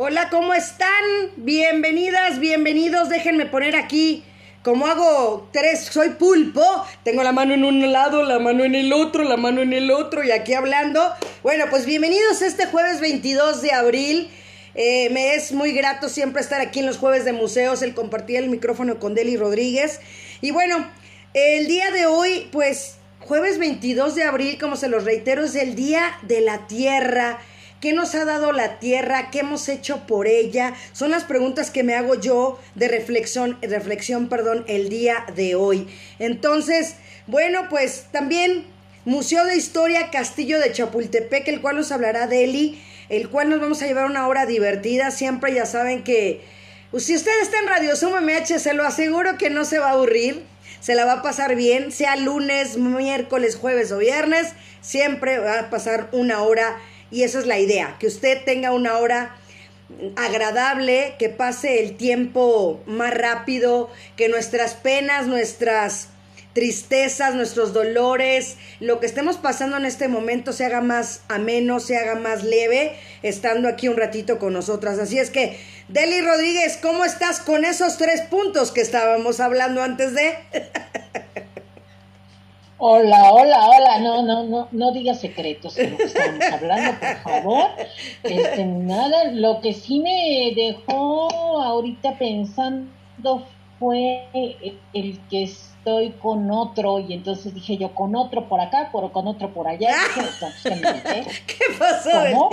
Hola, 0.00 0.28
¿cómo 0.30 0.54
están? 0.54 0.88
Bienvenidas, 1.38 2.38
bienvenidos. 2.38 3.08
Déjenme 3.08 3.46
poner 3.46 3.74
aquí, 3.74 4.22
como 4.62 4.86
hago 4.86 5.50
tres, 5.52 5.86
soy 5.86 6.10
pulpo, 6.10 6.62
tengo 7.02 7.24
la 7.24 7.32
mano 7.32 7.52
en 7.52 7.64
un 7.64 7.90
lado, 7.90 8.22
la 8.22 8.38
mano 8.38 8.62
en 8.62 8.76
el 8.76 8.92
otro, 8.92 9.24
la 9.24 9.36
mano 9.36 9.60
en 9.60 9.72
el 9.72 9.90
otro 9.90 10.22
y 10.22 10.30
aquí 10.30 10.54
hablando. 10.54 11.02
Bueno, 11.42 11.64
pues 11.68 11.84
bienvenidos 11.84 12.42
este 12.42 12.66
jueves 12.66 13.00
22 13.00 13.60
de 13.60 13.72
abril. 13.72 14.30
Eh, 14.76 15.10
me 15.10 15.34
es 15.34 15.50
muy 15.50 15.72
grato 15.72 16.08
siempre 16.08 16.42
estar 16.42 16.60
aquí 16.60 16.78
en 16.78 16.86
los 16.86 16.96
jueves 16.96 17.24
de 17.24 17.32
museos, 17.32 17.82
el 17.82 17.92
compartir 17.92 18.36
el 18.36 18.50
micrófono 18.50 19.00
con 19.00 19.16
Deli 19.16 19.36
Rodríguez. 19.36 20.00
Y 20.40 20.52
bueno, 20.52 20.88
el 21.34 21.66
día 21.66 21.90
de 21.90 22.06
hoy, 22.06 22.48
pues 22.52 22.98
jueves 23.18 23.58
22 23.58 24.14
de 24.14 24.22
abril, 24.22 24.58
como 24.60 24.76
se 24.76 24.86
los 24.86 25.02
reitero, 25.02 25.44
es 25.44 25.56
el 25.56 25.74
Día 25.74 26.16
de 26.22 26.40
la 26.40 26.68
Tierra 26.68 27.40
¿Qué 27.80 27.92
nos 27.92 28.16
ha 28.16 28.24
dado 28.24 28.50
la 28.50 28.80
tierra? 28.80 29.30
¿Qué 29.30 29.40
hemos 29.40 29.68
hecho 29.68 30.04
por 30.08 30.26
ella? 30.26 30.74
Son 30.92 31.12
las 31.12 31.22
preguntas 31.22 31.70
que 31.70 31.84
me 31.84 31.94
hago 31.94 32.16
yo 32.16 32.58
de 32.74 32.88
reflexión, 32.88 33.56
reflexión, 33.62 34.28
perdón, 34.28 34.64
el 34.66 34.88
día 34.88 35.24
de 35.36 35.54
hoy. 35.54 35.86
Entonces, 36.18 36.96
bueno, 37.28 37.68
pues 37.70 38.06
también 38.10 38.66
Museo 39.04 39.44
de 39.44 39.56
Historia 39.56 40.10
Castillo 40.10 40.58
de 40.58 40.72
Chapultepec, 40.72 41.46
el 41.46 41.60
cual 41.60 41.76
nos 41.76 41.92
hablará 41.92 42.26
de 42.26 42.44
Eli, 42.44 42.82
el 43.10 43.28
cual 43.28 43.48
nos 43.48 43.60
vamos 43.60 43.80
a 43.80 43.86
llevar 43.86 44.06
una 44.06 44.26
hora 44.26 44.44
divertida. 44.44 45.12
Siempre 45.12 45.54
ya 45.54 45.64
saben 45.64 46.02
que 46.02 46.40
pues, 46.90 47.04
si 47.04 47.14
usted 47.14 47.32
está 47.40 47.58
en 47.58 47.68
Radio 47.68 47.94
Suma 47.94 48.20
MH, 48.20 48.58
se 48.58 48.74
lo 48.74 48.84
aseguro 48.84 49.38
que 49.38 49.50
no 49.50 49.64
se 49.64 49.78
va 49.78 49.90
a 49.90 49.92
aburrir. 49.92 50.42
Se 50.80 50.94
la 50.94 51.04
va 51.04 51.12
a 51.12 51.22
pasar 51.22 51.54
bien, 51.54 51.92
sea 51.92 52.16
lunes, 52.16 52.76
miércoles, 52.76 53.56
jueves 53.56 53.90
o 53.90 53.98
viernes, 53.98 54.52
siempre 54.80 55.38
va 55.38 55.58
a 55.58 55.70
pasar 55.70 56.08
una 56.12 56.42
hora 56.42 56.76
y 57.10 57.22
esa 57.22 57.38
es 57.38 57.46
la 57.46 57.58
idea, 57.58 57.96
que 57.98 58.06
usted 58.06 58.44
tenga 58.44 58.72
una 58.72 58.98
hora 58.98 59.36
agradable, 60.16 61.14
que 61.18 61.28
pase 61.28 61.82
el 61.82 61.96
tiempo 61.96 62.82
más 62.86 63.14
rápido, 63.14 63.90
que 64.16 64.28
nuestras 64.28 64.74
penas, 64.74 65.26
nuestras 65.26 66.08
tristezas, 66.52 67.34
nuestros 67.34 67.72
dolores, 67.72 68.56
lo 68.80 69.00
que 69.00 69.06
estemos 69.06 69.36
pasando 69.36 69.76
en 69.76 69.84
este 69.84 70.08
momento 70.08 70.52
se 70.52 70.64
haga 70.64 70.80
más 70.80 71.22
ameno, 71.28 71.78
se 71.78 71.96
haga 71.96 72.16
más 72.16 72.42
leve, 72.42 72.96
estando 73.22 73.68
aquí 73.68 73.88
un 73.88 73.96
ratito 73.96 74.38
con 74.38 74.52
nosotras. 74.52 74.98
Así 74.98 75.18
es 75.18 75.30
que, 75.30 75.58
Deli 75.88 76.20
Rodríguez, 76.20 76.76
¿cómo 76.82 77.04
estás 77.04 77.40
con 77.40 77.64
esos 77.64 77.96
tres 77.96 78.22
puntos 78.22 78.72
que 78.72 78.80
estábamos 78.80 79.40
hablando 79.40 79.82
antes 79.82 80.14
de? 80.14 80.36
Hola, 82.80 83.32
hola, 83.32 83.70
hola, 83.70 83.98
no, 83.98 84.22
no, 84.22 84.44
no, 84.44 84.68
no 84.70 84.92
digas 84.92 85.20
secretos 85.20 85.74
de 85.74 85.90
lo 85.90 85.96
que 85.96 86.04
estamos 86.04 86.44
hablando, 86.44 86.92
por 87.00 87.16
favor. 87.16 87.70
Este, 88.22 88.64
nada, 88.64 89.24
lo 89.32 89.60
que 89.60 89.72
sí 89.72 89.98
me 89.98 90.52
dejó 90.54 91.28
ahorita 91.60 92.16
pensando 92.18 93.44
fue 93.80 94.28
el 94.92 95.18
que 95.28 95.42
estoy 95.42 96.10
con 96.22 96.52
otro 96.52 97.00
y 97.00 97.14
entonces 97.14 97.52
dije 97.52 97.78
yo 97.78 97.96
con 97.96 98.14
otro 98.14 98.48
por 98.48 98.60
acá, 98.60 98.90
por 98.92 99.10
con 99.10 99.26
otro 99.26 99.52
por 99.52 99.66
allá. 99.66 99.96
¿Qué 100.62 101.64
pasó? 101.76 102.48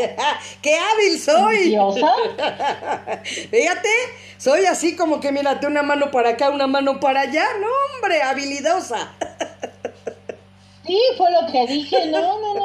¡Qué 0.60 0.76
hábil 0.76 1.20
soy! 1.20 1.78
Fíjate, 3.24 3.90
soy 4.38 4.66
así 4.66 4.96
como 4.96 5.20
que 5.20 5.32
mírate 5.32 5.68
una 5.68 5.84
mano 5.84 6.10
para 6.10 6.30
acá, 6.30 6.50
una 6.50 6.66
mano 6.66 7.00
para 7.00 7.22
allá. 7.22 7.46
No, 7.62 7.68
hombre, 7.96 8.24
habilidosa. 8.24 9.14
Sí, 10.86 11.00
fue 11.18 11.32
lo 11.32 11.46
que 11.52 11.66
dije. 11.68 12.08
No, 12.08 12.40
no, 12.40 12.54
no, 12.56 12.65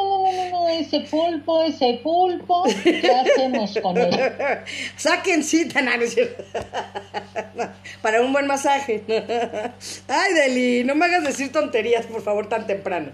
ese 0.79 1.01
pulpo, 1.01 1.63
ese 1.63 2.01
pulpo. 2.03 2.65
¿Qué 2.83 3.11
hacemos 3.11 3.79
con 3.83 3.97
él? 3.97 4.11
Saquen 4.97 5.43
cita, 5.43 5.81
Para 8.03 8.23
un 8.23 8.33
buen 8.33 8.47
masaje. 8.47 9.03
Ay, 10.09 10.35
Deli, 10.35 10.85
no 10.85 10.95
me 10.95 11.07
hagas 11.07 11.25
decir 11.25 11.53
tonterías, 11.53 12.07
por 12.07 12.23
favor, 12.23 12.49
tan 12.49 12.67
temprano. 12.67 13.11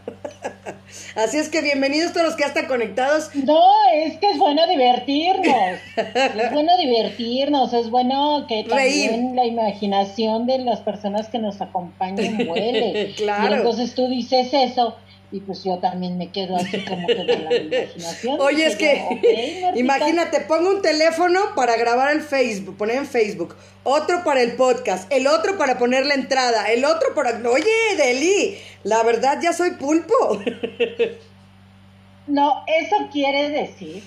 Así 1.15 1.39
es 1.39 1.49
que 1.49 1.63
bienvenidos 1.63 2.13
todos 2.13 2.27
los 2.27 2.37
que 2.37 2.43
ya 2.43 2.49
están 2.49 2.67
conectados. 2.67 3.31
No, 3.35 3.61
es 3.95 4.19
que 4.19 4.31
es 4.31 4.39
bueno 4.39 4.67
divertirnos. 4.67 5.81
Es 5.97 6.53
bueno 6.53 6.77
divertirnos, 6.79 7.73
es 7.73 7.91
bueno 7.91 8.47
que 8.49 8.65
también 8.65 9.35
la 9.35 9.47
imaginación 9.47 10.47
de 10.47 10.59
las 10.59 10.81
personas 10.81 11.29
que 11.29 11.39
nos 11.39 11.61
acompañan 11.61 12.47
vuele. 12.47 13.15
Claro. 13.17 13.55
Y 13.55 13.59
entonces 13.59 13.95
tú 13.95 14.09
dices 14.09 14.49
eso 14.53 14.97
y 15.33 15.41
pues 15.41 15.65
yo 15.65 15.79
también 15.79 16.17
me 16.19 16.31
quedo 16.31 16.57
así 16.57 16.85
como 16.85 17.07
que 17.07 17.15
de 17.15 17.39
la 17.39 17.57
imaginación. 17.57 18.41
Oye, 18.41 18.67
es 18.67 18.77
que 18.77 19.73
imagínate, 19.75 20.41
pongo 20.43 20.71
un 20.71 20.83
teléfono 20.83 21.41
para 21.57 21.77
grabar 21.77 22.13
el 22.13 22.23
Facebook, 22.23 22.77
poner 22.77 22.97
en 22.97 23.07
Facebook, 23.07 23.57
otro 23.83 24.23
para 24.25 24.43
el 24.43 24.53
podcast, 24.55 25.13
el 25.13 25.27
otro 25.27 25.59
para 25.59 25.79
poner 25.79 26.07
la 26.07 26.15
entrada, 26.15 26.71
el 26.71 26.85
otro 26.85 27.15
para... 27.15 27.31
Oye, 27.49 27.97
Deli, 27.97 28.57
la 28.85 29.03
verdad 29.03 29.39
ya 29.43 29.53
soy 29.53 29.73
pulpo. 29.73 30.41
No, 32.29 32.65
eso 32.67 32.97
quiere 33.13 33.51
decir 33.51 34.03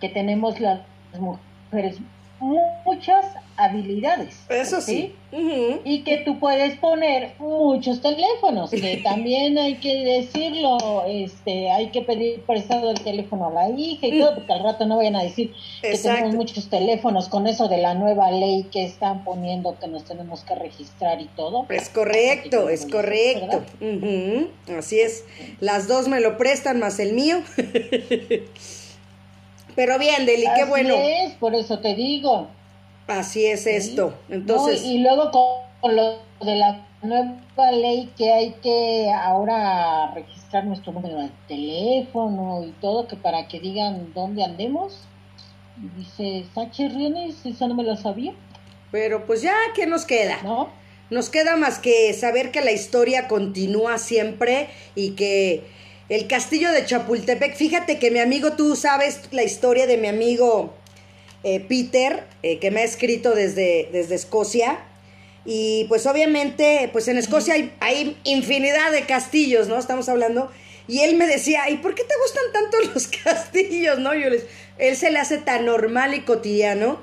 que 0.00 0.08
tenemos 0.08 0.60
las 0.60 0.80
mujeres 1.18 1.98
muchas 2.44 3.26
habilidades. 3.56 4.36
Eso 4.48 4.80
sí. 4.80 5.14
Y 5.84 6.02
que 6.02 6.18
tú 6.18 6.38
puedes 6.38 6.76
poner 6.78 7.32
muchos 7.38 8.00
teléfonos, 8.00 8.70
que 8.70 8.96
también 9.04 9.58
hay 9.58 9.76
que 9.76 10.04
decirlo, 10.04 11.04
este, 11.06 11.70
hay 11.70 11.88
que 11.88 12.02
pedir 12.02 12.40
prestado 12.42 12.90
el 12.90 13.00
teléfono 13.00 13.48
a 13.48 13.50
la 13.50 13.70
hija 13.70 14.06
y 14.06 14.20
todo, 14.20 14.34
porque 14.34 14.52
al 14.52 14.62
rato 14.62 14.86
no 14.86 14.98
vayan 14.98 15.16
a 15.16 15.22
decir 15.22 15.52
que 15.82 15.96
tenemos 15.96 16.34
muchos 16.34 16.68
teléfonos 16.68 17.28
con 17.28 17.46
eso 17.46 17.68
de 17.68 17.78
la 17.78 17.94
nueva 17.94 18.30
ley 18.30 18.64
que 18.70 18.84
están 18.84 19.24
poniendo 19.24 19.76
que 19.78 19.88
nos 19.88 20.04
tenemos 20.04 20.42
que 20.42 20.54
registrar 20.54 21.20
y 21.20 21.26
todo. 21.36 21.66
Es 21.68 21.88
correcto, 21.88 22.68
es 22.68 22.86
correcto. 22.86 23.62
Así 24.76 25.00
es. 25.00 25.24
Las 25.60 25.88
dos 25.88 26.08
me 26.08 26.20
lo 26.20 26.36
prestan 26.36 26.78
más 26.78 26.98
el 26.98 27.12
mío. 27.14 27.42
Pero 29.74 29.98
bien, 29.98 30.26
Deli, 30.26 30.46
qué 30.56 30.64
bueno. 30.64 30.94
Es, 30.94 31.34
por 31.34 31.54
eso 31.54 31.78
te 31.78 31.94
digo. 31.94 32.48
Así 33.06 33.44
es 33.46 33.66
esto. 33.66 34.14
Entonces. 34.28 34.82
y 34.84 34.98
luego 34.98 35.30
con, 35.30 35.94
lo 35.94 36.18
de 36.40 36.56
la 36.56 36.86
nueva 37.02 37.72
ley 37.72 38.10
que 38.16 38.32
hay 38.32 38.52
que 38.62 39.12
ahora 39.12 40.12
registrar 40.14 40.64
nuestro 40.64 40.92
número 40.92 41.20
de 41.20 41.30
teléfono 41.48 42.64
y 42.64 42.72
todo, 42.80 43.06
que 43.06 43.16
para 43.16 43.46
que 43.48 43.60
digan 43.60 44.12
dónde 44.14 44.44
andemos. 44.44 45.00
Dice 45.96 46.44
Sachi 46.54 46.88
Riones, 46.88 47.44
eso 47.44 47.68
no 47.68 47.74
me 47.74 47.82
lo 47.82 47.96
sabía. 47.96 48.32
Pero 48.92 49.26
pues 49.26 49.42
ya, 49.42 49.56
¿qué 49.74 49.86
nos 49.86 50.04
queda? 50.04 50.38
¿No? 50.44 50.68
Nos 51.10 51.28
queda 51.28 51.56
más 51.56 51.78
que 51.78 52.12
saber 52.14 52.50
que 52.50 52.60
la 52.60 52.72
historia 52.72 53.28
continúa 53.28 53.98
siempre 53.98 54.68
y 54.94 55.10
que 55.10 55.64
el 56.08 56.26
castillo 56.26 56.70
de 56.72 56.84
Chapultepec, 56.84 57.56
fíjate 57.56 57.98
que 57.98 58.10
mi 58.10 58.18
amigo, 58.18 58.52
tú 58.52 58.76
sabes 58.76 59.20
la 59.30 59.42
historia 59.42 59.86
de 59.86 59.96
mi 59.96 60.08
amigo 60.08 60.74
eh, 61.44 61.60
Peter, 61.60 62.24
eh, 62.42 62.58
que 62.58 62.70
me 62.70 62.80
ha 62.80 62.84
escrito 62.84 63.34
desde, 63.34 63.88
desde 63.92 64.14
Escocia. 64.14 64.78
Y 65.44 65.84
pues 65.88 66.06
obviamente, 66.06 66.88
pues 66.90 67.06
en 67.08 67.18
Escocia 67.18 67.54
hay, 67.80 68.16
infinidad 68.24 68.92
de 68.92 69.02
castillos, 69.02 69.68
¿no? 69.68 69.78
Estamos 69.78 70.08
hablando. 70.08 70.50
Y 70.88 71.00
él 71.00 71.16
me 71.16 71.26
decía, 71.26 71.68
¿y 71.68 71.76
por 71.76 71.94
qué 71.94 72.02
te 72.02 72.14
gustan 72.22 72.44
tanto 72.52 72.92
los 72.94 73.08
castillos, 73.08 73.98
no? 73.98 74.14
Yo 74.14 74.30
les, 74.30 74.44
él 74.78 74.96
se 74.96 75.10
le 75.10 75.18
hace 75.18 75.36
tan 75.36 75.66
normal 75.66 76.14
y 76.14 76.20
cotidiano. 76.20 76.98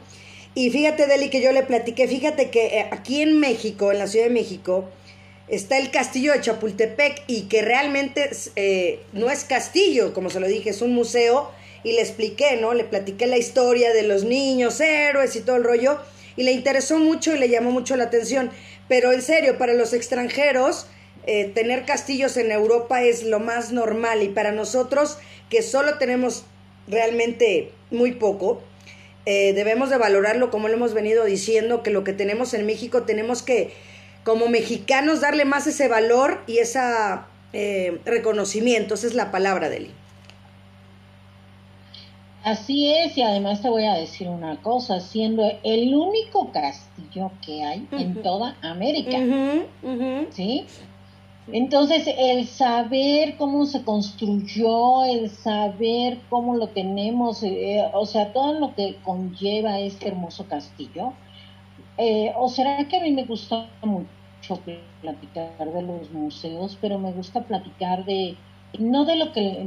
Y 0.55 0.71
fíjate, 0.71 1.05
Deli, 1.05 1.29
que 1.29 1.41
yo 1.41 1.51
le 1.51 1.63
platiqué, 1.63 2.07
fíjate 2.07 2.49
que 2.49 2.79
eh, 2.79 2.87
aquí 2.91 3.21
en 3.21 3.39
México, 3.39 3.91
en 3.91 3.99
la 3.99 4.07
Ciudad 4.07 4.25
de 4.25 4.33
México, 4.33 4.89
está 5.51 5.77
el 5.77 5.91
castillo 5.91 6.31
de 6.31 6.41
Chapultepec 6.41 7.23
y 7.27 7.43
que 7.43 7.61
realmente 7.61 8.29
eh, 8.55 9.01
no 9.11 9.29
es 9.29 9.43
castillo, 9.43 10.13
como 10.13 10.29
se 10.29 10.39
lo 10.39 10.47
dije, 10.47 10.69
es 10.69 10.81
un 10.81 10.93
museo 10.93 11.51
y 11.83 11.91
le 11.91 12.01
expliqué, 12.01 12.55
¿no? 12.55 12.73
Le 12.73 12.85
platiqué 12.85 13.27
la 13.27 13.37
historia 13.37 13.93
de 13.93 14.03
los 14.03 14.23
niños, 14.23 14.79
héroes 14.79 15.35
y 15.35 15.41
todo 15.41 15.57
el 15.57 15.65
rollo 15.65 15.99
y 16.37 16.43
le 16.43 16.53
interesó 16.53 16.97
mucho 16.99 17.35
y 17.35 17.37
le 17.37 17.49
llamó 17.49 17.71
mucho 17.71 17.97
la 17.97 18.05
atención. 18.05 18.49
Pero 18.87 19.11
en 19.11 19.21
serio, 19.21 19.57
para 19.57 19.73
los 19.73 19.93
extranjeros, 19.93 20.87
eh, 21.27 21.51
tener 21.53 21.85
castillos 21.85 22.37
en 22.37 22.51
Europa 22.51 23.03
es 23.03 23.23
lo 23.23 23.39
más 23.39 23.73
normal 23.73 24.23
y 24.23 24.29
para 24.29 24.53
nosotros 24.53 25.17
que 25.49 25.61
solo 25.61 25.97
tenemos 25.97 26.45
realmente 26.87 27.71
muy 27.91 28.13
poco, 28.13 28.63
eh, 29.25 29.51
debemos 29.53 29.89
de 29.89 29.97
valorarlo 29.97 30.49
como 30.49 30.69
lo 30.69 30.75
hemos 30.75 30.93
venido 30.93 31.25
diciendo, 31.25 31.83
que 31.83 31.91
lo 31.91 32.05
que 32.05 32.13
tenemos 32.13 32.53
en 32.53 32.65
México 32.65 33.03
tenemos 33.03 33.43
que 33.43 33.71
como 34.23 34.47
mexicanos 34.47 35.21
darle 35.21 35.45
más 35.45 35.67
ese 35.67 35.87
valor 35.87 36.43
y 36.47 36.59
ese 36.59 36.79
eh, 37.53 38.01
reconocimiento. 38.05 38.93
Esa 38.93 39.07
es 39.07 39.13
la 39.13 39.31
palabra, 39.31 39.69
Deli. 39.69 39.91
Así 42.43 42.91
es, 42.91 43.15
y 43.17 43.21
además 43.21 43.61
te 43.61 43.69
voy 43.69 43.85
a 43.85 43.93
decir 43.93 44.27
una 44.27 44.59
cosa, 44.63 44.99
siendo 44.99 45.43
el 45.63 45.93
único 45.93 46.51
castillo 46.51 47.31
que 47.45 47.63
hay 47.63 47.87
en 47.91 48.19
toda 48.23 48.57
América, 48.63 49.17
¿sí? 50.31 50.65
Entonces, 51.51 52.07
el 52.17 52.47
saber 52.47 53.35
cómo 53.37 53.65
se 53.65 53.83
construyó, 53.83 55.05
el 55.05 55.29
saber 55.29 56.19
cómo 56.29 56.55
lo 56.55 56.69
tenemos, 56.69 57.43
eh, 57.43 57.83
o 57.93 58.07
sea, 58.07 58.33
todo 58.33 58.53
lo 58.53 58.73
que 58.73 58.95
conlleva 59.03 59.79
este 59.79 60.07
hermoso 60.07 60.47
castillo, 60.47 61.13
eh, 61.97 62.33
o 62.37 62.49
será 62.49 62.87
que 62.87 62.97
a 62.97 63.01
mí 63.01 63.11
me 63.11 63.25
gusta 63.25 63.67
mucho 63.83 64.59
platicar 65.01 65.71
de 65.71 65.81
los 65.81 66.11
museos, 66.11 66.77
pero 66.81 66.97
me 66.97 67.11
gusta 67.11 67.41
platicar 67.41 68.05
de, 68.05 68.35
no 68.79 69.05
de 69.05 69.15
lo 69.15 69.31
que 69.33 69.65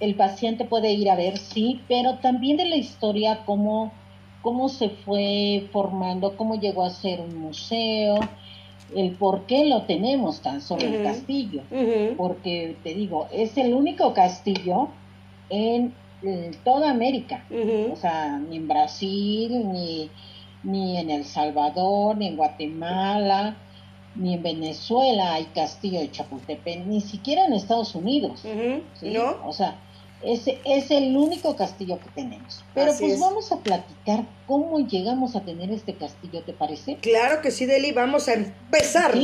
el 0.00 0.14
paciente 0.14 0.64
puede 0.64 0.92
ir 0.92 1.10
a 1.10 1.16
ver, 1.16 1.38
sí, 1.38 1.80
pero 1.88 2.18
también 2.18 2.56
de 2.56 2.66
la 2.66 2.76
historia, 2.76 3.40
cómo, 3.44 3.92
cómo 4.42 4.68
se 4.68 4.90
fue 4.90 5.68
formando, 5.72 6.36
cómo 6.36 6.60
llegó 6.60 6.84
a 6.84 6.90
ser 6.90 7.20
un 7.20 7.36
museo, 7.38 8.18
el 8.94 9.12
por 9.12 9.46
qué 9.46 9.64
lo 9.66 9.82
tenemos 9.82 10.40
tan 10.40 10.60
solo 10.60 10.86
el 10.86 11.02
castillo. 11.02 11.62
Porque 12.16 12.76
te 12.82 12.94
digo, 12.94 13.28
es 13.32 13.56
el 13.56 13.74
único 13.74 14.12
castillo 14.12 14.88
en, 15.50 15.94
toda 16.64 16.90
América. 16.90 17.44
O 17.92 17.96
sea, 17.96 18.38
ni 18.38 18.56
en 18.56 18.68
Brasil, 18.68 19.72
ni, 19.72 20.10
ni 20.64 20.98
en 20.98 21.10
El 21.10 21.24
Salvador, 21.24 22.16
ni 22.16 22.28
en 22.28 22.36
Guatemala, 22.36 23.56
ni 24.16 24.34
en 24.34 24.42
Venezuela 24.42 25.34
hay 25.34 25.44
castillo 25.46 26.00
de 26.00 26.10
Chapultepec, 26.10 26.86
ni 26.86 27.00
siquiera 27.00 27.46
en 27.46 27.52
Estados 27.52 27.94
Unidos. 27.94 28.42
¿No? 29.02 29.46
O 29.46 29.52
sea, 29.52 29.78
ese 30.22 30.58
es 30.64 30.90
el 30.90 31.16
único 31.16 31.54
castillo 31.56 31.98
que 31.98 32.08
tenemos. 32.10 32.64
Pero 32.74 32.92
pues 32.98 33.20
vamos 33.20 33.52
a 33.52 33.58
platicar 33.58 34.24
cómo 34.46 34.78
llegamos 34.80 35.36
a 35.36 35.40
tener 35.40 35.70
este 35.70 35.94
castillo, 35.94 36.42
¿te 36.42 36.52
parece? 36.52 36.96
Claro 36.96 37.42
que 37.42 37.50
sí, 37.50 37.66
Deli, 37.66 37.92
vamos 37.92 38.28
a 38.28 38.34
empezar. 38.34 39.14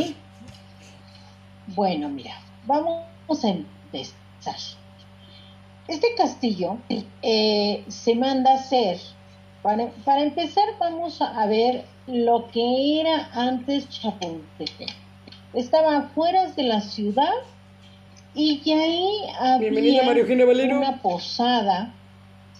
Bueno, 1.69 2.09
mira, 2.09 2.35
vamos 2.67 3.05
a 3.45 3.49
empezar. 3.49 4.57
Este 5.89 6.07
castillo 6.17 6.79
eh, 7.23 7.85
se 7.89 8.15
manda 8.15 8.53
a 8.53 8.55
hacer, 8.57 8.99
para, 9.63 9.89
para 10.05 10.23
empezar 10.23 10.65
vamos 10.79 11.21
a 11.21 11.47
ver 11.47 11.85
lo 12.07 12.49
que 12.51 13.01
era 13.01 13.31
antes 13.33 13.89
Chapultepec. 13.89 14.95
Estaba 15.55 15.99
afuera 15.99 16.47
de 16.47 16.63
la 16.63 16.81
ciudad 16.81 17.33
y 18.35 18.71
ahí 18.71 19.09
había 19.39 20.03
una 20.79 21.03
posada, 21.03 21.93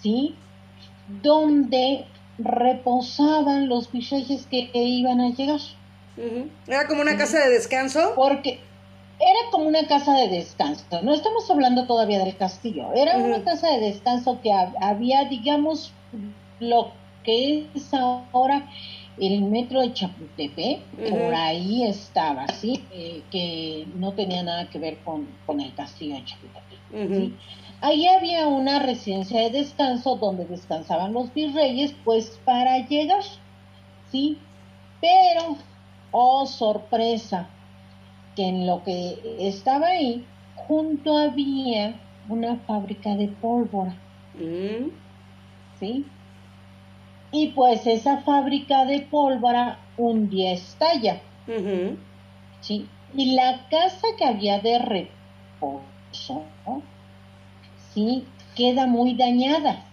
¿sí? 0.01 0.35
Donde 1.21 2.05
reposaban 2.37 3.69
los 3.69 3.91
virreyes 3.91 4.45
que 4.47 4.69
iban 4.73 5.21
a 5.21 5.29
llegar. 5.29 5.59
Era 6.67 6.87
como 6.87 7.01
una 7.01 7.17
casa 7.17 7.39
de 7.39 7.51
descanso. 7.51 8.13
Porque 8.15 8.59
era 9.19 9.51
como 9.51 9.65
una 9.65 9.87
casa 9.87 10.13
de 10.13 10.27
descanso. 10.29 11.01
No 11.03 11.13
estamos 11.13 11.49
hablando 11.49 11.85
todavía 11.85 12.19
del 12.19 12.35
castillo. 12.35 12.91
Era 12.93 13.17
una 13.17 13.43
casa 13.43 13.69
de 13.69 13.79
descanso 13.79 14.39
que 14.41 14.51
había, 14.81 15.25
digamos, 15.25 15.93
lo 16.61 16.91
que 17.23 17.67
es 17.75 17.93
ahora 17.93 18.69
el 19.19 19.41
metro 19.41 19.81
de 19.81 19.93
Chapultepec, 19.93 20.81
por 21.09 21.35
ahí 21.35 21.83
estaba, 21.83 22.47
¿sí? 22.47 22.83
Eh, 22.91 23.21
que 23.29 23.85
no 23.95 24.13
tenía 24.13 24.41
nada 24.41 24.69
que 24.69 24.79
ver 24.79 24.97
con, 25.03 25.27
el 25.59 25.73
castillo 25.75 26.15
de 26.15 26.25
Chapultepec. 26.25 27.33
Ahí 27.81 28.07
había 28.07 28.47
una 28.47 28.79
residencia 28.79 29.41
de 29.41 29.49
descanso 29.49 30.15
donde 30.15 30.45
descansaban 30.45 31.13
los 31.13 31.33
virreyes, 31.33 31.95
pues 32.03 32.39
para 32.45 32.77
llegar, 32.87 33.23
¿sí? 34.11 34.37
Pero, 35.01 35.57
oh 36.11 36.45
sorpresa, 36.45 37.49
que 38.35 38.47
en 38.47 38.67
lo 38.67 38.83
que 38.83 39.19
estaba 39.39 39.87
ahí, 39.87 40.25
junto 40.55 41.17
había 41.17 41.99
una 42.29 42.57
fábrica 42.57 43.15
de 43.15 43.27
pólvora, 43.27 43.97
¿sí? 45.79 46.05
Y 47.31 47.49
pues 47.49 47.87
esa 47.87 48.21
fábrica 48.21 48.85
de 48.85 49.01
pólvora 49.01 49.79
un 49.97 50.29
día 50.29 50.51
estalla. 50.53 51.21
¿sí? 52.61 52.87
Y 53.13 53.35
la 53.35 53.67
casa 53.69 54.07
que 54.17 54.25
había 54.25 54.59
de 54.59 54.79
reposo, 54.79 56.43
¿sí? 57.93 58.25
Queda 58.55 58.85
muy 58.85 59.15
dañada. 59.15 59.85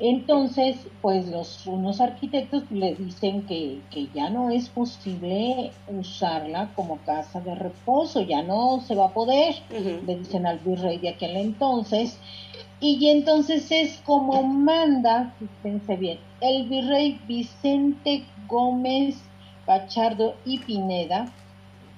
Entonces, 0.00 0.76
pues 1.00 1.28
los 1.28 1.64
unos 1.66 2.00
arquitectos 2.00 2.64
le 2.70 2.94
dicen 2.94 3.42
que, 3.42 3.80
que, 3.90 4.08
ya 4.12 4.30
no 4.30 4.50
es 4.50 4.68
posible 4.68 5.70
usarla 5.86 6.70
como 6.74 6.96
casa 6.98 7.40
de 7.40 7.54
reposo, 7.54 8.22
ya 8.22 8.42
no 8.42 8.80
se 8.80 8.96
va 8.96 9.06
a 9.06 9.14
poder, 9.14 9.54
le 9.70 10.18
dicen 10.18 10.46
al 10.46 10.58
virrey 10.58 10.98
de 10.98 11.10
aquel 11.10 11.36
entonces, 11.36 12.18
y 12.82 13.08
entonces 13.10 13.70
es 13.70 14.02
como 14.04 14.42
manda, 14.42 15.34
fíjense 15.62 15.96
bien, 15.96 16.18
el 16.40 16.68
virrey 16.68 17.20
Vicente 17.28 18.24
Gómez 18.48 19.22
Pachardo 19.64 20.34
y 20.44 20.58
Pineda, 20.58 21.32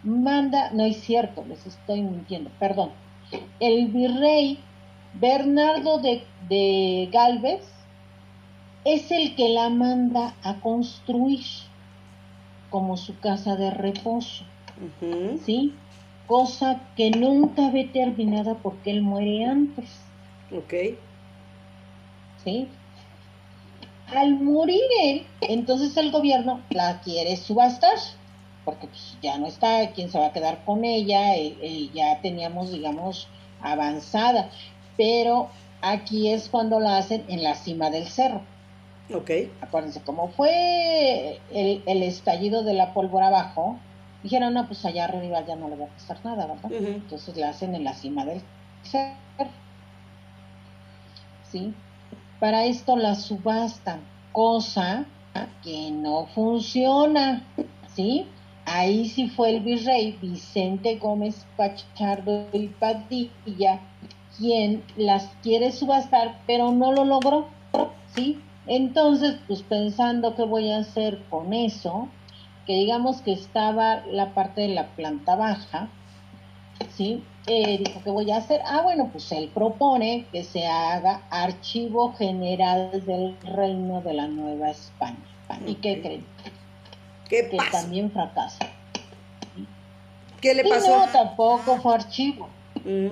manda, 0.02 0.70
no 0.72 0.84
es 0.84 1.00
cierto, 1.00 1.42
les 1.48 1.66
estoy 1.66 2.02
mintiendo, 2.02 2.50
perdón, 2.58 2.90
el 3.60 3.86
virrey 3.86 4.58
Bernardo 5.14 5.98
de, 5.98 6.22
de 6.48 7.08
Galvez 7.10 7.62
es 8.84 9.10
el 9.10 9.34
que 9.34 9.48
la 9.48 9.70
manda 9.70 10.34
a 10.42 10.60
construir 10.60 11.40
como 12.68 12.96
su 12.98 13.18
casa 13.20 13.56
de 13.56 13.70
reposo, 13.70 14.44
¿sí? 15.46 15.74
Cosa 16.26 16.80
que 16.96 17.10
nunca 17.10 17.70
ve 17.70 17.84
terminada 17.84 18.54
porque 18.54 18.90
él 18.90 19.02
muere 19.02 19.44
antes. 19.44 19.88
Ok. 20.56 20.74
¿Sí? 22.44 22.68
Al 24.14 24.38
morir 24.38 24.82
él, 25.02 25.26
entonces 25.40 25.96
el 25.96 26.10
gobierno 26.10 26.62
la 26.70 27.00
quiere 27.00 27.36
subastar, 27.36 27.96
porque 28.64 28.86
pues, 28.86 29.16
ya 29.22 29.38
no 29.38 29.46
está, 29.46 29.90
quién 29.92 30.10
se 30.10 30.18
va 30.18 30.26
a 30.26 30.32
quedar 30.32 30.64
con 30.64 30.84
ella, 30.84 31.36
eh, 31.36 31.56
eh, 31.60 31.90
ya 31.94 32.20
teníamos, 32.20 32.70
digamos, 32.70 33.28
avanzada, 33.62 34.50
pero 34.96 35.48
aquí 35.80 36.28
es 36.30 36.48
cuando 36.48 36.80
la 36.80 36.98
hacen 36.98 37.24
en 37.28 37.42
la 37.42 37.54
cima 37.54 37.90
del 37.90 38.06
cerro. 38.08 38.42
Ok. 39.12 39.30
Acuérdense, 39.60 40.02
como 40.02 40.28
fue 40.28 41.40
el, 41.50 41.82
el 41.86 42.02
estallido 42.02 42.62
de 42.62 42.74
la 42.74 42.92
pólvora 42.94 43.28
abajo, 43.28 43.78
dijeron, 44.22 44.54
no, 44.54 44.66
pues 44.66 44.84
allá 44.84 45.04
arriba 45.04 45.44
ya 45.46 45.56
no 45.56 45.68
le 45.68 45.76
va 45.76 45.86
a 45.86 45.88
pasar 45.88 46.18
nada, 46.24 46.46
¿verdad? 46.46 46.72
Entonces 46.72 47.36
la 47.36 47.50
hacen 47.50 47.74
en 47.74 47.84
la 47.84 47.94
cima 47.94 48.24
del 48.24 48.42
cerro. 48.82 49.63
Para 52.40 52.64
esto 52.64 52.96
la 52.96 53.14
subasta, 53.14 54.00
cosa 54.32 55.06
que 55.62 55.90
no 55.90 56.26
funciona, 56.26 57.42
¿sí? 57.94 58.26
Ahí 58.66 59.08
sí 59.08 59.28
fue 59.28 59.50
el 59.50 59.60
virrey 59.60 60.18
Vicente 60.20 60.96
Gómez 60.96 61.46
Pachardo 61.56 62.46
y 62.52 62.68
Padilla 62.68 63.80
quien 64.36 64.82
las 64.96 65.26
quiere 65.42 65.70
subastar, 65.70 66.40
pero 66.46 66.72
no 66.72 66.92
lo 66.92 67.04
logró, 67.04 67.46
¿sí? 68.14 68.40
Entonces, 68.66 69.36
pues 69.46 69.62
pensando 69.62 70.34
qué 70.34 70.44
voy 70.44 70.70
a 70.70 70.78
hacer 70.78 71.22
con 71.30 71.52
eso, 71.52 72.08
que 72.66 72.74
digamos 72.74 73.20
que 73.20 73.32
estaba 73.32 74.02
la 74.06 74.34
parte 74.34 74.62
de 74.62 74.68
la 74.68 74.86
planta 74.88 75.36
baja, 75.36 75.88
¿sí? 76.96 77.22
Eh, 77.46 77.78
dijo, 77.78 78.00
¿qué 78.02 78.10
voy 78.10 78.30
a 78.30 78.38
hacer? 78.38 78.62
Ah, 78.64 78.80
bueno, 78.82 79.10
pues 79.12 79.30
él 79.32 79.50
propone 79.52 80.26
que 80.32 80.44
se 80.44 80.66
haga 80.66 81.22
archivo 81.30 82.14
general 82.14 83.04
del 83.04 83.36
reino 83.42 84.00
de 84.00 84.14
la 84.14 84.28
Nueva 84.28 84.70
España. 84.70 85.18
¿Y 85.66 85.74
qué 85.74 86.00
creen? 86.00 86.24
¿Qué 87.28 87.48
que 87.48 87.58
también 87.70 88.10
fracasa. 88.10 88.66
¿Qué 90.40 90.54
le 90.54 90.64
pasó? 90.64 90.98
no, 90.98 91.06
tampoco 91.12 91.76
fue 91.78 91.94
archivo. 91.94 92.48
Mm. 92.84 93.08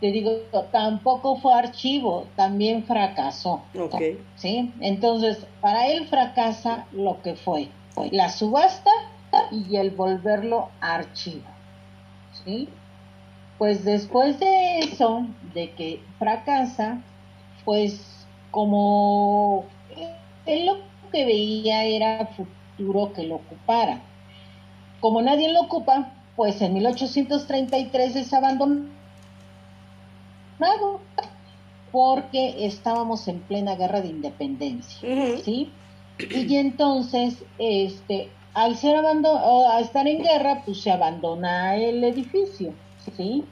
Te 0.00 0.12
digo, 0.12 0.32
tampoco 0.70 1.36
fue 1.36 1.54
archivo, 1.54 2.26
también 2.36 2.84
fracasó. 2.84 3.62
Okay. 3.76 4.22
¿Sí? 4.36 4.72
Entonces, 4.80 5.38
para 5.60 5.88
él 5.88 6.06
fracasa 6.06 6.86
lo 6.92 7.20
que 7.22 7.34
fue 7.34 7.68
la 8.12 8.28
subasta 8.28 8.90
y 9.50 9.76
el 9.76 9.90
volverlo 9.90 10.68
archivo. 10.80 11.55
¿Sí? 12.46 12.68
Pues 13.58 13.84
después 13.84 14.40
de 14.40 14.78
eso, 14.78 15.26
de 15.54 15.70
que 15.72 16.00
fracasa, 16.18 17.02
pues 17.64 18.26
como 18.50 19.64
él 20.46 20.66
lo 20.66 20.78
que 21.12 21.26
veía 21.26 21.84
era 21.84 22.26
futuro 22.26 23.12
que 23.12 23.24
lo 23.24 23.36
ocupara. 23.36 24.00
Como 25.00 25.20
nadie 25.20 25.52
lo 25.52 25.62
ocupa, 25.62 26.12
pues 26.36 26.60
en 26.62 26.74
1833 26.74 28.16
es 28.16 28.32
abandonado 28.32 28.90
porque 31.92 32.66
estábamos 32.66 33.26
en 33.28 33.40
plena 33.40 33.74
guerra 33.76 34.00
de 34.00 34.08
independencia, 34.08 35.00
¿sí? 35.42 35.70
Y 36.18 36.56
entonces, 36.56 37.42
este, 37.58 38.30
al 38.56 38.76
ser 38.76 38.96
abandonado, 38.96 39.68
a 39.68 39.78
estar 39.80 40.08
en 40.08 40.22
guerra, 40.22 40.62
pues 40.64 40.80
se 40.80 40.90
abandona 40.90 41.76
el 41.76 42.02
edificio, 42.02 42.72
¿sí? 43.14 43.44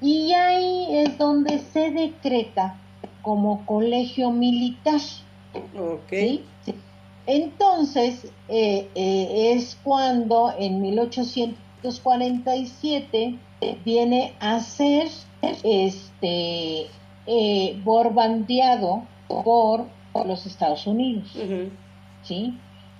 Y 0.00 0.32
ahí 0.32 0.86
es 0.90 1.18
donde 1.18 1.58
se 1.58 1.90
decreta 1.90 2.78
como 3.22 3.66
colegio 3.66 4.30
militar. 4.30 5.00
¿sí? 6.08 6.44
Entonces, 7.26 8.30
eh, 8.48 8.88
eh, 8.94 9.54
es 9.56 9.76
cuando 9.82 10.54
en 10.56 10.80
1847 10.82 13.36
viene 13.84 14.34
a 14.38 14.60
ser 14.60 15.08
este 15.64 16.86
eh, 17.26 17.80
borbandeado 17.82 19.02
por, 19.26 19.86
los 20.24 20.46
Estados 20.46 20.86
Unidos. 20.86 21.36
¿sí? 22.22 22.56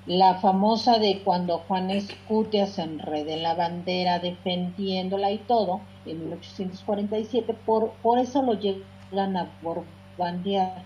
La 0.06 0.34
famosa 0.34 0.98
de 0.98 1.22
cuando 1.22 1.58
Juan 1.58 1.90
Escutia 1.90 2.66
se 2.66 2.82
enrede 2.82 3.38
la 3.38 3.54
bandera 3.54 4.18
defendiéndola 4.18 5.30
y 5.30 5.38
todo, 5.38 5.80
en 6.04 6.20
1847, 6.24 7.54
por, 7.64 7.92
por 8.02 8.18
eso 8.18 8.42
lo 8.42 8.52
llegan 8.54 9.36
a 9.36 9.50
borbandear, 9.62 10.82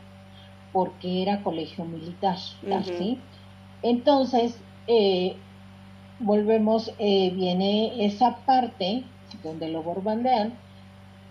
porque 0.72 1.22
era 1.22 1.42
colegio 1.42 1.84
militar. 1.84 2.38
¿sí? 2.84 3.18
Entonces, 3.82 4.60
eh, 4.86 5.36
volvemos, 6.20 6.92
eh, 6.98 7.30
viene 7.30 8.04
esa 8.04 8.36
parte 8.46 9.02
donde 9.42 9.68
lo 9.68 9.82
borbandean 9.82 10.54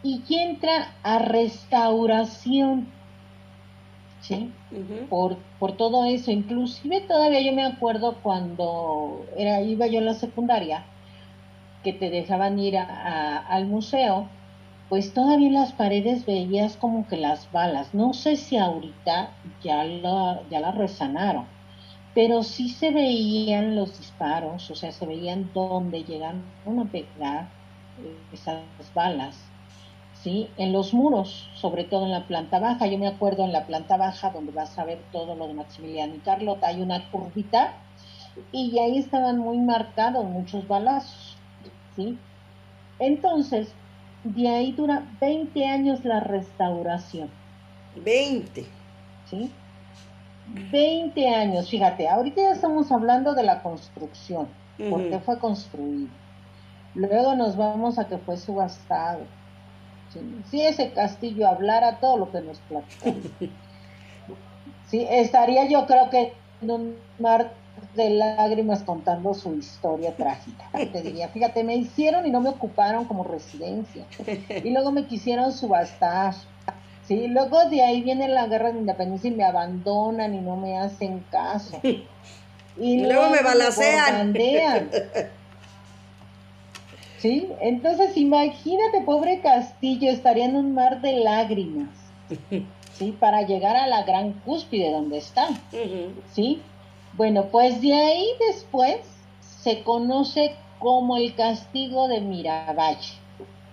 y 0.03 0.21
entra 0.29 0.93
a 1.03 1.19
restauración. 1.19 2.87
¿Sí? 4.19 4.53
por, 5.09 5.37
por 5.59 5.77
todo 5.77 6.05
eso, 6.05 6.31
inclusive 6.31 7.01
todavía 7.01 7.41
yo 7.41 7.53
me 7.53 7.63
acuerdo 7.65 8.21
cuando 8.21 9.25
era, 9.37 9.61
iba 9.61 9.87
yo 9.87 9.99
en 9.99 10.05
la 10.05 10.13
secundaria, 10.15 10.85
que 11.83 11.93
te 11.93 12.09
dejaban 12.09 12.59
ir 12.59 12.77
al 12.77 13.67
museo, 13.67 14.29
pues 14.89 15.13
todavía 15.13 15.47
en 15.47 15.53
las 15.53 15.73
paredes 15.73 16.25
veías 16.25 16.77
como 16.77 17.07
que 17.07 17.17
las 17.17 17.51
balas. 17.51 17.93
No 17.93 18.13
sé 18.13 18.35
si 18.37 18.57
ahorita 18.57 19.31
ya 19.63 19.83
la, 19.83 20.41
ya 20.49 20.59
la 20.59 20.71
resanaron, 20.71 21.45
pero 22.13 22.43
sí 22.43 22.69
se 22.69 22.91
veían 22.91 23.75
los 23.75 23.97
disparos, 23.97 24.69
o 24.71 24.75
sea, 24.75 24.91
se 24.91 25.05
veían 25.05 25.51
dónde 25.53 26.03
llegan 26.03 26.43
a 26.65 26.85
pegar 26.91 27.49
esas 28.33 28.63
balas, 28.93 29.46
¿sí? 30.27 30.49
En 30.57 30.73
los 30.73 30.93
muros, 30.93 31.47
sobre 31.55 31.85
todo 31.85 32.03
en 32.03 32.11
la 32.11 32.27
planta 32.27 32.59
baja. 32.59 32.85
Yo 32.85 32.97
me 32.97 33.07
acuerdo 33.07 33.45
en 33.45 33.53
la 33.53 33.65
planta 33.65 33.95
baja, 33.95 34.29
donde 34.31 34.51
vas 34.51 34.77
a 34.77 34.83
ver 34.83 34.99
todo 35.13 35.35
lo 35.35 35.47
de 35.47 35.53
Maximiliano 35.53 36.15
y 36.15 36.19
Carlota, 36.19 36.67
hay 36.67 36.81
una 36.81 37.09
curvita 37.09 37.75
y 38.51 38.77
ahí 38.77 38.97
estaban 38.97 39.37
muy 39.37 39.57
marcados 39.57 40.25
muchos 40.25 40.67
balazos, 40.67 41.37
¿sí? 41.95 42.17
Entonces, 42.99 43.71
de 44.25 44.49
ahí 44.49 44.73
dura 44.73 45.07
20 45.21 45.65
años 45.65 46.03
la 46.03 46.19
restauración. 46.19 47.29
20. 47.95 48.65
¿Sí? 49.29 49.49
20 50.71 51.29
años, 51.29 51.69
fíjate, 51.69 52.09
ahorita 52.09 52.41
ya 52.41 52.51
estamos 52.51 52.91
hablando 52.91 53.33
de 53.33 53.43
la 53.43 53.63
construcción, 53.63 54.49
porque 54.89 55.19
fue 55.19 55.39
construido. 55.39 56.09
Luego 56.95 57.33
nos 57.35 57.55
vamos 57.55 57.97
a 57.97 58.07
que 58.09 58.17
fue 58.17 58.35
subastado. 58.35 59.21
Si, 60.49 60.61
ese 60.61 60.91
castillo 60.91 61.47
hablara 61.47 61.99
todo 61.99 62.17
lo 62.17 62.31
que 62.31 62.41
nos 62.41 62.59
platicamos. 62.59 63.23
sí, 64.89 65.05
estaría 65.09 65.65
yo 65.67 65.85
creo 65.85 66.09
que 66.09 66.33
en 66.61 66.71
un 66.71 66.95
mar 67.19 67.51
de 67.95 68.09
lágrimas 68.09 68.83
contando 68.83 69.33
su 69.33 69.55
historia 69.55 70.15
trágica. 70.15 70.69
Te 70.71 71.01
diría, 71.01 71.29
fíjate, 71.33 71.63
me 71.63 71.75
hicieron 71.75 72.25
y 72.25 72.31
no 72.31 72.41
me 72.41 72.49
ocuparon 72.49 73.05
como 73.05 73.23
residencia. 73.23 74.05
Y 74.63 74.71
luego 74.71 74.91
me 74.91 75.05
quisieron 75.05 75.51
subastar. 75.51 76.33
Sí, 77.07 77.27
luego 77.27 77.69
de 77.69 77.83
ahí 77.83 78.01
viene 78.01 78.27
la 78.27 78.47
guerra 78.47 78.71
de 78.71 78.79
independencia 78.79 79.29
y 79.29 79.33
me 79.33 79.45
abandonan 79.45 80.33
y 80.35 80.41
no 80.41 80.57
me 80.57 80.77
hacen 80.77 81.23
caso. 81.31 81.79
Y, 82.79 83.01
luego, 83.01 83.31
me 83.31 83.41
balacean. 83.41 84.35
¿Sí? 87.17 87.47
Entonces 87.61 88.15
imagínate, 88.15 89.01
pobre 89.01 89.39
Castillo, 89.41 90.09
estaría 90.11 90.45
en 90.45 90.55
un 90.55 90.73
mar 90.73 91.01
de 91.01 91.13
lágrimas. 91.13 91.89
¿Sí? 92.93 93.15
Para 93.19 93.43
llegar 93.43 93.75
a 93.75 93.87
la 93.87 94.03
gran 94.03 94.33
cúspide 94.33 94.91
donde 94.91 95.17
está. 95.17 95.47
¿Sí? 96.31 96.61
Bueno, 97.13 97.45
pues 97.51 97.81
de 97.81 97.93
ahí 97.93 98.25
después 98.47 98.97
se 99.41 99.83
conoce 99.83 100.55
como 100.79 101.17
el 101.17 101.33
castigo 101.35 102.07
de 102.07 102.21
Miravalle 102.21 103.13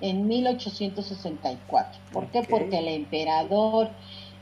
en 0.01 0.27
1864. 0.27 2.01
¿Por 2.13 2.27
qué? 2.29 2.43
Porque 2.43 2.79
el 2.79 2.89
emperador 2.89 3.91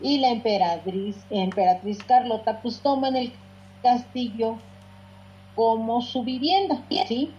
y 0.00 0.18
la 0.18 0.30
emperatriz, 0.30 1.16
emperatriz 1.30 2.02
Carlota 2.04 2.60
pues 2.60 2.80
toman 2.80 3.16
el 3.16 3.32
castillo 3.82 4.56
como 5.54 6.00
su 6.02 6.22
vivienda, 6.22 6.82
¿sí? 7.06 7.30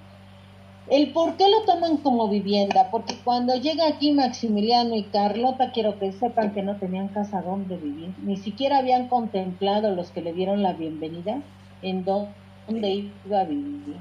El 0.90 1.14
por 1.14 1.38
qué 1.38 1.48
lo 1.48 1.62
toman 1.64 1.98
como 1.98 2.28
vivienda, 2.28 2.90
porque 2.92 3.16
cuando 3.24 3.56
llega 3.56 3.88
aquí 3.88 4.12
Maximiliano 4.12 4.96
y 4.96 5.04
Carlota, 5.04 5.72
quiero 5.72 5.98
que 5.98 6.12
sepan 6.12 6.54
que 6.54 6.62
no 6.62 6.76
tenían 6.76 7.08
casa 7.08 7.42
donde 7.42 7.78
vivir, 7.78 8.14
ni 8.22 8.36
siquiera 8.36 8.80
habían 8.80 9.08
contemplado 9.08 9.96
los 9.96 10.12
que 10.12 10.22
le 10.22 10.34
dieron 10.34 10.62
la 10.62 10.74
bienvenida 10.74 11.42
en 11.82 12.04
dónde 12.04 13.10
iba 13.26 13.40
a 13.40 13.46
vivir. 13.46 13.96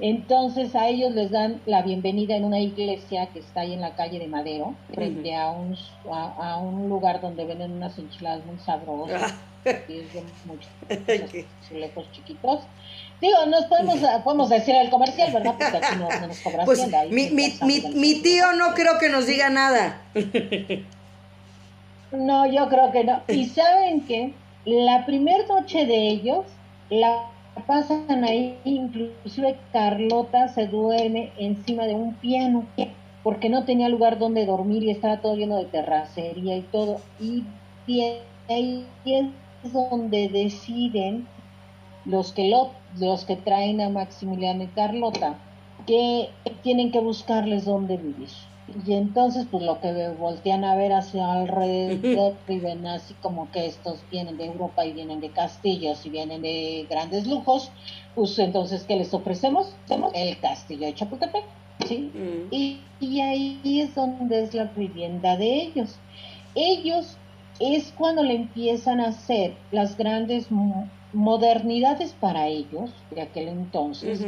Entonces 0.00 0.76
a 0.76 0.88
ellos 0.88 1.12
les 1.12 1.30
dan 1.30 1.60
la 1.66 1.82
bienvenida 1.82 2.36
en 2.36 2.44
una 2.44 2.60
iglesia 2.60 3.26
que 3.26 3.40
está 3.40 3.62
ahí 3.62 3.72
en 3.72 3.80
la 3.80 3.96
calle 3.96 4.18
de 4.18 4.28
Madero, 4.28 4.74
frente 4.94 5.34
a, 5.34 5.50
un, 5.50 5.76
a, 6.12 6.58
un 6.58 6.88
lugar 6.88 7.20
donde 7.20 7.44
venden 7.44 7.72
unas 7.72 7.98
enchiladas 7.98 8.44
muy 8.46 8.58
sabrosas, 8.58 9.34
ah. 9.66 9.70
y 9.88 9.98
es 9.98 10.12
de 10.12 10.22
muchos 10.44 10.70
lejos 11.72 12.04
chiquitos. 12.12 12.60
Digo, 13.20 13.46
nos 13.46 13.64
podemos, 13.64 13.98
podemos 14.22 14.48
decir 14.48 14.74
el 14.76 14.90
comercial, 14.90 15.32
¿verdad? 15.32 15.54
Porque 15.58 15.76
aquí 15.76 15.96
no, 15.98 16.26
nos 16.26 16.38
cobra 16.40 16.64
pues, 16.64 16.86
mi, 17.10 17.30
mi, 17.30 17.58
mi, 17.62 17.80
mi 17.94 18.22
tío 18.22 18.52
no 18.52 18.74
creo 18.74 18.98
que 18.98 19.08
nos 19.08 19.26
diga 19.26 19.50
nada. 19.50 20.00
No, 22.10 22.46
yo 22.46 22.68
creo 22.68 22.90
que 22.90 23.04
no. 23.04 23.20
¿Y 23.28 23.46
saben 23.46 24.00
qué? 24.06 24.32
La 24.64 25.04
primera 25.04 25.44
noche 25.46 25.84
de 25.84 26.08
ellos, 26.08 26.46
la 26.90 27.26
pasan 27.66 28.24
ahí, 28.24 28.56
inclusive 28.64 29.58
Carlota 29.72 30.48
se 30.48 30.66
duerme 30.66 31.32
encima 31.38 31.84
de 31.84 31.94
un 31.94 32.14
piano 32.14 32.64
porque 33.22 33.48
no 33.48 33.64
tenía 33.64 33.88
lugar 33.88 34.18
donde 34.18 34.46
dormir 34.46 34.84
y 34.84 34.90
estaba 34.90 35.20
todo 35.20 35.36
lleno 35.36 35.56
de 35.56 35.66
terracería 35.66 36.56
y 36.56 36.62
todo. 36.62 37.00
Y 37.20 37.44
ahí 38.48 38.86
es 39.04 39.72
donde 39.72 40.28
deciden 40.28 41.26
los 42.04 42.32
que, 42.32 42.48
lo, 42.48 42.70
los 42.96 43.24
que 43.24 43.36
traen 43.36 43.80
a 43.80 43.88
Maximiliano 43.88 44.64
y 44.64 44.68
Carlota 44.68 45.38
que 45.86 46.30
tienen 46.62 46.90
que 46.90 47.00
buscarles 47.00 47.64
dónde 47.64 47.96
vivir. 47.96 48.28
Y 48.86 48.92
entonces, 48.92 49.46
pues 49.50 49.62
lo 49.64 49.80
que 49.80 50.10
voltean 50.18 50.62
a 50.64 50.74
ver 50.74 50.92
hacia 50.92 51.32
alrededor 51.32 52.34
y 52.48 52.58
ven 52.58 52.86
así 52.86 53.14
como 53.22 53.50
que 53.50 53.66
estos 53.66 53.98
vienen 54.10 54.36
de 54.36 54.46
Europa 54.46 54.84
y 54.84 54.92
vienen 54.92 55.20
de 55.20 55.30
castillos 55.30 56.04
y 56.04 56.10
vienen 56.10 56.42
de 56.42 56.86
grandes 56.90 57.26
lujos, 57.26 57.70
pues 58.14 58.38
entonces, 58.38 58.84
¿qué 58.84 58.96
les 58.96 59.14
ofrecemos? 59.14 59.74
El 60.12 60.38
castillo 60.38 60.86
de 60.86 60.94
Chapultepec, 60.94 61.44
¿sí? 61.86 62.10
Mm. 62.12 62.54
y, 62.54 62.80
y 63.00 63.20
ahí 63.20 63.80
es 63.80 63.94
donde 63.94 64.42
es 64.42 64.52
la 64.52 64.64
vivienda 64.64 65.36
de 65.36 65.62
ellos. 65.62 65.98
Ellos 66.54 67.16
es 67.60 67.92
cuando 67.96 68.22
le 68.22 68.34
empiezan 68.34 69.00
a 69.00 69.08
hacer 69.08 69.54
las 69.72 69.96
grandes 69.96 70.50
modernidades 71.12 72.12
para 72.12 72.46
ellos 72.46 72.90
de 73.10 73.22
aquel 73.22 73.48
entonces, 73.48 74.26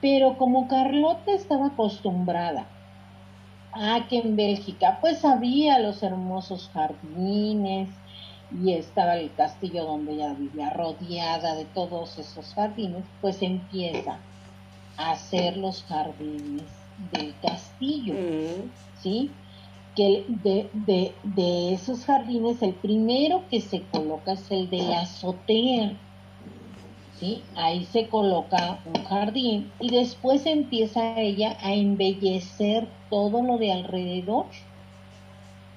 pero 0.00 0.36
como 0.38 0.68
Carlota 0.68 1.32
estaba 1.32 1.66
acostumbrada 1.68 2.66
Ah, 3.78 4.06
que 4.08 4.18
en 4.20 4.36
Bélgica 4.36 4.98
pues 5.02 5.22
había 5.22 5.78
los 5.78 6.02
hermosos 6.02 6.70
jardines 6.72 7.90
y 8.64 8.72
estaba 8.72 9.16
el 9.16 9.30
castillo 9.34 9.84
donde 9.84 10.14
ella 10.14 10.32
vivía 10.32 10.70
rodeada 10.70 11.54
de 11.56 11.66
todos 11.66 12.16
esos 12.18 12.54
jardines, 12.54 13.04
pues 13.20 13.42
empieza 13.42 14.18
a 14.96 15.10
hacer 15.10 15.58
los 15.58 15.82
jardines 15.82 16.64
del 17.12 17.34
castillo. 17.42 18.14
¿sí? 19.02 19.30
Que 19.94 20.24
de, 20.26 20.70
de, 20.72 21.12
de 21.24 21.74
esos 21.74 22.06
jardines 22.06 22.62
el 22.62 22.72
primero 22.72 23.42
que 23.50 23.60
se 23.60 23.82
coloca 23.82 24.32
es 24.32 24.50
el 24.50 24.70
de 24.70 24.78
la 24.84 25.00
azotea, 25.00 25.92
¿sí? 27.18 27.42
Ahí 27.54 27.84
se 27.86 28.08
coloca 28.08 28.78
un 28.84 29.04
jardín 29.04 29.72
y 29.80 29.90
después 29.90 30.46
empieza 30.46 31.18
ella 31.18 31.56
a 31.62 31.72
embellecer 31.72 32.88
todo 33.10 33.42
lo 33.42 33.58
de 33.58 33.72
alrededor, 33.72 34.46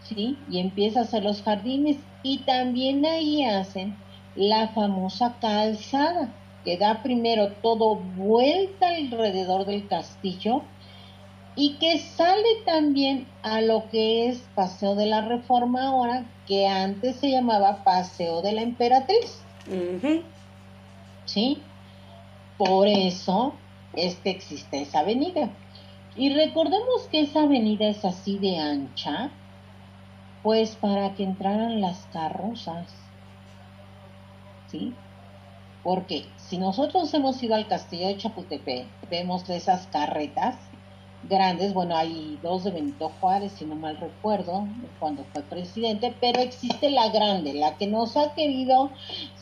¿sí? 0.04 0.38
Y 0.50 0.60
empieza 0.60 1.00
a 1.00 1.04
hacer 1.04 1.24
los 1.24 1.42
jardines 1.42 1.98
y 2.24 2.40
también 2.40 3.06
ahí 3.06 3.44
hacen 3.44 3.96
la 4.36 4.70
famosa 4.70 5.36
calzada, 5.40 6.34
que 6.64 6.78
da 6.78 7.02
primero 7.02 7.54
todo 7.62 7.96
vuelta 7.96 8.90
alrededor 8.90 9.66
del 9.66 9.88
castillo 9.88 10.62
y 11.56 11.76
que 11.76 11.98
sale 11.98 12.48
también 12.66 13.28
a 13.44 13.62
lo 13.62 13.90
que 13.90 14.28
es 14.28 14.44
Paseo 14.56 14.96
de 14.96 15.06
la 15.06 15.22
Reforma 15.22 15.88
ahora, 15.88 16.26
que 16.48 16.68
antes 16.68 17.18
se 17.18 17.32
llamaba 17.32 17.84
Paseo 17.84 18.42
de 18.42 18.54
la 18.54 18.62
Emperatriz. 18.62 19.42
¿Sí? 21.30 21.62
Por 22.58 22.88
eso 22.88 23.54
es 23.94 24.20
existe 24.24 24.82
esa 24.82 25.02
avenida. 25.02 25.50
Y 26.16 26.34
recordemos 26.34 27.04
que 27.12 27.22
esa 27.22 27.44
avenida 27.44 27.88
es 27.88 28.04
así 28.04 28.40
de 28.40 28.58
ancha, 28.58 29.30
pues 30.42 30.76
para 30.76 31.14
que 31.14 31.24
entraran 31.24 31.82
las 31.82 32.00
carrozas. 32.12 32.88
¿Sí? 34.72 34.96
Porque 35.84 36.26
si 36.38 36.58
nosotros 36.58 37.14
hemos 37.14 37.42
ido 37.44 37.54
al 37.54 37.68
castillo 37.68 38.08
de 38.08 38.18
Chapultepec, 38.18 38.88
vemos 39.12 39.48
esas 39.52 39.86
carretas 39.88 40.58
grandes, 41.24 41.74
bueno, 41.74 41.96
hay 41.96 42.40
dos 42.42 42.64
de 42.64 42.72
Benito 42.72 43.12
Juárez, 43.20 43.52
si 43.54 43.66
no 43.66 43.76
mal 43.76 43.98
recuerdo, 43.98 44.68
cuando 45.00 45.26
fue 45.34 45.42
presidente, 45.44 46.14
pero 46.20 46.40
existe 46.40 46.90
la 46.90 47.10
grande, 47.10 47.54
la 47.54 47.76
que 47.78 47.88
nos 47.88 48.16
ha 48.16 48.34
querido 48.34 48.90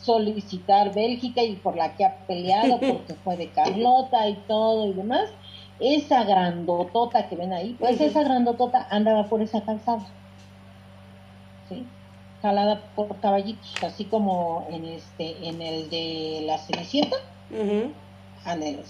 solicitar 0.02 0.92
Bélgica 0.92 1.42
y 1.42 1.56
por 1.56 1.76
la 1.76 1.94
que 1.94 2.04
ha 2.04 2.16
peleado 2.26 2.80
porque 2.80 3.14
fue 3.22 3.36
de 3.36 3.48
Carlota 3.50 4.28
y 4.28 4.34
todo 4.48 4.88
y 4.88 4.92
demás, 4.92 5.30
esa 5.78 6.24
grandotota 6.24 7.28
que 7.28 7.36
ven 7.36 7.52
ahí, 7.52 7.76
pues 7.78 8.00
esa 8.00 8.22
grandotota 8.22 8.86
andaba 8.90 9.24
por 9.24 9.40
esa 9.42 9.62
calzada, 9.62 10.04
¿sí? 11.68 11.86
Jalada 12.42 12.80
por 12.96 13.16
caballitos, 13.20 13.74
así 13.82 14.04
como 14.04 14.66
en 14.70 14.84
este, 14.84 15.48
en 15.48 15.62
el 15.62 15.90
de 15.90 16.42
la 16.44 16.58
Cenicienta 16.58 17.16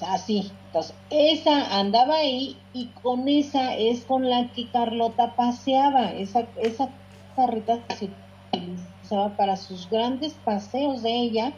así. 0.02 0.50
Entonces, 0.66 0.94
esa 1.10 1.78
andaba 1.78 2.16
ahí 2.16 2.56
y 2.72 2.86
con 3.02 3.28
esa 3.28 3.74
es 3.76 4.04
con 4.04 4.28
la 4.28 4.52
que 4.52 4.68
Carlota 4.68 5.34
paseaba. 5.36 6.12
Esa, 6.12 6.46
esa 6.62 6.90
carreta 7.36 7.78
se 7.98 8.10
utilizaba 8.52 9.36
para 9.36 9.56
sus 9.56 9.88
grandes 9.88 10.34
paseos 10.44 11.02
de 11.02 11.12
ella 11.12 11.52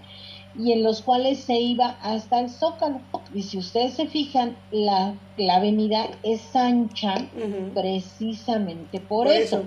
y 0.59 0.73
en 0.73 0.83
los 0.83 1.03
cuales 1.03 1.41
se 1.41 1.59
iba 1.59 1.97
hasta 2.03 2.41
el 2.41 2.51
Zócalo. 2.51 3.01
Y 3.35 3.43
si 3.43 3.59
ustedes 3.59 3.95
se 3.95 4.07
fijan, 4.07 4.57
la, 4.71 5.15
la 5.37 5.57
avenida 5.57 6.07
es 6.23 6.55
ancha 6.57 7.15
precisamente 7.75 9.01
por, 9.01 9.29
eso 9.29 9.65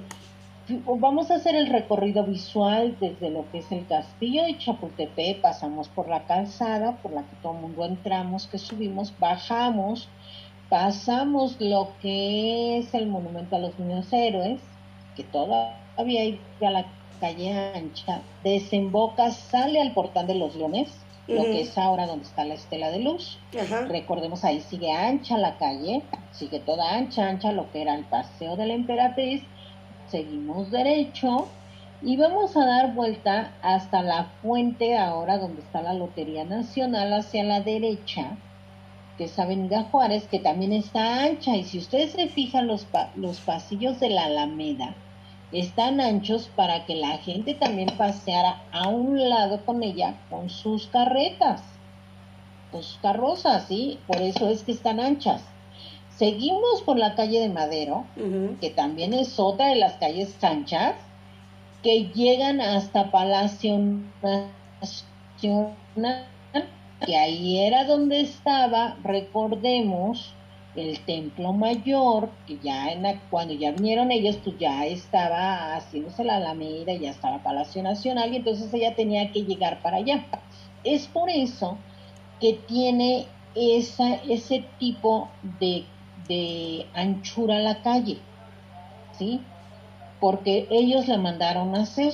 vamos 0.67 1.29
a 1.29 1.35
hacer 1.35 1.55
el 1.55 1.67
recorrido 1.67 2.23
visual 2.23 2.95
desde 2.99 3.29
lo 3.29 3.49
que 3.51 3.59
es 3.59 3.71
el 3.71 3.85
castillo 3.85 4.43
de 4.43 4.57
Chapultepec, 4.57 5.41
pasamos 5.41 5.89
por 5.89 6.07
la 6.07 6.23
calzada 6.23 6.93
por 6.97 7.11
la 7.11 7.23
que 7.23 7.35
todo 7.41 7.53
el 7.53 7.61
mundo 7.61 7.85
entramos, 7.85 8.47
que 8.47 8.57
subimos, 8.57 9.13
bajamos, 9.19 10.07
pasamos 10.69 11.59
lo 11.59 11.89
que 12.01 12.77
es 12.77 12.93
el 12.93 13.07
monumento 13.07 13.55
a 13.55 13.59
los 13.59 13.77
niños 13.77 14.11
héroes, 14.11 14.61
que 15.15 15.23
todavía 15.23 16.21
hay 16.21 16.39
a 16.61 16.69
la 16.69 16.85
calle 17.19 17.51
ancha, 17.75 18.21
desemboca, 18.43 19.31
sale 19.31 19.81
al 19.81 19.93
portal 19.93 20.27
de 20.27 20.35
los 20.35 20.55
leones, 20.55 20.93
lo 21.27 21.43
que 21.43 21.61
es 21.61 21.77
ahora 21.77 22.05
donde 22.05 22.25
está 22.25 22.43
la 22.43 22.55
estela 22.55 22.91
de 22.91 22.99
luz. 22.99 23.39
Recordemos 23.87 24.43
ahí 24.43 24.59
sigue 24.59 24.91
ancha 24.91 25.37
la 25.37 25.57
calle, 25.57 26.03
sigue 26.31 26.59
toda 26.59 26.95
ancha, 26.95 27.29
ancha 27.29 27.51
lo 27.53 27.71
que 27.71 27.81
era 27.81 27.95
el 27.95 28.03
paseo 28.05 28.57
de 28.57 28.65
la 28.65 28.73
emperatriz 28.73 29.41
seguimos 30.13 30.69
derecho 30.69 31.47
y 32.03 32.17
vamos 32.17 32.55
a 32.55 32.67
dar 32.67 32.93
vuelta 32.93 33.51
hasta 33.63 34.03
la 34.03 34.25
fuente 34.43 34.95
ahora 34.95 35.39
donde 35.39 35.63
está 35.63 35.81
la 35.81 35.95
Lotería 35.95 36.45
Nacional 36.45 37.11
hacia 37.13 37.43
la 37.43 37.61
derecha, 37.61 38.37
que 39.17 39.23
es 39.23 39.39
Avenida 39.39 39.85
Juárez, 39.89 40.27
que 40.27 40.37
también 40.37 40.71
está 40.71 41.23
ancha. 41.23 41.55
Y 41.55 41.63
si 41.63 41.79
ustedes 41.79 42.11
se 42.11 42.27
fijan, 42.27 42.67
los, 42.67 42.85
los 43.15 43.39
pasillos 43.39 43.99
de 43.99 44.11
la 44.11 44.25
Alameda 44.25 44.93
están 45.51 45.99
anchos 45.99 46.47
para 46.55 46.85
que 46.85 46.93
la 46.93 47.17
gente 47.17 47.55
también 47.55 47.89
paseara 47.97 48.61
a 48.71 48.89
un 48.89 49.27
lado 49.27 49.65
con 49.65 49.81
ella 49.81 50.13
con 50.29 50.51
sus 50.51 50.85
carretas, 50.85 51.63
con 52.71 52.83
sus 52.83 52.99
carrozas, 52.99 53.65
¿sí? 53.67 53.97
Por 54.05 54.21
eso 54.21 54.47
es 54.47 54.61
que 54.61 54.73
están 54.73 54.99
anchas. 54.99 55.41
Seguimos 56.17 56.81
por 56.83 56.97
la 56.97 57.15
calle 57.15 57.39
de 57.39 57.49
Madero, 57.49 58.05
que 58.61 58.69
también 58.69 59.13
es 59.13 59.39
otra 59.39 59.67
de 59.67 59.75
las 59.75 59.93
calles 59.93 60.41
anchas, 60.43 60.95
que 61.81 62.11
llegan 62.13 62.61
hasta 62.61 63.11
Palacio 63.11 63.79
Nacional, 65.41 66.25
que 67.05 67.17
ahí 67.17 67.59
era 67.59 67.85
donde 67.85 68.21
estaba, 68.21 68.95
recordemos, 69.03 70.33
el 70.75 70.99
templo 71.01 71.51
mayor, 71.53 72.29
que 72.47 72.57
ya 72.63 72.89
en 72.89 73.19
cuando 73.29 73.53
ya 73.53 73.71
vinieron 73.71 74.11
ellos, 74.11 74.37
pues 74.43 74.57
ya 74.57 74.85
estaba 74.85 75.75
haciéndose 75.75 76.23
la 76.23 76.37
Alameda, 76.37 76.93
ya 76.93 77.11
estaba 77.11 77.43
Palacio 77.43 77.83
Nacional, 77.83 78.33
y 78.33 78.37
entonces 78.37 78.73
ella 78.73 78.95
tenía 78.95 79.31
que 79.31 79.43
llegar 79.43 79.81
para 79.81 79.97
allá. 79.97 80.25
Es 80.83 81.07
por 81.07 81.29
eso 81.29 81.77
que 82.39 82.53
tiene 82.53 83.25
esa, 83.55 84.15
ese 84.27 84.65
tipo 84.79 85.29
de 85.59 85.85
de 86.27 86.87
anchura 86.93 87.59
la 87.59 87.81
calle, 87.81 88.19
¿sí? 89.17 89.41
Porque 90.19 90.67
ellos 90.69 91.07
la 91.07 91.17
mandaron 91.17 91.75
a 91.75 91.81
hacer 91.81 92.13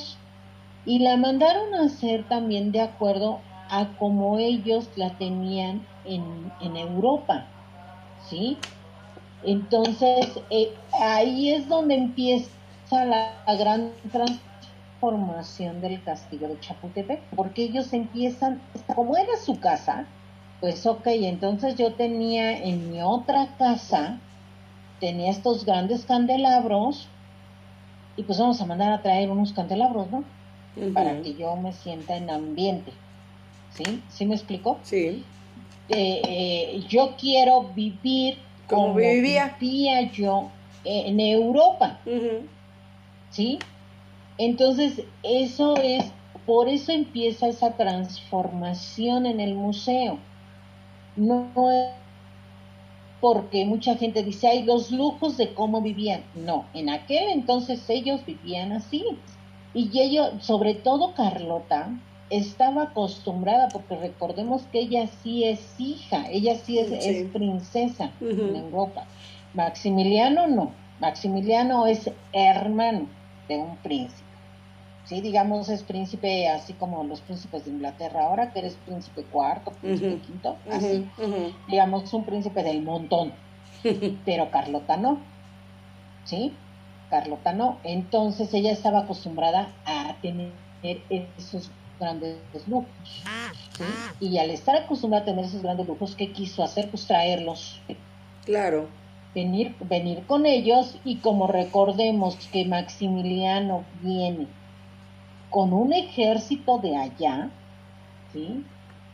y 0.86 1.00
la 1.00 1.18
mandaron 1.18 1.74
a 1.76 1.86
hacer 1.86 2.28
también 2.28 2.72
de 2.72 2.82
acuerdo 2.82 3.40
a 3.70 3.90
como 3.98 4.40
ellos 4.40 4.90
la 4.96 5.18
tenían 5.18 5.86
en, 6.06 6.52
en 6.62 6.76
Europa, 6.76 7.46
¿sí? 8.28 8.58
Entonces, 9.44 10.40
eh, 10.50 10.74
ahí 11.00 11.54
es 11.54 11.68
donde 11.70 11.96
empieza 11.96 12.50
la, 12.92 13.34
la, 13.46 13.56
gran 13.56 13.92
transformación 14.12 15.82
del 15.82 16.02
castillo 16.04 16.50
de 16.50 16.60
Chapultepec, 16.60 17.22
porque 17.36 17.64
ellos 17.64 17.94
empiezan, 17.94 18.62
como 18.96 19.16
era 19.16 19.38
su 19.46 19.60
casa, 19.60 20.08
pues 20.60 20.86
ok, 20.86 21.08
entonces 21.08 21.76
yo 21.76 21.94
tenía 21.94 22.58
en 22.58 22.92
mi 22.92 23.02
otra 23.02 23.56
casa, 23.58 24.20
tenía 25.00 25.32
estos 25.32 25.66
grandes 25.66 26.06
candelabros 26.06 27.08
y 28.18 28.24
pues 28.24 28.40
vamos 28.40 28.60
a 28.62 28.66
mandar 28.66 28.92
a 28.92 29.02
traer 29.02 29.32
unos 29.32 29.54
candelabros, 29.54 30.12
¿no? 30.12 30.24
Para 30.94 31.22
que 31.22 31.34
yo 31.34 31.56
me 31.56 31.74
sienta 31.74 32.16
en 32.16 32.30
ambiente. 32.30 32.92
¿Sí? 33.74 34.02
¿Sí 34.10 34.26
me 34.26 34.36
explico? 34.36 34.80
Sí. 34.84 35.24
Eh, 35.90 36.22
eh, 36.28 36.84
yo 36.88 37.16
quiero 37.18 37.70
vivir 37.76 38.38
como, 38.68 38.94
vivía. 38.94 39.56
yo 40.12 40.50
en 40.84 41.20
Europa. 41.20 42.00
¿Sí? 43.32 43.60
Entonces, 44.38 45.04
eso 45.24 45.76
es, 45.78 46.12
por 46.46 46.68
eso 46.68 46.92
empieza 46.92 47.48
esa 47.48 47.72
transformación 47.72 49.26
en 49.26 49.40
el 49.40 49.56
museo 49.56 50.20
no 51.20 51.72
es 51.72 52.00
porque 53.22 53.66
mucha 53.66 53.96
gente 53.96 54.24
dice, 54.24 54.48
hay 54.48 54.64
los 54.64 54.92
lujos 54.92 55.38
de 55.38 55.54
cómo 55.54 55.82
vivían. 55.82 56.24
No, 56.36 56.66
en 56.74 56.90
aquel 56.90 57.30
entonces 57.30 57.90
ellos 57.90 58.26
vivían 58.26 58.72
así. 58.72 59.04
Y 59.74 60.00
ellos, 60.00 60.32
sobre 60.40 60.74
todo 60.74 61.14
Carlota, 61.14 61.90
estaba 62.30 62.84
acostumbrada, 62.84 63.70
porque 63.70 63.96
recordemos 63.96 64.64
que 64.72 64.80
ella 64.80 65.08
sí 65.22 65.44
es 65.44 65.80
hija, 65.80 66.26
ella 66.30 66.56
sí 66.56 66.80
es, 66.80 67.28
princesa 67.32 68.12
en 68.22 68.56
Europa. 68.56 69.06
Maximiliano 69.54 70.48
no, 70.48 70.72
Maximiliano 71.00 71.88
es 71.88 72.10
hermano 72.34 73.08
de 73.48 73.58
un 73.58 73.78
príncipe. 73.78 74.29
¿Sí? 75.10 75.22
Digamos, 75.22 75.70
es 75.70 75.82
príncipe 75.82 76.48
así 76.48 76.74
como 76.74 77.04
los 77.04 77.20
príncipes 77.22 77.66
de 77.66 77.72
Inglaterra 77.72 78.26
ahora, 78.26 78.54
que 78.54 78.60
eres 78.60 78.76
príncipe 78.86 79.24
cuarto, 79.24 79.72
príncipe 79.72 80.20
quinto, 80.20 80.56
así. 80.72 81.10
Digamos, 81.68 82.14
un 82.14 82.24
príncipe 82.24 82.64
del 82.64 82.84
montón. 82.84 83.34
Pero 84.26 84.52
Carlota 84.52 84.98
no, 84.98 85.20
¿sí? 86.26 86.54
Carlota 87.10 87.54
no. 87.54 87.80
Entonces 87.84 88.54
ella 88.54 88.72
estaba 88.72 89.00
acostumbrada 89.00 89.70
a 89.86 90.16
tener 90.22 90.52
esos 91.10 91.72
grandes 92.00 92.38
lujos. 92.68 93.24
Y 94.20 94.38
al 94.38 94.52
estar 94.52 94.76
acostumbrada 94.76 95.24
a 95.24 95.26
tener 95.26 95.46
esos 95.46 95.64
grandes 95.64 95.88
lujos, 95.88 96.16
¿qué 96.16 96.32
quiso 96.32 96.64
hacer? 96.64 96.90
Pues 96.90 97.08
traerlos. 97.08 97.82
Claro. 98.46 98.88
Venir, 99.34 99.76
venir 99.82 100.26
con 100.26 100.46
ellos 100.46 100.98
y 101.04 101.18
como 101.18 101.48
recordemos 101.48 102.36
que 102.52 102.66
Maximiliano 102.66 103.84
viene 104.02 104.48
con 105.50 105.74
un 105.74 105.94
ejército 105.94 106.78
de 106.78 106.96
allá, 106.96 107.50
¿sí? 108.34 108.64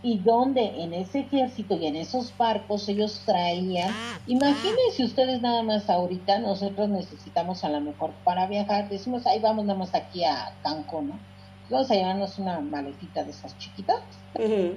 Y 0.03 0.19
donde 0.19 0.83
en 0.83 0.93
ese 0.93 1.19
ejército 1.19 1.75
y 1.75 1.87
en 1.87 1.95
esos 1.95 2.35
barcos 2.37 2.87
ellos 2.89 3.21
traían, 3.25 3.91
imagínense 4.27 5.03
ustedes 5.03 5.41
nada 5.41 5.63
más 5.63 5.89
ahorita, 5.89 6.39
nosotros 6.39 6.89
necesitamos 6.89 7.63
a 7.63 7.69
lo 7.69 7.81
mejor 7.81 8.11
para 8.23 8.45
viajar, 8.45 8.87
decimos, 8.89 9.25
ahí 9.25 9.39
vamos 9.39 9.65
nada 9.65 9.79
más 9.79 9.95
aquí 9.95 10.23
a 10.23 10.53
Cancún, 10.61 11.09
¿no? 11.09 11.35
vamos 11.69 11.89
a 11.89 11.95
llevarnos 11.95 12.37
una 12.37 12.59
maletita 12.59 13.23
de 13.23 13.31
esas 13.31 13.57
chiquitas 13.57 14.01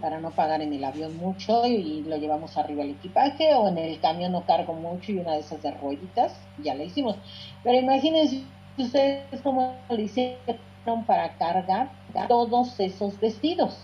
para 0.01 0.21
no 0.21 0.31
pagar 0.31 0.62
en 0.62 0.73
el 0.73 0.85
avión 0.85 1.16
mucho 1.16 1.66
y, 1.66 2.03
lo 2.03 2.16
llevamos 2.16 2.57
arriba 2.57 2.83
el 2.83 2.90
equipaje 2.90 3.55
o 3.55 3.68
en 3.68 3.79
el 3.79 4.01
camión 4.01 4.33
no 4.33 4.47
cargo 4.47 4.73
mucho 4.73 5.12
y 5.12 5.18
una 5.18 5.33
de 5.33 5.40
esas 5.40 5.62
de 5.62 5.71
rueditas, 5.73 6.33
ya 6.62 6.75
la 6.75 6.85
hicimos. 6.85 7.16
Pero 7.62 7.79
imagínense 7.79 8.42
ustedes 8.79 9.40
cómo 9.42 9.75
le 9.90 10.03
hicieron 10.03 10.38
para 11.05 11.37
cargar 11.37 11.90
todos 12.29 12.79
esos 12.81 13.18
vestidos. 13.20 13.79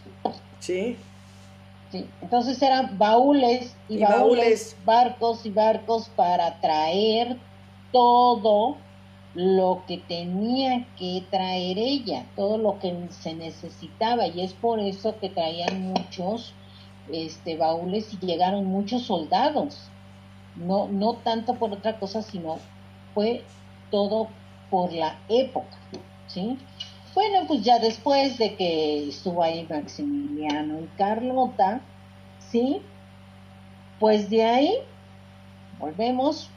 Sí. 0.60 0.96
Sí, 1.90 2.06
entonces 2.22 2.60
eran 2.60 2.98
baúles 2.98 3.76
y, 3.88 3.98
baúles, 3.98 4.76
barcos 4.84 5.46
y 5.46 5.50
barcos 5.50 6.10
para 6.16 6.60
traer 6.60 7.36
todo 7.92 8.76
lo 9.34 9.82
que 9.86 9.98
tenía 9.98 10.86
que 10.96 11.24
traer 11.30 11.78
ella, 11.78 12.24
todo 12.34 12.58
lo 12.58 12.78
que 12.78 12.96
se 13.10 13.34
necesitaba 13.34 14.26
y 14.26 14.40
es 14.40 14.52
por 14.54 14.80
eso 14.80 15.18
que 15.20 15.28
traían 15.28 15.82
muchos 15.82 16.52
este 17.12 17.56
baúles 17.56 18.12
y 18.14 18.26
llegaron 18.26 18.64
muchos 18.64 19.02
soldados. 19.02 19.88
No 20.56 20.88
no 20.88 21.14
tanto 21.14 21.54
por 21.54 21.72
otra 21.72 21.98
cosa, 21.98 22.22
sino 22.22 22.58
fue 23.12 23.44
todo 23.90 24.28
por 24.70 24.92
la 24.92 25.16
época, 25.28 25.76
¿sí? 26.26 26.58
Bueno, 27.14 27.46
pues 27.46 27.62
ya 27.62 27.78
después 27.78 28.38
de 28.38 28.56
que 28.56 29.08
estuvo 29.08 29.42
ahí 29.42 29.66
Maximiliano 29.70 30.80
y 30.80 30.86
Carlota, 30.98 31.80
¿sí? 32.50 32.82
Pues 34.00 34.28
de 34.30 34.44
ahí 34.44 34.74
volvemos 35.78 36.50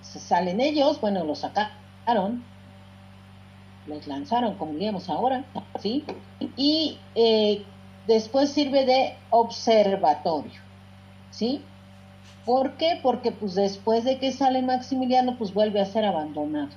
se 0.00 0.18
salen 0.18 0.60
ellos, 0.60 1.00
bueno, 1.00 1.24
los 1.24 1.40
sacaron, 1.40 2.44
los 3.86 4.06
lanzaron, 4.06 4.54
como 4.54 4.72
diríamos 4.72 5.08
ahora, 5.08 5.44
¿sí? 5.80 6.04
Y 6.56 6.98
eh, 7.14 7.64
después 8.06 8.50
sirve 8.50 8.84
de 8.84 9.16
observatorio, 9.30 10.60
¿sí? 11.30 11.62
¿Por 12.44 12.76
qué? 12.76 12.98
Porque 13.02 13.32
pues 13.32 13.54
después 13.54 14.04
de 14.04 14.18
que 14.18 14.32
sale 14.32 14.62
Maximiliano, 14.62 15.36
pues 15.36 15.52
vuelve 15.52 15.80
a 15.80 15.86
ser 15.86 16.04
abandonado. 16.04 16.70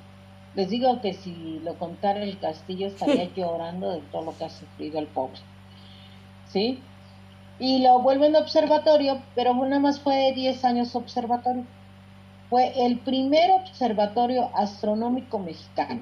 Les 0.55 0.69
digo 0.69 1.01
que 1.01 1.13
si 1.13 1.59
lo 1.63 1.75
contara 1.75 2.23
el 2.23 2.39
castillo 2.39 2.88
estaría 2.88 3.29
llorando 3.35 3.91
de 3.91 4.01
todo 4.12 4.23
lo 4.23 4.38
que 4.38 4.45
ha 4.45 4.49
sufrido 4.49 4.99
el 4.99 5.07
pobre, 5.07 5.39
¿sí? 6.47 6.81
Y 7.59 7.83
lo 7.83 7.99
vuelven 7.99 8.35
observatorio, 8.35 9.21
pero 9.35 9.53
nada 9.53 9.79
más 9.79 9.99
fue 9.99 10.31
10 10.33 10.65
años 10.65 10.95
observatorio 10.95 11.65
fue 12.49 12.73
el 12.85 12.97
primer 12.99 13.51
observatorio 13.51 14.49
astronómico 14.55 15.38
mexicano. 15.39 16.01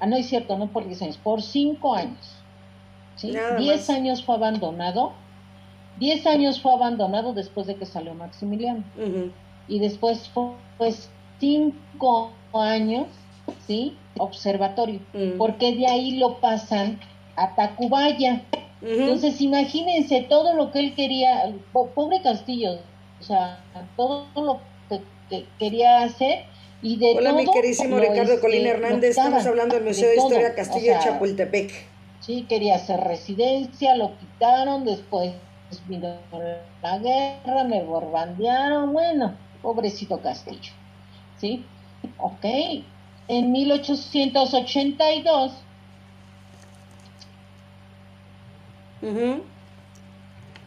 ah, 0.00 0.06
no 0.06 0.16
es 0.16 0.28
cierto, 0.28 0.58
no 0.58 0.66
por 0.66 0.84
10 0.84 1.02
años, 1.02 1.16
por 1.18 1.42
5 1.42 1.94
años. 1.94 2.36
¿sí? 3.14 3.32
10 3.58 3.90
años 3.90 4.24
fue 4.24 4.34
abandonado. 4.34 5.12
10 5.98 6.26
años 6.26 6.60
fue 6.60 6.72
abandonado 6.72 7.32
después 7.32 7.66
de 7.68 7.76
que 7.76 7.86
salió 7.86 8.14
Maximiliano. 8.14 8.82
Y 9.68 9.78
después 9.78 10.28
fue 10.28 10.54
5 11.38 11.72
pues, 12.18 12.30
años, 12.52 13.06
¿sí? 13.66 13.96
Observatorio. 14.18 15.00
Porque 15.38 15.74
de 15.74 15.86
ahí 15.86 16.18
lo 16.18 16.40
pasan 16.40 17.00
a 17.36 17.54
Tacubaya. 17.54 18.42
Entonces, 18.82 19.40
imagínense 19.40 20.22
todo 20.28 20.54
lo 20.54 20.70
que 20.70 20.80
él 20.80 20.94
quería, 20.94 21.54
pobre 21.72 22.20
Castillo, 22.22 22.78
o 23.20 23.22
sea, 23.22 23.58
todo 23.96 24.26
lo 24.34 24.60
que 25.28 25.44
quería 25.58 26.02
hacer 26.02 26.44
y 26.82 26.96
de 26.98 27.16
Hola, 27.16 27.32
mi 27.32 27.50
querísimo 27.50 27.98
Ricardo 27.98 28.40
Colín 28.40 28.66
Hernández, 28.66 29.10
estamos 29.10 29.44
hablando 29.46 29.74
del 29.74 29.84
Museo 29.84 30.08
de, 30.08 30.16
Historia 30.16 30.54
Castillo 30.54 30.92
Chapultepec. 31.02 31.72
Sí, 32.20 32.46
quería 32.48 32.76
hacer 32.76 33.00
residencia, 33.00 33.96
lo 33.96 34.16
quitaron, 34.18 34.84
después 34.84 35.32
vino 35.88 36.16
la 36.82 36.98
guerra, 36.98 37.64
me 37.64 37.82
borbandearon, 37.82 38.92
bueno, 38.92 39.34
pobrecito 39.62 40.20
Castillo, 40.20 40.72
¿sí? 41.38 41.64
Ok, 42.18 42.44
en 43.28 43.52
1882 43.52 45.52
uh 49.02 49.40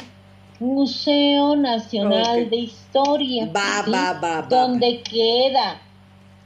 Museo 0.59 1.55
Nacional 1.57 2.49
de 2.49 2.57
Historia, 2.57 3.51
donde 4.49 5.03
queda 5.03 5.83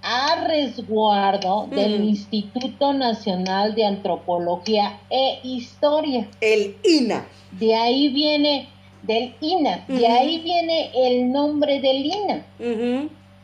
a 0.08 0.44
resguardo 0.46 1.66
del 1.66 2.04
Instituto 2.04 2.92
Nacional 2.92 3.74
de 3.74 3.84
Antropología 3.84 5.00
e 5.10 5.40
Historia. 5.42 6.28
El 6.40 6.76
INA. 6.84 7.26
De 7.50 7.74
ahí 7.74 8.10
viene, 8.10 8.68
del 9.02 9.34
INA, 9.40 9.84
de 9.88 10.06
ahí 10.06 10.38
viene 10.38 10.92
el 10.94 11.32
nombre 11.32 11.80
del 11.80 12.06
INA. 12.06 12.46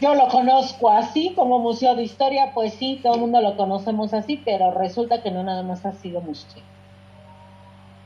Yo 0.00 0.14
lo 0.14 0.28
conozco 0.28 0.88
así, 0.88 1.32
como 1.34 1.58
Museo 1.58 1.94
de 1.94 2.04
Historia, 2.04 2.52
pues 2.54 2.72
sí, 2.74 2.98
todo 3.02 3.14
el 3.14 3.20
mundo 3.20 3.42
lo 3.42 3.56
conocemos 3.56 4.14
así, 4.14 4.40
pero 4.42 4.70
resulta 4.72 5.22
que 5.22 5.30
no 5.30 5.42
nada 5.42 5.62
más 5.62 5.84
ha 5.84 5.92
sido 5.92 6.22
museo. 6.22 6.62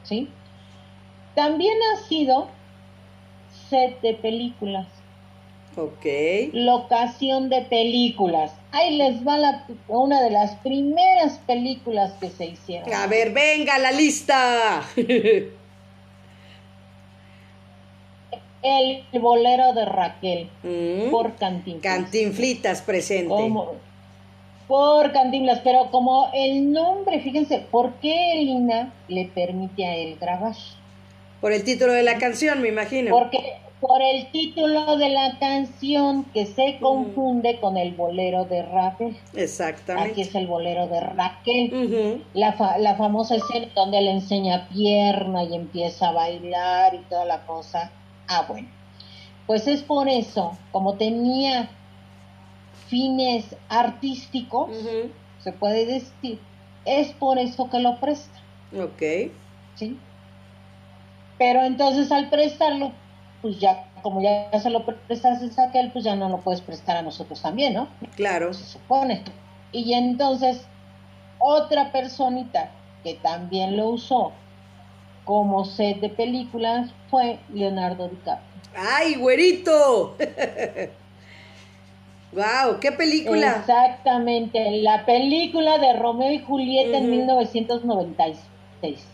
¿Sí? 0.03 0.29
También 1.37 1.77
ha 1.93 2.09
sido 2.09 2.49
set 3.71 4.01
de 4.01 4.15
películas. 4.15 4.89
Ok. 5.77 6.07
Locación 6.53 7.49
de 7.49 7.63
películas. 7.63 8.53
Ahí 8.73 8.97
les 8.97 9.27
va 9.27 9.39
la, 9.39 9.67
una 9.89 10.23
de 10.23 10.31
las 10.31 10.57
primeras 10.57 11.39
películas 11.47 12.13
que 12.21 12.31
se 12.31 12.47
hicieron. 12.47 12.93
A 12.93 13.07
ver, 13.07 13.33
venga 13.33 13.79
la 13.79 13.91
lista. 13.93 14.83
El 18.63 19.05
bolero 19.21 19.75
de 19.75 19.85
Raquel 19.85 20.49
mm. 20.63 21.11
por 21.11 21.35
Cantinflas. 21.37 21.83
Cantinflitas 21.83 22.81
presente. 22.81 23.35
por 24.67 25.13
Cantinflas, 25.13 25.61
pero 25.63 25.91
como 25.91 26.31
el 26.33 26.73
nombre, 26.73 27.21
fíjense, 27.21 27.59
¿por 27.71 27.93
qué 27.97 28.33
Lina 28.37 28.95
le 29.09 29.27
permite 29.27 29.85
a 29.85 29.95
él 29.97 30.17
grabar? 30.19 30.55
Por 31.43 31.53
el 31.53 31.63
título 31.63 31.93
de 31.93 32.05
la 32.05 32.17
canción, 32.17 32.63
me 32.63 32.69
imagino. 32.69 33.11
Porque 33.11 33.59
por 33.87 34.01
el 34.01 34.31
título 34.31 34.97
de 34.97 35.11
la 35.11 35.39
canción 35.39 36.25
que 36.33 36.47
se 36.47 36.79
confunde 36.81 37.61
con 37.61 37.77
el 37.77 37.93
bolero 37.93 38.47
de 38.47 38.63
Raquel. 38.63 39.15
Exactamente. 39.35 40.11
Aquí 40.11 40.23
es 40.23 40.35
el 40.35 40.47
bolero 40.47 40.87
de 40.87 41.01
Raquel. 41.01 42.25
la, 42.33 42.79
la 42.79 42.95
famosa 42.95 43.37
escena 43.37 43.67
donde 43.75 43.99
él 43.99 44.09
enseña 44.09 44.69
pierna 44.69 45.45
y 45.45 45.55
empieza 45.55 46.09
a 46.09 46.13
bailar 46.13 46.95
y 46.95 46.99
toda 47.11 47.27
la 47.27 47.45
cosa. 47.45 47.91
Ah, 48.27 48.47
bueno. 48.49 48.69
Pues 49.47 49.69
es 49.69 49.83
por 49.83 50.09
eso, 50.09 50.57
como 50.73 50.95
tenía 50.95 51.69
fines 52.89 53.55
artísticos, 53.69 54.71
se 55.41 55.53
puede 55.53 55.85
decir, 55.85 56.39
es 56.87 57.13
por 57.13 57.39
eso 57.39 57.69
que 57.69 57.81
lo 57.81 58.01
presta. 58.01 58.41
Ok. 58.73 59.31
¿Sí? 59.75 59.99
Pero 61.37 61.65
entonces 61.65 62.11
al 62.11 62.31
prestarlo, 62.31 62.93
pues 63.45 63.61
ya, 63.61 63.85
como 64.01 64.23
ya 64.23 64.49
se 64.59 64.71
lo 64.71 64.87
prestaste 64.87 65.61
a 65.61 65.67
aquel, 65.67 65.93
pues 65.93 66.03
ya 66.03 66.17
no 66.17 66.31
lo 66.31 66.39
puedes 66.39 66.63
prestar 66.63 66.97
a 66.97 67.03
nosotros 67.03 67.43
también, 67.43 67.75
¿no? 67.75 67.89
Claro. 68.17 68.55
Se 68.55 68.65
supone. 68.65 69.23
Y 69.71 69.93
entonces, 69.93 70.63
otra 71.39 71.93
personita 71.93 72.71
que 73.03 73.17
también 73.17 73.77
lo 73.77 73.91
usó 73.91 74.33
como 75.27 75.67
set 75.67 76.01
de 76.01 76.09
películas 76.09 76.91
fue 77.11 77.39
Leonardo 77.53 78.09
DiCaprio. 78.09 78.49
¡Ay, 78.75 79.17
güerito! 79.17 80.17
¡Wow! 82.33 82.81
¿Qué 82.81 82.93
película? 82.93 83.59
Exactamente, 83.59 84.71
la 84.81 85.05
película 85.05 85.77
de 85.77 85.93
Romeo 85.99 86.33
y 86.33 86.39
Julieta 86.39 86.97
en 86.97 87.11
1996. 87.11 89.05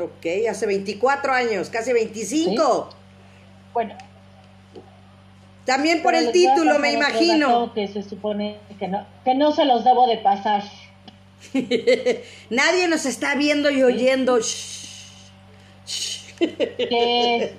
Ok, 0.00 0.26
hace 0.48 0.66
24 0.66 1.32
años, 1.32 1.68
casi 1.68 1.92
25. 1.92 2.90
Bueno. 3.76 3.94
También 5.66 6.02
por 6.02 6.14
el 6.14 6.32
título, 6.32 6.78
me 6.78 6.92
imagino. 6.92 7.74
Que 7.74 7.86
se 7.88 8.02
supone 8.02 8.56
que 8.78 8.88
no, 8.88 9.04
que 9.22 9.34
no 9.34 9.52
se 9.52 9.66
los 9.66 9.84
debo 9.84 10.06
de 10.06 10.16
pasar. 10.16 10.62
Nadie 12.48 12.88
nos 12.88 13.04
está 13.04 13.34
viendo 13.34 13.68
y 13.68 13.82
oyendo 13.82 14.38
que 16.38 17.54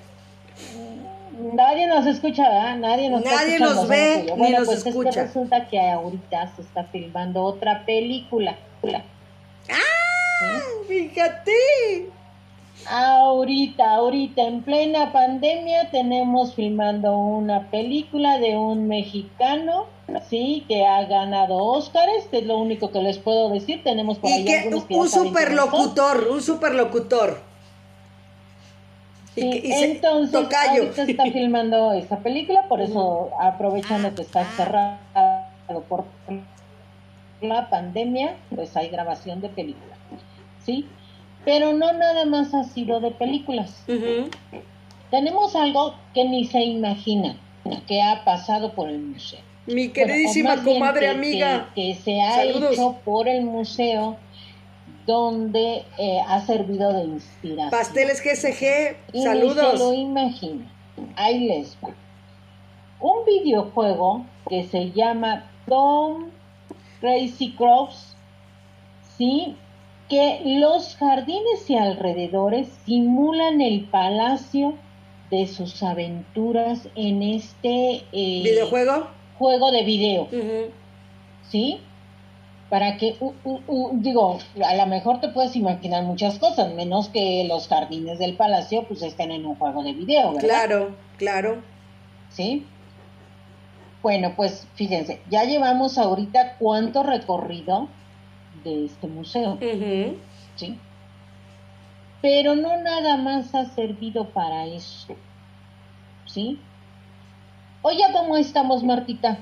nadie 1.54 1.86
nos 1.86 2.08
escucha, 2.08 2.50
¿verdad? 2.50 2.78
Nadie 2.78 3.12
nos, 3.12 3.24
nadie 3.24 3.60
nos 3.60 3.88
ve 3.88 4.34
ni 4.38 4.50
nos 4.54 4.66
pues 4.66 4.88
escucha. 4.88 5.10
Es 5.10 5.16
que 5.16 5.22
resulta 5.22 5.68
que 5.68 5.80
ahorita 5.80 6.52
se 6.56 6.64
está 6.64 6.86
filmando 6.86 7.44
otra 7.44 7.86
película. 7.86 8.58
¡Ah! 9.70 10.62
Fíjate. 10.88 11.52
Ahorita, 12.86 13.96
ahorita, 13.96 14.44
en 14.44 14.62
plena 14.62 15.12
pandemia, 15.12 15.90
tenemos 15.90 16.54
filmando 16.54 17.18
una 17.18 17.70
película 17.70 18.38
de 18.38 18.58
un 18.58 18.88
mexicano, 18.88 19.88
sí, 20.30 20.64
que 20.68 20.86
ha 20.86 21.04
ganado 21.06 21.58
Óscares, 21.58 22.28
es 22.32 22.46
lo 22.46 22.58
único 22.58 22.92
que 22.92 23.02
les 23.02 23.18
puedo 23.18 23.50
decir. 23.50 23.84
Tenemos 23.84 24.20
por 24.20 24.32
ahí 24.32 24.46
que, 24.46 24.70
un 24.96 25.10
superlocutor, 25.10 26.28
un 26.30 26.42
superlocutor. 26.42 27.42
Sí, 29.36 29.62
entonces 29.66 30.36
ahorita 30.36 31.04
está 31.04 31.24
filmando 31.32 31.94
esa 31.94 32.20
película, 32.20 32.68
por 32.68 32.82
eso 32.82 33.30
aprovechando 33.40 34.16
que 34.16 34.24
está 34.24 34.46
cerrado 34.56 35.84
por 35.88 36.06
la 37.42 37.70
pandemia, 37.70 38.36
pues 38.56 38.76
hay 38.76 38.90
grabación 38.90 39.42
de 39.42 39.50
películas, 39.50 40.00
¿sí? 40.66 40.88
Pero 41.48 41.72
no 41.72 41.94
nada 41.94 42.26
más 42.26 42.54
ha 42.54 42.66
sido 42.66 43.00
de 43.00 43.12
películas. 43.12 43.82
Tenemos 45.10 45.56
algo 45.56 45.96
que 46.14 46.26
ni 46.26 46.44
se 46.44 46.62
imagina 46.62 47.38
que 47.88 48.02
ha 48.02 48.26
pasado 48.26 48.74
por 48.74 48.90
el 48.90 49.00
museo. 49.00 49.40
Mi 49.66 49.88
queridísima 49.88 50.62
comadre 50.62 51.08
amiga. 51.08 51.70
Que, 51.74 51.96
se 51.96 52.20
ha 52.20 52.44
hecho 52.44 52.98
por 53.06 53.30
el 53.30 53.46
museo 53.46 54.18
donde 55.06 55.86
eh, 55.98 56.20
ha 56.28 56.42
servido 56.42 56.92
de 56.92 57.06
inspiración. 57.06 57.70
Pasteles 57.70 58.22
GSG, 58.22 59.22
saludos. 59.24 59.74
Y 59.74 59.78
se 59.78 59.84
lo 59.86 59.94
imagina. 59.94 60.70
Ahí 61.16 61.48
les 61.48 61.78
va. 61.82 61.96
Un 63.00 63.24
videojuego 63.26 64.26
que 64.50 64.66
se 64.66 64.92
llama 64.92 65.50
Tom 65.66 66.26
Crazy 67.00 67.54
Cross, 67.54 68.18
¿sí? 69.18 69.56
Que 70.10 70.42
los 70.46 70.96
jardines 70.96 71.70
y 71.70 71.76
alrededores 71.76 72.68
simulan 72.86 73.62
el 73.62 73.86
palacio 73.86 74.76
de 75.30 75.48
sus 75.48 75.84
aventuras 75.84 76.88
en 76.96 77.22
este 77.22 78.06
eh, 78.12 78.42
videojuego 78.44 79.08
juego 79.38 79.72
de 79.72 79.84
video, 79.84 80.28
¿sí? 81.50 81.80
para 82.70 82.98
que, 82.98 83.16
digo, 83.94 84.40
a 84.66 84.76
lo 84.76 84.86
mejor 84.88 85.22
te 85.22 85.30
puedes 85.30 85.56
imaginar 85.56 86.04
muchas 86.04 86.38
cosas, 86.38 86.74
menos 86.74 87.08
que 87.10 87.46
los 87.48 87.68
jardines 87.68 88.20
del 88.20 88.36
palacio 88.36 88.84
pues 88.84 89.02
estén 89.02 89.32
en 89.32 89.46
un 89.46 89.56
juego 89.56 89.84
de 89.84 89.94
video, 89.94 90.34
¿verdad? 90.34 90.48
Claro, 90.48 90.96
claro. 91.18 91.62
¿Sí? 92.30 92.66
Bueno, 94.04 94.34
pues 94.36 94.68
fíjense, 94.76 95.22
ya 95.30 95.46
llevamos 95.46 95.98
ahorita 95.98 96.58
cuánto 96.60 97.04
recorrido 97.04 97.88
de 98.68 98.86
este 98.86 99.08
museo, 99.08 99.58
¿sí? 100.56 100.78
Pero 102.22 102.56
no 102.56 102.82
nada 102.82 103.18
más 103.18 103.56
ha 103.56 103.66
servido 103.66 104.30
para 104.30 104.66
eso, 104.66 105.16
¿sí? 106.26 106.60
Oye, 107.82 108.04
¿cómo 108.12 108.36
estamos, 108.38 108.84
Martita? 108.84 109.38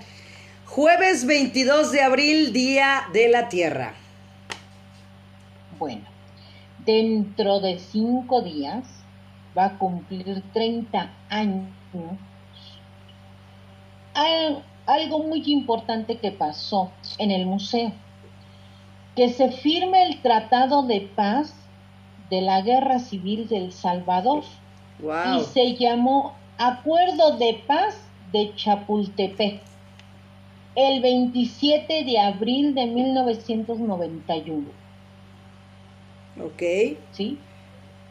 Jueves 0.68 1.26
22 1.26 1.92
de 1.92 2.02
abril, 2.02 2.54
Día 2.54 3.04
de 3.14 3.30
la 3.30 3.50
Tierra. 3.50 3.94
Bueno, 5.80 6.04
dentro 6.86 7.60
de 7.60 7.80
cinco 7.80 8.42
días 8.42 8.84
va 9.58 9.66
a 9.66 9.78
cumplir 9.78 10.44
30 10.54 11.10
años. 11.30 11.70
algo 14.86 15.20
muy 15.24 15.44
importante 15.48 16.18
que 16.18 16.32
pasó 16.32 16.92
en 17.18 17.32
el 17.32 17.46
museo, 17.46 17.92
que 19.16 19.30
se 19.30 19.52
firme 19.52 20.04
el 20.04 20.22
Tratado 20.22 20.84
de 20.84 21.02
Paz 21.02 21.56
de 22.30 22.42
la 22.42 22.62
Guerra 22.62 23.00
Civil 23.00 23.48
del 23.48 23.72
Salvador 23.72 24.44
y 25.00 25.44
se 25.46 25.76
llamó 25.76 26.34
Acuerdo 26.58 27.38
de 27.38 27.62
Paz 27.68 27.98
de 28.32 28.54
Chapultepec. 28.56 29.62
el 30.76 31.02
27 31.02 32.04
de 32.04 32.20
abril 32.20 32.76
de 32.76 32.86
1991. 32.86 34.68
Ok. 36.44 36.98
¿Sí? 37.12 37.38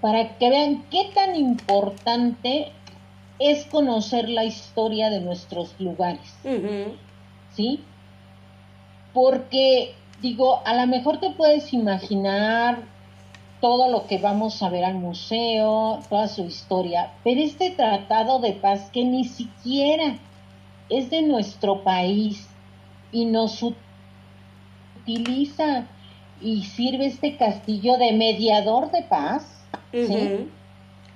Para 0.01 0.39
que 0.39 0.49
vean 0.49 0.85
qué 0.91 1.11
tan 1.15 1.37
importante 1.37 2.73
es 3.39 3.67
conocer 3.67 4.29
la 4.31 4.45
historia 4.45 5.11
de 5.11 5.21
nuestros 5.21 5.75
lugares. 5.79 6.35
¿Sí? 7.55 7.83
Porque, 9.13 9.95
digo, 10.25 10.63
a 10.65 10.75
lo 10.75 10.87
mejor 10.87 11.21
te 11.21 11.31
puedes 11.31 11.75
imaginar 11.75 12.79
todo 13.61 13.91
lo 13.91 14.07
que 14.07 14.17
vamos 14.17 14.63
a 14.63 14.71
ver 14.71 14.83
al 14.83 14.95
museo, 14.95 16.01
toda 16.09 16.29
su 16.29 16.45
historia, 16.45 17.13
pero 17.23 17.43
este 17.43 17.71
tratado 17.71 18.39
de 18.41 18.53
paz 18.53 18.89
que 18.91 19.05
ni 19.05 19.25
siquiera 19.25 20.17
es 20.89 21.11
de 21.11 21.21
nuestro 21.21 21.85
país 21.85 22.49
y 23.13 23.27
nos 23.27 23.63
utiliza 25.03 25.87
y 26.41 26.65
sirve 26.65 27.05
este 27.07 27.37
castillo 27.37 27.99
de 27.99 28.13
mediador 28.13 28.91
de 28.91 29.03
paz, 29.03 29.47
¿sí? 29.93 30.49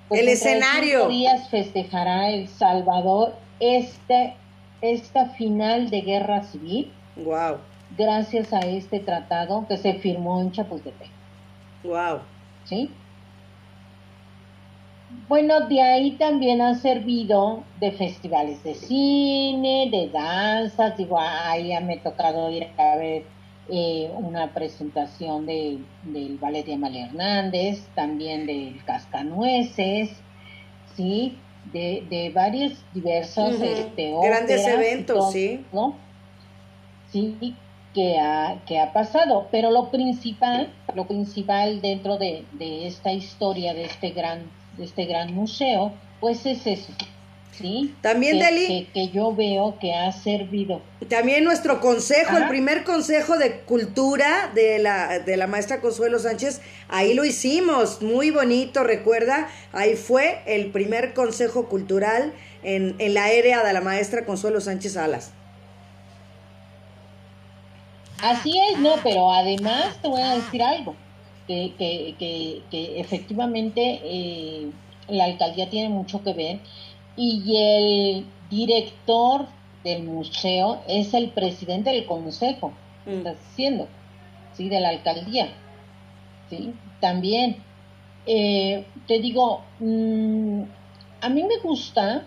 Pues 0.09 0.21
el 0.21 0.29
escenario. 0.29 1.09
días 1.09 1.49
festejará 1.49 2.31
El 2.31 2.47
Salvador 2.49 3.35
este, 3.59 4.35
esta 4.83 5.31
final 5.31 5.89
de 5.89 6.03
guerra 6.03 6.43
civil. 6.43 6.93
Wow. 7.17 7.57
Gracias 7.97 8.53
a 8.53 8.61
este 8.61 9.01
tratado 9.01 9.67
que 9.67 9.77
se 9.77 9.95
firmó 9.95 10.41
en 10.41 10.53
Chapultepec. 10.53 11.09
Wow. 11.85 12.21
¿Sí? 12.65 12.91
Bueno, 15.27 15.61
de 15.69 15.81
ahí 15.81 16.11
también 16.13 16.61
ha 16.61 16.75
servido 16.75 17.65
de 17.81 17.93
festivales 17.93 18.63
de 18.63 18.75
cine, 18.75 19.89
de 19.91 20.11
danzas, 20.11 20.97
digo, 20.99 21.19
ahí 21.19 21.73
me 21.83 21.95
ha 21.95 22.03
tocado 22.03 22.51
ir 22.51 22.67
a 22.77 22.97
ver 22.97 23.25
eh, 23.71 24.11
una 24.17 24.53
presentación 24.53 25.47
de, 25.47 25.79
del 26.03 26.37
ballet 26.39 26.65
de 26.65 26.75
Amalia 26.75 27.07
Hernández, 27.07 27.87
también 27.95 28.47
del 28.47 28.83
Cascanueces, 28.85 30.11
¿sí? 30.95 31.39
De, 31.73 32.07
de 32.09 32.31
varios 32.31 32.73
diversos 32.95 33.61
este, 33.61 34.15
grandes 34.23 34.67
eventos, 34.67 35.33
sí. 35.33 35.65
¿no? 35.73 35.97
Sí, 37.11 37.55
que 37.95 38.19
ha, 38.19 38.59
que 38.67 38.79
ha 38.79 38.93
pasado. 38.93 39.49
Pero 39.51 39.71
lo 39.71 39.91
principal, 39.91 40.73
lo 40.95 41.07
principal 41.07 41.81
dentro 41.81 42.19
de, 42.19 42.45
de 42.53 42.87
esta 42.87 43.13
historia, 43.13 43.75
de 43.75 43.85
este 43.85 44.11
gran, 44.11 44.43
de 44.77 44.85
este 44.85 45.07
gran 45.07 45.35
museo, 45.35 45.93
pues 46.21 46.47
es 46.47 46.67
eso, 46.67 46.93
¿sí? 47.53 47.95
También, 48.01 48.39
que, 48.39 48.45
Deli. 48.45 48.89
Que, 48.93 49.09
yo 49.09 49.35
veo 49.35 49.79
que 49.81 49.95
ha 49.95 50.11
servido. 50.13 50.83
También 51.09 51.45
nuestro 51.45 51.81
consejo, 51.81 52.37
el 52.37 52.49
primer 52.49 52.85
consejo 52.85 53.39
de 53.39 53.61
cultura 53.61 54.51
de 54.55 54.79
la, 54.79 55.21
de 55.21 55.37
la 55.37 55.47
maestra 55.47 55.81
Consuelo 55.81 56.19
Sánchez, 56.19 56.61
ahí 56.89 57.15
lo 57.15 57.25
hicimos, 57.25 58.03
muy 58.03 58.31
bonito, 58.31 58.85
recuerda, 58.85 59.49
ahí 59.73 59.95
fue 59.95 60.41
el 60.47 60.71
primer 60.71 61.15
consejo 61.15 61.69
cultural 61.69 62.33
en, 62.63 62.97
en 62.99 63.15
la 63.15 63.25
aérea 63.25 63.65
de 63.65 63.73
la 63.73 63.81
maestra 63.81 64.25
Consuelo 64.25 64.61
Sánchez 64.61 64.97
Alas. 64.97 65.33
Así 68.23 68.53
es, 68.59 68.79
no, 68.79 68.97
pero 69.03 69.31
además 69.31 69.97
te 70.03 70.09
voy 70.09 70.21
a 70.21 70.35
decir 70.35 70.63
algo, 70.63 70.97
que, 71.47 71.75
que, 71.79 72.17
que, 72.19 72.63
que 72.71 73.01
efectivamente 73.01 74.01
eh, 74.03 74.71
la 75.09 75.25
alcaldía 75.25 75.71
tiene 75.71 75.89
mucho 75.89 76.23
que 76.23 76.33
ver 76.33 76.61
y 77.17 77.57
el 77.57 78.27
director 78.51 79.47
del 79.85 80.03
museo 80.03 80.83
es 80.89 81.15
el 81.15 81.31
presidente 81.31 81.91
del 81.91 82.07
consejo, 82.07 82.73
mm. 83.07 83.11
estás 83.11 83.37
diciendo, 83.51 83.89
¿sí? 84.55 84.69
De 84.69 84.81
la 84.81 84.91
alcaldía, 84.91 85.49
¿sí? 86.51 86.75
También, 87.01 87.57
eh, 88.27 88.85
te 89.07 89.21
digo, 89.21 89.63
mm, 89.79 90.63
a 91.21 91.29
mí 91.29 91.43
me 91.45 91.59
gusta 91.59 92.25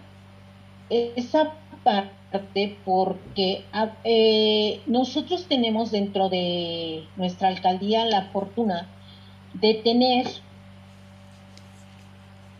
esa 0.90 1.54
parte 1.84 2.21
porque 2.86 3.63
eh, 4.04 4.80
nosotros 4.86 5.46
tenemos 5.48 5.91
dentro 5.91 6.30
de 6.30 7.04
nuestra 7.17 7.50
alcaldía 7.50 8.06
la 8.06 8.30
fortuna 8.32 8.88
de 9.54 9.74
tener 9.76 10.28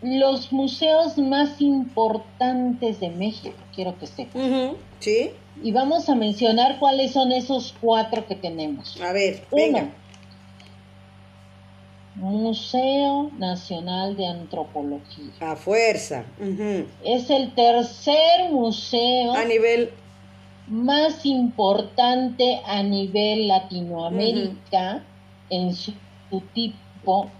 los 0.02 0.52
museos 0.52 1.16
más 1.16 1.60
importantes 1.60 3.00
de 3.00 3.10
México, 3.10 3.56
quiero 3.74 3.98
que 3.98 4.06
sepan. 4.06 4.72
Sí. 4.98 5.30
Y 5.62 5.72
vamos 5.72 6.08
a 6.08 6.14
mencionar 6.14 6.78
cuáles 6.78 7.12
son 7.12 7.32
esos 7.32 7.74
cuatro 7.80 8.26
que 8.26 8.34
tenemos. 8.34 9.00
A 9.00 9.12
ver, 9.12 9.44
venga. 9.52 9.90
Museo 12.14 13.30
Nacional 13.38 14.16
de 14.16 14.26
Antropología. 14.26 15.32
A 15.40 15.56
fuerza. 15.56 16.24
Es 17.04 17.30
el 17.30 17.54
tercer 17.54 18.50
museo 18.50 19.32
a 19.32 19.44
nivel 19.44 19.90
más 20.68 21.24
importante 21.26 22.60
a 22.66 22.82
nivel 22.82 23.48
Latinoamérica 23.48 25.02
en 25.50 25.74
su 25.74 25.92
tipo 26.54 27.30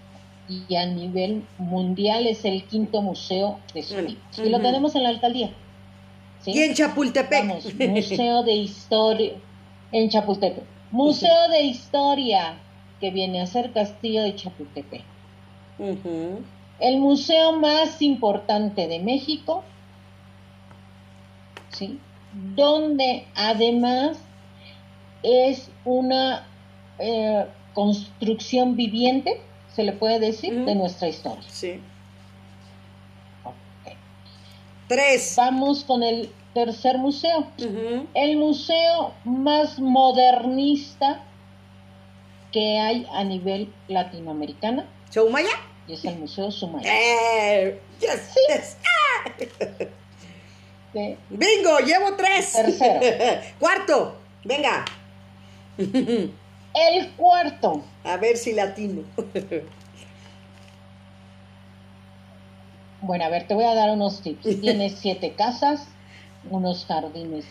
y 0.49 0.75
a 0.75 0.85
nivel 0.85 1.43
mundial 1.57 2.27
es 2.27 2.43
el 2.45 2.63
quinto 2.65 3.01
museo 3.01 3.59
de 3.73 3.83
su 3.83 3.95
tipo. 4.05 4.21
Y 4.43 4.49
lo 4.49 4.59
tenemos 4.59 4.95
en 4.95 5.03
la 5.03 5.09
alcaldía. 5.09 5.51
Y 6.45 6.59
en 6.59 6.73
Chapultepec. 6.73 7.45
museo 7.89 8.43
de 8.43 8.53
Historia. 8.53 9.33
En 9.91 10.09
Chapultepec. 10.09 10.63
Museo 10.91 11.49
de 11.49 11.61
Historia, 11.63 12.55
que 13.03 13.11
viene 13.11 13.41
a 13.41 13.47
ser 13.47 13.73
Castillo 13.73 14.23
de 14.23 14.33
Chapultepec. 14.33 15.03
El 16.79 16.99
museo 17.01 17.51
más 17.51 18.01
importante 18.01 18.87
de 18.87 18.99
México, 18.99 19.61
¿sí? 21.71 21.99
donde 22.55 23.27
además 23.35 24.17
es 25.21 25.69
una 25.83 26.47
eh, 26.97 27.45
construcción 27.73 28.77
viviente 28.77 29.41
se 29.75 29.83
le 29.83 29.91
puede 29.91 30.19
decir, 30.19 30.63
de 30.63 30.75
nuestra 30.75 31.09
historia. 31.09 31.43
Sí. 31.49 31.81
Tres. 34.87 35.33
Vamos 35.35 35.83
con 35.83 36.03
el 36.03 36.31
tercer 36.53 36.99
museo. 36.99 37.47
El 38.13 38.37
museo 38.37 39.13
más 39.25 39.77
modernista 39.77 41.21
que 42.53 42.79
hay 42.79 43.05
a 43.11 43.25
nivel 43.25 43.73
latinoamericano. 43.89 44.85
¿Sumaya? 45.09 45.49
Y 45.87 45.93
es 45.93 46.05
el 46.05 46.17
Museo 46.17 46.49
Sumaya. 46.51 46.89
Eh, 46.89 47.81
yes, 47.99 48.77
Bingo, 51.29 51.79
llevo 51.79 52.15
tres. 52.15 52.53
Tercero. 52.53 53.01
Cuarto, 53.59 54.15
venga. 54.45 54.85
El 56.75 57.11
cuarto. 57.17 57.83
A 58.03 58.17
ver 58.17 58.35
si 58.35 58.53
latino. 58.53 59.03
Bueno, 63.01 63.25
a 63.25 63.29
ver, 63.29 63.47
te 63.47 63.53
voy 63.53 63.65
a 63.65 63.75
dar 63.75 63.91
unos 63.91 64.21
tips. 64.21 64.59
Tienes 64.59 64.93
siete 64.93 65.33
casas, 65.33 65.87
unos 66.49 66.85
jardines. 66.85 67.45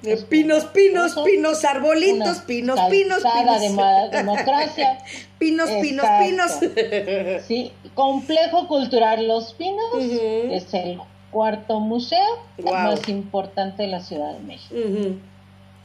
Pinos, 0.00 0.64
pinos, 0.66 1.14
pinos, 1.24 1.64
arbolitos, 1.64 2.38
pinos, 2.46 2.78
pinos, 2.88 3.22
pinos. 3.22 3.62
de 3.62 4.16
democracia. 4.16 4.98
pinos, 5.38 5.68
pinos, 5.82 6.06
pinos. 6.20 7.44
Sí, 7.46 7.72
complejo 7.94 8.68
cultural 8.68 9.26
Los 9.26 9.54
Pinos 9.54 9.94
es 10.00 10.72
el 10.72 11.00
cuarto 11.32 11.80
museo 11.80 12.38
más 12.62 13.08
importante 13.08 13.82
de 13.82 13.88
la 13.88 14.00
Ciudad 14.00 14.34
de 14.34 14.40
México. 14.40 14.74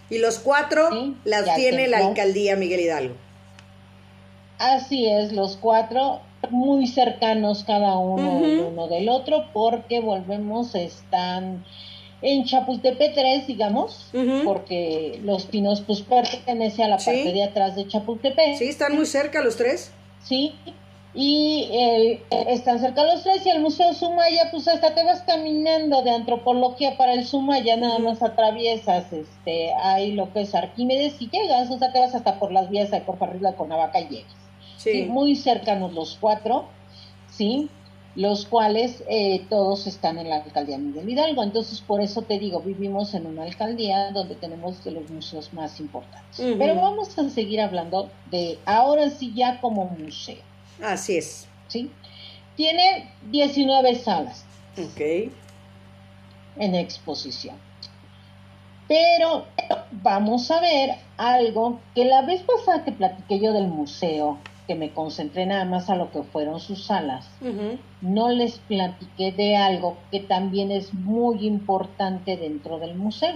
Y 0.10 0.20
los 0.20 0.38
cuatro 0.38 0.90
las 1.24 1.56
tiene 1.56 1.88
la 1.88 1.98
alcaldía 1.98 2.56
Miguel 2.56 2.82
Hidalgo. 2.82 3.16
Así 4.60 5.08
es, 5.08 5.34
los 5.34 5.58
cuatro 5.58 6.22
muy 6.52 6.88
cercanos 6.88 7.64
cada 7.64 7.98
uno 7.98 8.38
uno 8.68 8.88
del 8.88 9.10
otro 9.10 9.46
porque 9.54 10.02
volvemos, 10.02 10.76
están 10.76 11.66
en 12.24 12.46
Chapultepec 12.46 13.14
3, 13.14 13.48
digamos, 13.48 14.10
porque 14.46 15.20
Los 15.24 15.46
Pinos 15.46 15.82
pues 15.82 16.02
pertenece 16.02 16.82
a 16.82 16.88
la 16.88 16.98
parte 16.98 17.34
de 17.34 17.44
atrás 17.44 17.76
de 17.76 17.86
Chapultepec. 17.86 18.58
Sí, 18.58 18.66
están 18.66 18.96
muy 18.96 19.06
cerca 19.06 19.44
los 19.44 19.58
tres. 19.58 19.92
Sí, 20.24 20.56
y 21.14 21.68
eh, 21.70 22.24
están 22.48 22.80
cerca 22.80 23.04
los 23.04 23.24
tres 23.24 23.46
y 23.46 23.50
el 23.50 23.60
Museo 23.60 23.94
Sumaya, 23.94 24.50
pues 24.52 24.70
hasta 24.70 24.96
te 24.96 25.04
vas 25.04 25.22
caminando 25.24 26.02
de 26.02 26.12
antropología 26.12 26.96
para 26.98 27.14
el 27.14 27.26
Sumaya, 27.26 27.76
nada 27.76 28.00
más 28.00 28.24
atraviesas, 28.24 29.12
este, 29.12 29.74
ahí 29.74 30.14
lo 30.14 30.32
que 30.32 30.42
es 30.42 30.56
Arquímedes 30.56 31.22
y 31.22 31.30
llegas, 31.30 31.70
o 31.70 31.78
sea, 31.78 31.92
te 31.92 32.00
vas 32.00 32.16
hasta 32.16 32.40
por 32.40 32.54
las 32.54 32.70
vías 32.70 32.90
de 32.90 33.04
Corfarrila 33.04 33.54
con 33.54 33.68
Navaca 33.68 34.00
y 34.00 34.08
llegas. 34.08 34.36
Sí. 34.78 35.06
Muy 35.10 35.36
cercanos 35.36 35.94
los 35.94 36.18
cuatro, 36.20 36.66
¿sí? 37.30 37.70
Los 38.16 38.46
cuales 38.46 39.04
eh, 39.10 39.46
todos 39.50 39.88
están 39.88 40.20
en 40.20 40.30
la 40.30 40.38
alcaldía 40.38 40.78
Miguel 40.78 41.10
Hidalgo. 41.10 41.44
Entonces, 41.44 41.82
por 41.82 42.02
eso 42.02 42.22
te 42.22 42.38
digo, 42.38 42.60
vivimos 42.62 43.14
en 43.14 43.26
una 43.26 43.44
alcaldía 43.44 44.12
donde 44.12 44.36
tenemos 44.36 44.84
de 44.84 44.92
los 44.92 45.10
museos 45.10 45.52
más 45.54 45.80
importantes. 45.80 46.40
Pero 46.58 46.76
vamos 46.76 47.18
a 47.18 47.30
seguir 47.30 47.60
hablando 47.62 48.10
de 48.30 48.60
ahora 48.66 49.10
sí 49.10 49.34
ya 49.36 49.60
como 49.60 49.86
museo. 49.86 50.42
Así 50.82 51.18
es. 51.18 51.48
¿Sí? 51.68 51.92
Tiene 52.56 53.12
19 53.32 53.96
salas. 53.96 54.46
Ok. 54.78 55.32
En 56.58 56.76
exposición. 56.76 57.56
Pero 58.88 59.46
vamos 59.92 60.52
a 60.52 60.60
ver 60.60 60.98
algo 61.18 61.80
que 61.96 62.06
la 62.06 62.22
vez 62.22 62.44
pasada 62.44 62.84
que 62.84 62.92
platiqué 62.92 63.40
yo 63.40 63.54
del 63.54 63.68
museo, 63.68 64.38
que 64.68 64.76
me 64.76 64.92
concentré 64.92 65.46
nada 65.46 65.66
más 65.66 65.90
a 65.90 65.96
lo 65.96 66.12
que 66.12 66.24
fueron 66.24 66.60
sus 66.60 66.86
salas, 66.86 67.28
no 68.02 68.30
les 68.30 68.60
platiqué 68.60 69.32
de 69.32 69.58
algo 69.58 69.98
que 70.10 70.22
también 70.22 70.72
es 70.72 70.94
muy 70.94 71.46
importante 71.46 72.38
dentro 72.38 72.80
del 72.80 72.96
museo. 72.96 73.36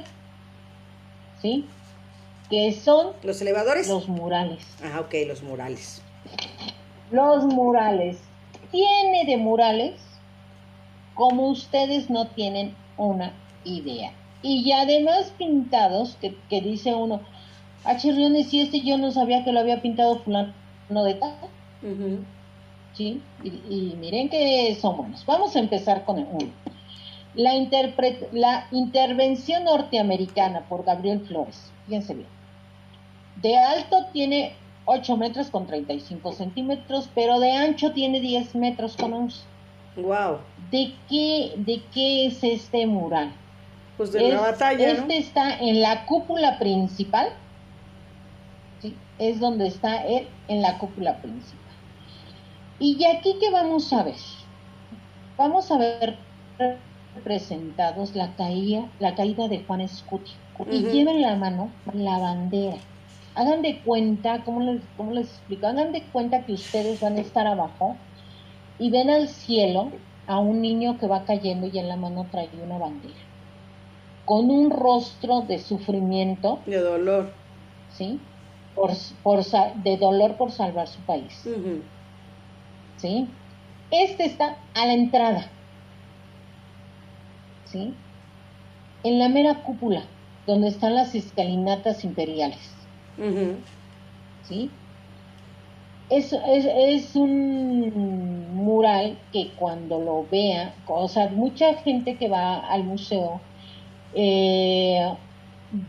¿Sí? 1.41 1.65
Que 2.49 2.71
son... 2.71 3.07
¿Los 3.23 3.41
elevadores? 3.41 3.89
Los 3.89 4.07
murales. 4.07 4.65
Ah, 4.83 5.01
ok, 5.01 5.13
los 5.27 5.43
murales. 5.43 6.01
Los 7.11 7.43
murales. 7.43 8.19
Tiene 8.71 9.25
de 9.25 9.37
murales 9.37 9.95
como 11.13 11.49
ustedes 11.49 12.09
no 12.09 12.27
tienen 12.27 12.75
una 12.95 13.33
idea. 13.65 14.13
Y 14.41 14.71
además 14.71 15.33
pintados, 15.37 16.15
que, 16.21 16.35
que 16.49 16.61
dice 16.61 16.93
uno, 16.93 17.21
ah, 17.83 17.97
chirriones, 17.97 18.53
y 18.53 18.61
este 18.61 18.81
yo 18.81 18.97
no 18.97 19.11
sabía 19.11 19.43
que 19.43 19.51
lo 19.51 19.59
había 19.59 19.81
pintado 19.81 20.19
fulano 20.19 20.53
de 20.89 21.13
tal. 21.15 21.35
¿Sí? 22.93 23.21
Y, 23.43 23.95
miren 23.99 24.29
que 24.29 24.75
son 24.81 24.97
buenos. 24.97 25.25
Vamos 25.25 25.55
a 25.55 25.59
empezar 25.59 26.05
con 26.05 26.19
el 26.19 26.27
uno. 26.31 26.51
La, 27.35 27.53
la 28.31 28.67
intervención 28.71 29.63
norteamericana 29.65 30.61
por 30.61 30.83
Gabriel 30.83 31.21
Flores. 31.21 31.71
Fíjense 31.85 32.15
bien. 32.15 32.27
De 33.41 33.55
alto 33.55 34.07
tiene 34.11 34.53
8 34.85 35.17
metros 35.17 35.49
con 35.49 35.67
35 35.67 36.33
centímetros, 36.33 37.09
pero 37.13 37.39
de 37.39 37.51
ancho 37.51 37.91
tiene 37.91 38.19
10 38.19 38.55
metros 38.55 38.95
con 38.97 39.13
11. 39.13 39.37
Wow. 39.97 40.37
¿De 40.71 40.93
qué, 41.09 41.53
¿De 41.57 41.81
qué 41.93 42.27
es 42.27 42.43
este 42.43 42.87
mural? 42.87 43.31
Pues 43.97 44.11
de 44.11 44.29
la 44.29 44.39
batalla. 44.39 44.91
Este 44.91 45.17
está 45.17 45.59
en 45.59 45.81
la 45.81 46.05
cúpula 46.05 46.57
principal. 46.59 47.29
Es 49.19 49.39
donde 49.39 49.67
está 49.67 50.05
él 50.05 50.27
en 50.47 50.61
la 50.61 50.77
cúpula 50.77 51.21
principal. 51.21 51.61
Y 52.79 53.03
aquí 53.05 53.35
que 53.39 53.49
vamos 53.49 53.91
a 53.93 54.03
ver. 54.03 54.15
Vamos 55.37 55.71
a 55.71 55.77
ver 55.77 56.17
representados 57.15 58.15
la 58.15 58.35
caída, 58.35 58.89
la 58.99 59.15
caída 59.15 59.47
de 59.47 59.63
Juan 59.63 59.81
Escuti. 59.81 60.31
Y 60.71 60.83
lleven 60.83 61.21
la 61.21 61.35
mano 61.35 61.69
la 61.93 62.17
bandera. 62.17 62.77
Hagan 63.35 63.61
de 63.61 63.79
cuenta, 63.81 64.43
¿cómo 64.43 64.61
les, 64.61 64.81
¿cómo 64.97 65.11
les 65.13 65.27
explico? 65.27 65.67
Hagan 65.67 65.91
de 65.91 66.01
cuenta 66.03 66.43
que 66.45 66.53
ustedes 66.53 66.99
van 66.99 67.17
a 67.17 67.21
estar 67.21 67.45
abajo 67.45 67.95
y 68.79 68.89
ven 68.89 69.09
al 69.09 69.27
cielo 69.27 69.91
a 70.25 70.39
un 70.39 70.61
niño 70.61 70.97
que 70.97 71.07
va 71.07 71.23
cayendo 71.25 71.67
y 71.67 71.77
en 71.77 71.87
la 71.87 71.95
mano 71.95 72.25
trae 72.31 72.49
una 72.63 72.79
bandera 72.79 73.27
con 74.27 74.51
un 74.51 74.69
rostro 74.69 75.41
de 75.41 75.57
sufrimiento. 75.57 76.59
De 76.65 76.79
dolor. 76.79 77.31
¿Sí? 77.89 78.19
Por, 78.77 78.91
por, 79.23 79.43
de 79.43 79.97
dolor 79.97 80.37
por 80.37 80.51
salvar 80.51 80.87
su 80.87 80.99
país. 81.01 81.33
¿Sí? 82.97 83.27
Este 83.89 84.25
está 84.25 84.57
a 84.75 84.85
la 84.85 84.93
entrada. 84.93 85.49
¿Sí? 87.65 87.95
En 89.03 89.17
la 89.17 89.29
mera 89.29 89.63
cúpula, 89.63 90.03
donde 90.45 90.67
están 90.67 90.93
las 90.93 91.15
escalinatas 91.15 92.03
imperiales. 92.03 92.71
¿Sí? 94.43 94.69
Es, 96.11 96.31
es, 96.31 96.65
es, 96.65 97.15
un 97.15 98.53
mural 98.53 99.17
que 99.33 99.49
cuando 99.57 99.99
lo 99.99 100.25
vea, 100.31 100.75
o 100.87 101.07
sea, 101.07 101.29
mucha 101.29 101.73
gente 101.73 102.15
que 102.15 102.29
va 102.29 102.59
al 102.59 102.83
museo 102.83 103.41
eh, 104.13 105.13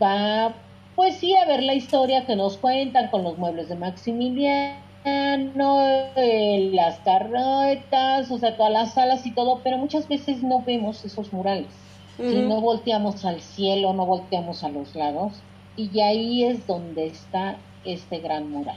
va 0.01 0.53
pues 0.99 1.15
sí 1.15 1.33
a 1.33 1.45
ver 1.45 1.63
la 1.63 1.75
historia 1.75 2.25
que 2.25 2.35
nos 2.35 2.57
cuentan 2.57 3.07
con 3.07 3.23
los 3.23 3.37
muebles 3.37 3.69
de 3.69 3.77
Maximiliano, 3.77 4.75
eh, 5.05 6.71
las 6.73 6.99
carretas, 6.99 8.29
o 8.29 8.37
sea, 8.37 8.57
todas 8.57 8.73
las 8.73 8.95
salas 8.95 9.25
y 9.25 9.31
todo, 9.31 9.61
pero 9.63 9.77
muchas 9.77 10.09
veces 10.09 10.43
no 10.43 10.61
vemos 10.61 11.05
esos 11.05 11.31
murales. 11.31 11.69
Si 12.17 12.41
no 12.41 12.59
volteamos 12.59 13.23
al 13.23 13.39
cielo, 13.39 13.93
no 13.93 14.05
volteamos 14.05 14.65
a 14.65 14.67
los 14.67 14.93
lados, 14.93 15.41
y 15.77 16.01
ahí 16.01 16.43
es 16.43 16.67
donde 16.67 17.05
está 17.07 17.55
este 17.85 18.19
gran 18.19 18.51
mural. 18.51 18.75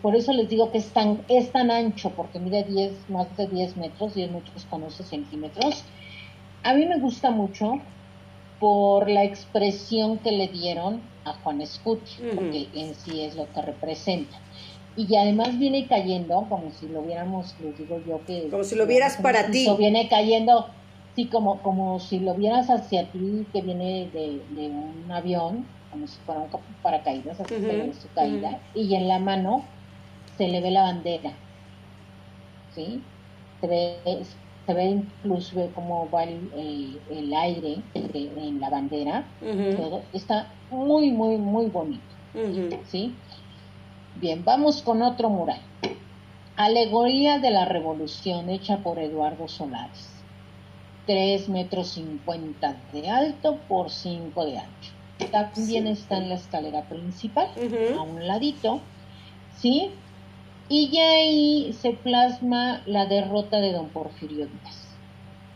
por 0.00 0.16
eso 0.16 0.32
les 0.32 0.48
digo 0.48 0.72
que 0.72 0.78
es 0.78 0.88
tan, 0.94 1.20
es 1.28 1.52
tan 1.52 1.70
ancho, 1.70 2.08
porque 2.16 2.38
mide 2.38 2.64
10, 2.64 3.10
más 3.10 3.36
de 3.36 3.48
10 3.48 3.76
metros, 3.76 4.16
y 4.16 4.26
muchos 4.28 4.64
conocen 4.70 5.04
centímetros. 5.04 5.84
A 6.62 6.72
mí 6.72 6.86
me 6.86 6.98
gusta 6.98 7.30
mucho, 7.30 7.82
por 8.60 9.10
la 9.10 9.24
expresión 9.24 10.18
que 10.18 10.32
le 10.32 10.48
dieron 10.48 11.02
a 11.24 11.34
Juan 11.34 11.60
Escuti, 11.60 12.12
porque 12.34 12.68
en 12.74 12.94
sí 12.94 13.20
es 13.22 13.36
lo 13.36 13.52
que 13.52 13.62
representa. 13.62 14.36
Y 14.96 15.14
además 15.16 15.58
viene 15.58 15.86
cayendo, 15.86 16.46
como 16.48 16.70
si 16.72 16.88
lo 16.88 17.02
viéramos, 17.02 17.54
les 17.62 17.76
digo 17.76 18.00
yo 18.06 18.24
que... 18.24 18.48
Como 18.48 18.64
si 18.64 18.76
lo 18.76 18.86
vieras 18.86 19.18
para 19.18 19.50
ti. 19.50 19.68
Viene 19.78 20.08
cayendo, 20.08 20.68
sí, 21.14 21.26
como, 21.26 21.60
como 21.62 22.00
si 22.00 22.18
lo 22.18 22.34
vieras 22.34 22.70
hacia 22.70 23.10
ti, 23.10 23.46
que 23.52 23.60
viene 23.60 24.08
de, 24.12 24.40
un 24.56 25.12
avión, 25.12 25.66
como 25.90 26.06
si 26.06 26.16
fuera 26.24 26.42
un 26.42 26.48
paracaídas, 26.82 27.38
así 27.40 27.54
su 28.00 28.08
caída, 28.14 28.60
y 28.74 28.94
en 28.94 29.06
la 29.06 29.18
mano 29.18 29.64
se 30.38 30.48
le 30.48 30.60
ve 30.60 30.70
la 30.70 30.82
bandera, 30.82 31.32
¿sí? 32.74 33.02
Ve, 33.62 34.22
se 34.66 34.74
ve 34.74 34.84
incluso 34.84 35.70
cómo 35.74 36.10
va 36.10 36.24
el, 36.24 37.34
aire 37.34 37.78
en 37.94 38.60
la 38.60 38.68
bandera, 38.68 39.24
todo 39.76 40.02
está 40.12 40.48
muy, 40.70 41.10
muy, 41.10 41.36
muy 41.36 41.66
bonito, 41.66 42.02
¿sí? 42.88 43.14
Bien, 44.16 44.44
vamos 44.44 44.82
con 44.82 45.02
otro 45.02 45.28
mural. 45.30 45.60
Alegoría 46.56 47.38
de 47.38 47.50
la 47.50 47.66
Revolución 47.66 48.48
hecha 48.48 48.78
por 48.78 48.98
Eduardo 48.98 49.46
Solares. 49.46 50.16
3 51.06 51.48
metros 51.50 51.88
50 51.88 52.76
de 52.92 53.10
alto 53.10 53.58
por 53.68 53.90
5 53.90 54.44
de 54.44 54.58
ancho. 54.58 54.92
También 55.30 55.86
está 55.86 56.18
en 56.18 56.30
la 56.30 56.34
escalera 56.34 56.82
principal, 56.88 57.48
a 57.96 58.02
un 58.02 58.26
ladito, 58.26 58.80
¿sí? 59.58 59.90
Y 60.68 60.90
ya 60.90 61.08
ahí 61.10 61.72
se 61.80 61.92
plasma 61.92 62.82
la 62.86 63.06
derrota 63.06 63.60
de 63.60 63.72
don 63.72 63.88
Porfirio 63.88 64.46
Díaz. 64.46 64.86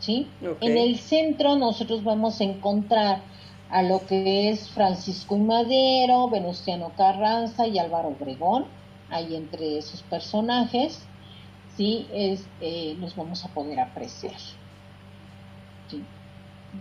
¿sí? 0.01 0.27
En 0.59 0.77
el 0.77 0.97
centro 0.97 1.55
nosotros 1.55 2.03
vamos 2.03 2.41
a 2.41 2.43
encontrar 2.43 3.21
a 3.69 3.83
lo 3.83 4.05
que 4.05 4.49
es 4.49 4.69
Francisco 4.69 5.37
y 5.37 5.39
Madero, 5.39 6.27
Venustiano 6.27 6.91
Carranza 6.97 7.67
y 7.67 7.79
Álvaro 7.79 8.09
Obregón, 8.09 8.65
ahí 9.09 9.35
entre 9.35 9.77
esos 9.77 10.01
personajes, 10.03 11.05
¿sí? 11.77 12.05
Es, 12.11 12.45
eh, 12.59 12.97
los 12.99 13.15
vamos 13.15 13.45
a 13.45 13.47
poder 13.49 13.79
apreciar. 13.79 14.35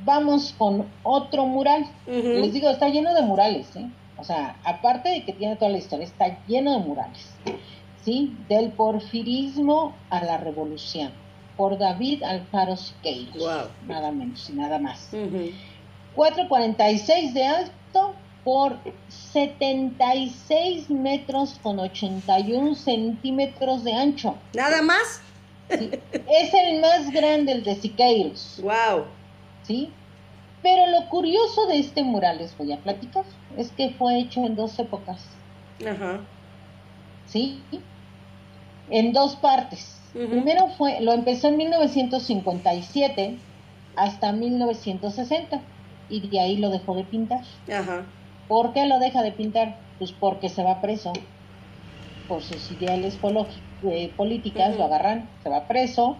Vamos 0.04 0.54
con 0.56 0.88
otro 1.02 1.46
mural. 1.46 1.84
Les 2.06 2.52
digo, 2.52 2.70
está 2.70 2.88
lleno 2.88 3.14
de 3.14 3.22
murales, 3.22 3.74
¿eh? 3.76 3.88
O 4.16 4.24
sea, 4.24 4.56
aparte 4.64 5.08
de 5.08 5.24
que 5.24 5.32
tiene 5.32 5.56
toda 5.56 5.70
la 5.70 5.78
historia, 5.78 6.06
está 6.06 6.44
lleno 6.46 6.72
de 6.72 6.78
murales. 6.78 7.34
¿Sí? 8.10 8.36
Del 8.48 8.72
porfirismo 8.72 9.94
a 10.10 10.24
la 10.24 10.36
revolución, 10.36 11.12
por 11.56 11.78
David 11.78 12.24
Alfaro 12.24 12.76
Siqueiros, 12.76 13.68
nada 13.86 14.10
menos 14.10 14.50
y 14.50 14.54
nada 14.54 14.80
más. 14.80 15.12
4.46 15.12 17.32
de 17.32 17.46
alto 17.46 18.14
por 18.42 18.76
76 19.08 20.90
metros 20.90 21.60
con 21.62 21.78
81 21.78 22.74
centímetros 22.74 23.84
de 23.84 23.92
ancho. 23.92 24.34
¿Nada 24.54 24.82
más? 24.82 25.22
Es 25.68 26.52
el 26.52 26.80
más 26.80 27.12
grande, 27.12 27.52
el 27.52 27.62
de 27.62 27.76
Siqueiros. 27.76 28.60
Wow. 28.60 29.04
¿Sí? 29.62 29.92
Pero 30.62 30.88
lo 30.88 31.08
curioso 31.08 31.68
de 31.68 31.78
este 31.78 32.02
mural, 32.02 32.38
les 32.38 32.58
voy 32.58 32.72
a 32.72 32.78
platicar, 32.78 33.22
es 33.56 33.70
que 33.70 33.90
fue 33.90 34.18
hecho 34.18 34.44
en 34.44 34.56
dos 34.56 34.76
épocas. 34.80 35.24
Ajá. 35.86 36.18
¿Sí? 37.26 37.62
En 38.90 39.12
dos 39.12 39.36
partes. 39.36 39.96
Primero 40.12 40.68
fue, 40.76 41.00
lo 41.00 41.12
empezó 41.12 41.48
en 41.48 41.56
1957 41.56 43.38
hasta 43.94 44.32
1960 44.32 45.60
y 46.08 46.28
de 46.28 46.40
ahí 46.40 46.56
lo 46.56 46.70
dejó 46.70 46.96
de 46.96 47.04
pintar. 47.04 47.42
Ajá. 47.72 48.04
¿Por 48.48 48.72
qué 48.72 48.86
lo 48.86 48.98
deja 48.98 49.22
de 49.22 49.30
pintar? 49.30 49.76
Pues 49.98 50.10
porque 50.10 50.48
se 50.48 50.64
va 50.64 50.80
preso 50.80 51.12
por 52.26 52.42
sus 52.42 52.70
ideales 52.72 53.18
eh, 53.84 54.12
políticas, 54.16 54.76
lo 54.76 54.84
agarran, 54.84 55.28
se 55.42 55.48
va 55.48 55.68
preso, 55.68 56.16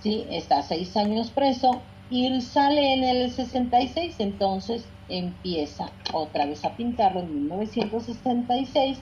¿sí? 0.00 0.24
Está 0.30 0.62
seis 0.62 0.96
años 0.96 1.30
preso 1.30 1.80
y 2.10 2.40
sale 2.40 2.94
en 2.94 3.04
el 3.04 3.30
66, 3.30 4.16
entonces 4.18 4.84
empieza 5.08 5.90
otra 6.12 6.46
vez 6.46 6.64
a 6.64 6.76
pintarlo 6.76 7.20
en 7.20 7.46
1966 7.46 8.98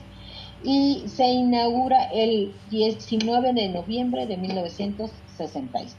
y 0.63 1.03
se 1.07 1.27
inaugura 1.27 2.05
el 2.05 2.53
19 2.69 3.53
de 3.53 3.69
noviembre 3.69 4.27
de 4.27 4.37
1966. 4.37 5.95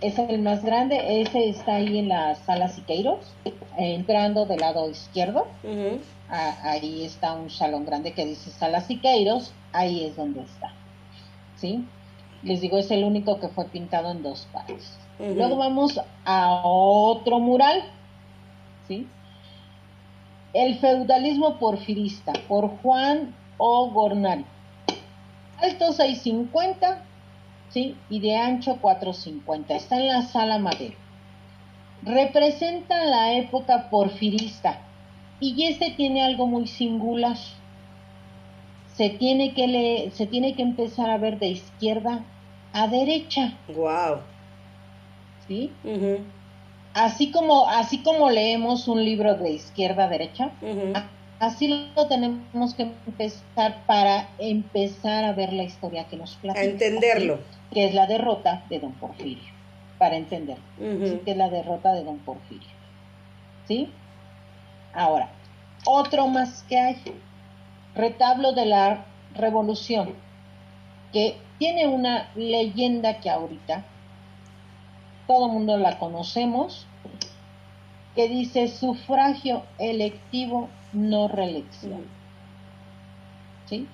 Es 0.00 0.18
el 0.18 0.40
más 0.40 0.64
grande, 0.64 1.20
ese 1.20 1.50
está 1.50 1.74
ahí 1.74 1.98
en 1.98 2.08
la 2.08 2.34
sala 2.34 2.68
Siqueiros, 2.68 3.34
entrando 3.76 4.46
del 4.46 4.60
lado 4.60 4.88
izquierdo. 4.88 5.46
ahí 6.28 7.04
está 7.04 7.34
un 7.34 7.50
salón 7.50 7.84
grande 7.84 8.12
que 8.12 8.24
dice 8.24 8.50
sala 8.50 8.80
Siqueiros, 8.80 9.52
ahí 9.72 10.04
es 10.04 10.16
donde 10.16 10.40
está. 10.40 10.72
¿Sí? 11.56 11.84
Les 12.42 12.62
digo, 12.62 12.78
es 12.78 12.90
el 12.90 13.04
único 13.04 13.38
que 13.38 13.48
fue 13.48 13.66
pintado 13.66 14.10
en 14.10 14.22
dos 14.22 14.48
partes. 14.52 14.96
Luego 15.18 15.56
vamos 15.56 16.00
a 16.24 16.62
otro 16.64 17.38
mural, 17.40 17.82
¿sí? 18.88 19.06
El 20.52 20.78
feudalismo 20.78 21.58
porfirista, 21.58 22.32
por 22.48 22.68
Juan 22.78 23.34
O. 23.56 23.90
Gornari. 23.90 24.44
Alto 25.58 25.92
650, 25.92 27.02
¿sí? 27.68 27.96
Y 28.08 28.20
de 28.20 28.36
ancho 28.36 28.78
450. 28.80 29.74
Está 29.74 29.96
en 29.96 30.08
la 30.08 30.22
sala 30.22 30.58
Madero. 30.58 30.96
Representa 32.02 33.04
la 33.04 33.34
época 33.34 33.90
porfirista. 33.90 34.80
Y 35.38 35.64
este 35.64 35.90
tiene 35.90 36.24
algo 36.24 36.46
muy 36.46 36.66
singular. 36.66 37.36
Se 38.94 39.10
tiene 39.10 39.54
que, 39.54 40.10
se 40.14 40.26
tiene 40.26 40.54
que 40.54 40.62
empezar 40.62 41.10
a 41.10 41.18
ver 41.18 41.38
de 41.38 41.48
izquierda 41.48 42.24
a 42.72 42.86
derecha. 42.88 43.54
Wow. 43.68 44.20
¿Sí? 45.46 45.72
Así 46.94 47.30
como 47.30 47.68
así 47.68 48.02
como 48.02 48.30
leemos 48.30 48.88
un 48.88 49.04
libro 49.04 49.34
de 49.34 49.50
izquierda 49.50 50.04
a 50.04 50.08
derecha, 50.08 50.50
así 51.38 51.90
lo 51.94 52.06
tenemos 52.08 52.74
que 52.74 52.90
empezar 53.06 53.84
para 53.86 54.28
empezar 54.38 55.24
a 55.24 55.32
ver 55.32 55.52
la 55.52 55.62
historia 55.62 56.04
que 56.04 56.16
nos 56.16 56.34
platica. 56.36 56.60
A 56.60 56.64
entenderlo. 56.64 57.38
Que 57.72 57.84
es 57.84 57.94
la 57.94 58.06
derrota 58.06 58.64
de 58.68 58.80
Don 58.80 58.92
Porfirio, 58.92 59.52
para 59.98 60.16
entenderlo. 60.16 60.64
Que 60.78 61.30
es 61.30 61.36
la 61.36 61.48
derrota 61.48 61.92
de 61.92 62.02
Don 62.02 62.18
Porfirio. 62.18 62.68
¿Sí? 63.68 63.88
Ahora, 64.92 65.30
otro 65.84 66.26
más 66.26 66.64
que 66.68 66.78
hay. 66.78 66.96
Retablo 67.94 68.52
de 68.52 68.66
la 68.66 69.04
Revolución, 69.34 70.14
que 71.12 71.36
tiene 71.58 71.86
una 71.86 72.30
leyenda 72.34 73.20
que 73.20 73.30
ahorita 73.30 73.84
todo 75.30 75.46
el 75.46 75.52
mundo 75.52 75.76
la 75.76 75.96
conocemos, 76.00 76.88
que 78.16 78.28
dice 78.28 78.66
sufragio 78.66 79.62
electivo, 79.78 80.68
no 80.92 81.28
reelección. 81.28 82.04
¿Sí? 83.66 83.86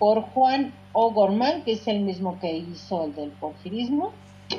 Por 0.00 0.22
Juan 0.22 0.74
O'Gorman, 0.92 1.62
que 1.62 1.74
es 1.74 1.86
el 1.86 2.00
mismo 2.00 2.40
que 2.40 2.56
hizo 2.56 3.04
el 3.04 3.14
del 3.14 3.30
porfirismo, 3.30 4.10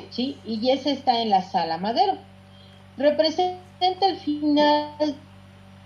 ¿sí? 0.08 0.38
Y 0.46 0.70
ese 0.70 0.92
está 0.92 1.20
en 1.20 1.28
la 1.28 1.42
sala 1.42 1.76
Madero. 1.76 2.16
Representa 2.96 4.06
el 4.06 4.16
final, 4.16 5.14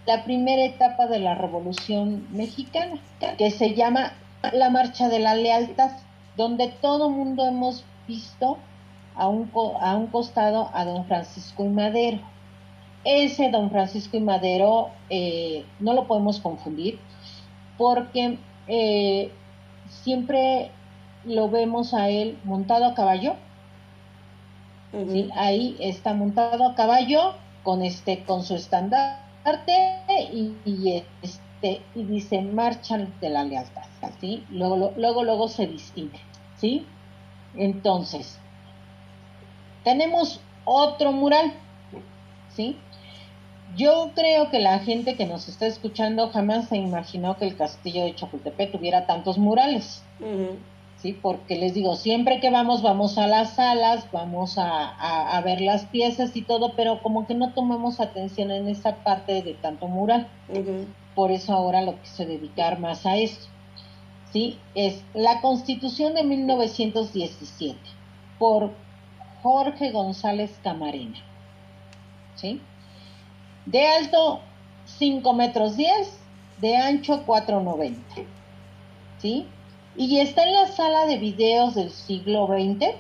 la 0.06 0.22
primera 0.22 0.62
etapa 0.62 1.08
de 1.08 1.18
la 1.18 1.34
Revolución 1.34 2.28
Mexicana, 2.30 3.00
que 3.38 3.50
se 3.50 3.74
llama 3.74 4.12
la 4.52 4.70
Marcha 4.70 5.08
de 5.08 5.18
la 5.18 5.34
Lealtad, 5.34 5.90
donde 6.36 6.68
todo 6.68 7.10
mundo 7.10 7.44
hemos 7.44 7.84
visto 8.06 8.58
a 9.14 9.28
un, 9.28 9.50
a 9.80 9.96
un 9.96 10.06
costado 10.08 10.70
a 10.72 10.84
don 10.84 11.04
Francisco 11.06 11.64
y 11.64 11.68
Madero. 11.68 12.18
Ese 13.04 13.50
don 13.50 13.70
Francisco 13.70 14.16
y 14.16 14.20
Madero 14.20 14.90
eh, 15.10 15.64
no 15.80 15.92
lo 15.92 16.06
podemos 16.06 16.38
confundir 16.40 17.00
porque 17.76 18.38
eh, 18.68 19.32
siempre 19.88 20.70
lo 21.24 21.50
vemos 21.50 21.94
a 21.94 22.08
él 22.08 22.38
montado 22.44 22.86
a 22.86 22.94
caballo. 22.94 23.34
Ahí 25.34 25.76
está 25.80 26.12
montado 26.12 26.66
a 26.66 26.74
caballo 26.74 27.34
con 27.62 27.82
este 27.82 28.24
con 28.24 28.42
su 28.42 28.54
estandarte 28.54 29.72
y, 30.32 30.54
y, 30.66 31.02
este 31.22 31.80
y 31.94 32.04
dice 32.04 32.42
marcha 32.42 32.98
de 32.98 33.30
la 33.30 33.44
lealtad, 33.44 33.84
¿sí? 34.20 34.44
Luego 34.50 34.92
luego 34.96 35.24
luego 35.24 35.48
se 35.48 35.66
distingue, 35.66 36.20
¿sí? 36.56 36.86
Entonces, 37.54 38.38
tenemos 39.84 40.40
otro 40.64 41.12
mural, 41.12 41.52
¿sí? 42.54 42.76
Yo 43.76 44.10
creo 44.14 44.50
que 44.50 44.58
la 44.58 44.80
gente 44.80 45.16
que 45.16 45.26
nos 45.26 45.48
está 45.48 45.66
escuchando 45.66 46.28
jamás 46.28 46.68
se 46.68 46.76
imaginó 46.76 47.38
que 47.38 47.46
el 47.46 47.56
castillo 47.56 48.04
de 48.04 48.14
Chapultepec 48.14 48.70
tuviera 48.70 49.06
tantos 49.06 49.38
murales, 49.38 50.02
¿sí? 50.98 51.14
Porque 51.14 51.56
les 51.56 51.72
digo, 51.72 51.96
siempre 51.96 52.38
que 52.38 52.50
vamos, 52.50 52.82
vamos 52.82 53.16
a 53.16 53.26
las 53.26 53.54
salas, 53.54 54.06
vamos 54.12 54.56
a, 54.58 55.40
ver 55.42 55.62
las 55.62 55.86
piezas 55.86 56.36
y 56.36 56.42
todo, 56.42 56.74
pero 56.76 57.02
como 57.02 57.26
que 57.26 57.34
no 57.34 57.54
tomamos 57.54 57.98
atención 57.98 58.50
en 58.50 58.68
esa 58.68 58.96
parte 58.96 59.42
de 59.42 59.54
tanto 59.54 59.88
mural. 59.88 60.28
Por 61.14 61.30
eso 61.30 61.54
ahora 61.54 61.82
lo 61.82 61.98
quise 62.00 62.26
dedicar 62.26 62.78
más 62.78 63.06
a 63.06 63.16
esto. 63.16 63.46
¿Sí? 64.32 64.58
Es 64.74 65.02
la 65.12 65.40
Constitución 65.42 66.14
de 66.14 66.24
1917 66.24 67.78
por 68.38 68.70
Jorge 69.42 69.90
González 69.90 70.58
Camarena. 70.62 71.18
¿Sí? 72.36 72.60
De 73.66 73.86
alto 73.86 74.40
5 74.86 75.32
metros 75.34 75.76
10, 75.76 75.90
de 76.60 76.76
ancho 76.76 77.24
4,90. 77.26 77.96
¿Sí? 79.18 79.46
Y 79.96 80.18
está 80.18 80.44
en 80.44 80.52
la 80.52 80.68
sala 80.68 81.06
de 81.06 81.18
videos 81.18 81.74
del 81.74 81.90
siglo 81.90 82.46
XX. 82.46 82.94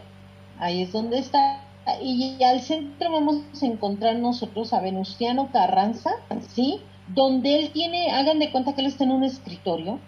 Ahí 0.58 0.82
es 0.82 0.92
donde 0.92 1.18
está. 1.18 1.64
Y 2.00 2.42
al 2.44 2.60
centro 2.60 3.10
vamos 3.10 3.42
a 3.60 3.66
encontrar 3.66 4.16
nosotros 4.16 4.72
a 4.72 4.80
Venustiano 4.80 5.50
Carranza, 5.50 6.10
¿sí? 6.54 6.80
Donde 7.08 7.58
él 7.58 7.70
tiene, 7.70 8.10
hagan 8.10 8.38
de 8.38 8.52
cuenta 8.52 8.74
que 8.74 8.82
él 8.82 8.86
está 8.86 9.02
en 9.02 9.10
un 9.10 9.24
escritorio 9.24 9.98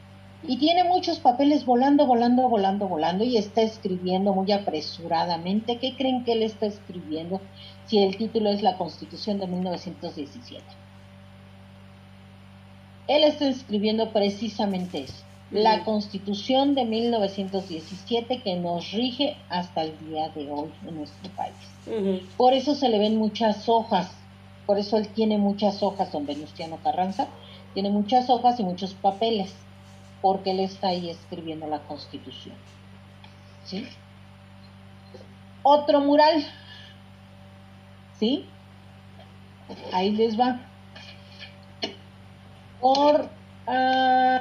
y 0.46 0.58
tiene 0.58 0.84
muchos 0.84 1.20
papeles 1.20 1.64
volando, 1.64 2.06
volando, 2.06 2.48
volando, 2.48 2.86
volando 2.86 3.24
y 3.24 3.36
está 3.36 3.62
escribiendo 3.62 4.34
muy 4.34 4.52
apresuradamente. 4.52 5.78
¿Qué 5.78 5.96
creen 5.96 6.24
que 6.24 6.32
él 6.32 6.42
está 6.42 6.66
escribiendo 6.66 7.40
si 7.86 8.02
el 8.02 8.16
título 8.16 8.50
es 8.50 8.62
la 8.62 8.76
Constitución 8.76 9.38
de 9.38 9.46
1917? 9.46 10.62
Él 13.08 13.24
está 13.24 13.48
escribiendo 13.48 14.10
precisamente 14.10 15.04
eso, 15.04 15.24
la 15.50 15.84
Constitución 15.84 16.74
de 16.74 16.84
1917 16.84 18.42
que 18.42 18.56
nos 18.56 18.92
rige 18.92 19.36
hasta 19.48 19.82
el 19.82 19.94
día 20.06 20.28
de 20.30 20.50
hoy 20.50 20.70
en 20.86 20.96
nuestro 20.96 21.30
país. 21.30 22.22
Por 22.36 22.54
eso 22.54 22.74
se 22.74 22.88
le 22.88 22.98
ven 22.98 23.16
muchas 23.16 23.68
hojas, 23.68 24.10
por 24.66 24.78
eso 24.78 24.96
él 24.96 25.08
tiene 25.08 25.36
muchas 25.38 25.82
hojas, 25.82 26.12
don 26.12 26.26
Venustiano 26.26 26.78
Carranza, 26.82 27.28
tiene 27.74 27.90
muchas 27.90 28.30
hojas 28.30 28.58
y 28.58 28.62
muchos 28.62 28.94
papeles 28.94 29.54
porque 30.24 30.52
él 30.52 30.60
está 30.60 30.88
ahí 30.88 31.10
escribiendo 31.10 31.66
la 31.66 31.80
constitución. 31.80 32.56
¿Sí? 33.64 33.86
Otro 35.62 36.00
mural. 36.00 36.46
¿Sí? 38.18 38.46
Ahí 39.92 40.12
les 40.12 40.40
va. 40.40 40.62
Por 42.80 43.28
ah, 43.66 44.40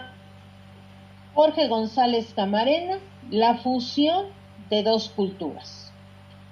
Jorge 1.34 1.68
González 1.68 2.34
Camarena, 2.34 3.00
la 3.30 3.56
fusión 3.56 4.28
de 4.70 4.84
dos 4.84 5.10
culturas. 5.10 5.92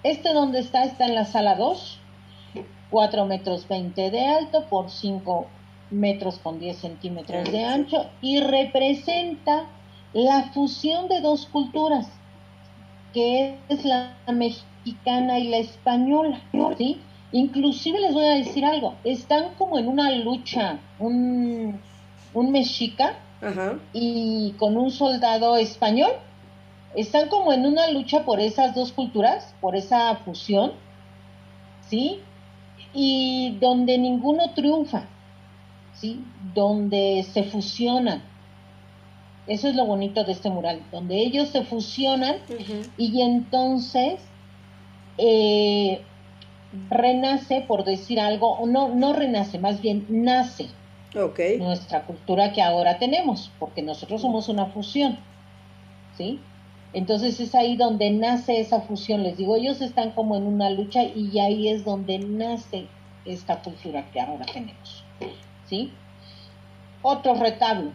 Este 0.04 0.34
donde 0.34 0.60
está 0.60 0.84
está 0.84 1.06
en 1.06 1.16
la 1.16 1.24
sala 1.24 1.56
2, 1.56 2.00
4 2.90 3.26
metros 3.28 3.66
20 3.66 4.12
de 4.12 4.28
alto 4.28 4.66
por 4.66 4.90
5 4.90 5.48
metros 5.92 6.40
con 6.40 6.60
10 6.60 6.78
centímetros 6.78 7.52
de 7.52 7.64
ancho 7.64 8.10
y 8.22 8.40
representa 8.40 9.66
la 10.14 10.44
fusión 10.54 11.08
de 11.08 11.22
dos 11.22 11.46
culturas, 11.46 12.08
que 13.14 13.58
es 13.70 13.86
la 13.86 14.16
mexicana 14.28 15.40
y 15.40 15.50
la 15.50 15.58
española, 15.58 16.42
¿sí? 16.78 17.00
Inclusive 17.34 18.00
les 18.00 18.14
voy 18.14 18.26
a 18.26 18.36
decir 18.36 18.66
algo, 18.66 18.96
están 19.04 19.54
como 19.58 19.80
en 19.80 19.88
una 19.88 20.12
lucha, 20.12 20.80
un, 21.00 21.80
un 22.34 22.52
mexica 22.52 23.16
y 23.94 24.54
con 24.58 24.78
un 24.78 24.92
soldado 24.92 25.56
español, 25.56 26.12
están 26.96 27.30
como 27.30 27.54
en 27.54 27.66
una 27.66 27.90
lucha 27.90 28.24
por 28.26 28.40
esas 28.40 28.76
dos 28.76 28.92
culturas, 28.92 29.56
por 29.62 29.76
esa 29.76 30.16
fusión, 30.18 30.74
¿sí? 31.88 32.20
Y 32.94 33.58
donde 33.62 33.98
ninguno 33.98 34.52
triunfa, 34.52 35.06
donde 36.54 37.26
se 37.32 37.44
fusionan. 37.44 38.24
Eso 39.48 39.68
es 39.68 39.76
lo 39.76 39.86
bonito 39.86 40.24
de 40.24 40.32
este 40.34 40.50
mural, 40.50 40.82
donde 40.92 41.16
ellos 41.16 41.50
se 41.50 41.64
fusionan 41.64 42.36
y 42.98 43.22
entonces 43.22 44.22
eh, 45.18 46.02
renace, 46.90 47.62
por 47.68 47.84
decir 47.84 48.20
algo, 48.20 48.60
no, 48.68 48.90
no 48.90 49.14
renace, 49.14 49.60
más 49.60 49.82
bien 49.82 50.06
nace 50.10 50.68
nuestra 51.60 52.06
cultura 52.06 52.54
que 52.54 52.62
ahora 52.62 52.98
tenemos, 52.98 53.52
porque 53.60 53.82
nosotros 53.82 54.22
somos 54.22 54.48
una 54.48 54.68
fusión, 54.68 55.18
¿sí? 56.18 56.40
Entonces 56.94 57.40
es 57.40 57.56
ahí 57.56 57.76
donde 57.76 58.12
nace 58.12 58.60
esa 58.60 58.82
fusión, 58.82 59.24
les 59.24 59.38
digo, 59.38 59.56
ellos 59.56 59.82
están 59.82 60.12
como 60.12 60.36
en 60.36 60.44
una 60.44 60.70
lucha 60.70 61.04
y 61.04 61.40
ahí 61.40 61.68
es 61.68 61.84
donde 61.84 62.20
nace 62.20 62.88
esta 63.26 63.62
cultura 63.62 64.10
que 64.12 64.20
ahora 64.20 64.46
tenemos, 64.46 65.04
¿sí? 65.72 65.92
Otro 67.02 67.34
retablo, 67.34 67.94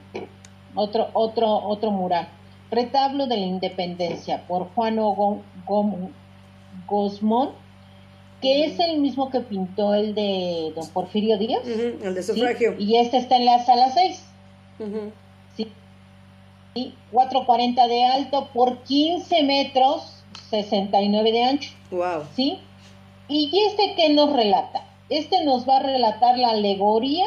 otro, 0.75 1.11
otro, 1.13 1.49
otro 1.49 1.93
mural, 1.93 2.27
retablo 2.73 3.29
de 3.29 3.37
la 3.37 3.47
independencia 3.47 4.45
por 4.49 4.71
Juan 4.75 4.97
Gosmón 6.89 7.53
que 8.41 8.67
es 8.67 8.79
el 8.81 8.99
mismo 8.99 9.31
que 9.31 9.41
pintó 9.41 9.95
el 9.95 10.15
de 10.15 10.73
don 10.75 10.87
Porfirio 10.91 11.39
Díaz. 11.39 11.67
el 11.67 12.15
de 12.15 12.23
sufragio. 12.23 12.75
Y 12.79 12.97
este 12.97 13.17
está 13.17 13.37
en 13.37 13.47
la 13.47 13.65
sala 13.65 13.91
6. 13.91 14.25
¿sí? 15.57 15.73
4.40 17.13 17.89
de 17.89 18.05
alto 18.05 18.49
por 18.53 18.83
15 18.83 19.43
metros, 19.43 20.23
69 20.51 21.33
de 21.33 21.45
ancho. 21.45 21.71
Wow. 21.91 22.25
¿Sí? 22.35 22.59
¿Y 23.29 23.51
este 23.69 23.95
que 23.95 24.11
nos 24.11 24.33
relata? 24.33 24.85
Este 25.09 25.43
nos 25.45 25.67
va 25.67 25.79
a 25.79 25.83
relatar 25.83 26.37
la 26.37 26.51
alegoría 26.51 27.25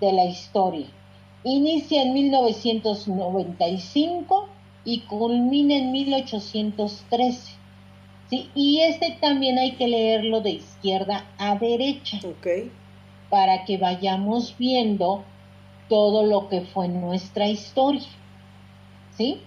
de 0.00 0.12
la 0.12 0.24
historia. 0.24 0.86
Inicia 1.44 2.02
en 2.02 2.14
1995 2.14 4.48
y 4.84 5.00
culmina 5.00 5.76
en 5.76 5.92
1813. 5.92 7.52
¿sí? 8.30 8.50
Y 8.54 8.80
este 8.80 9.18
también 9.20 9.58
hay 9.58 9.72
que 9.72 9.88
leerlo 9.88 10.40
de 10.40 10.50
izquierda 10.50 11.26
a 11.38 11.56
derecha. 11.56 12.20
Para 13.30 13.64
que 13.64 13.76
vayamos 13.76 14.54
viendo 14.58 15.24
todo 15.88 16.24
lo 16.24 16.48
que 16.48 16.62
fue 16.62 16.88
nuestra 16.88 17.48
historia. 17.48 18.08
¿Sí? 19.16 19.40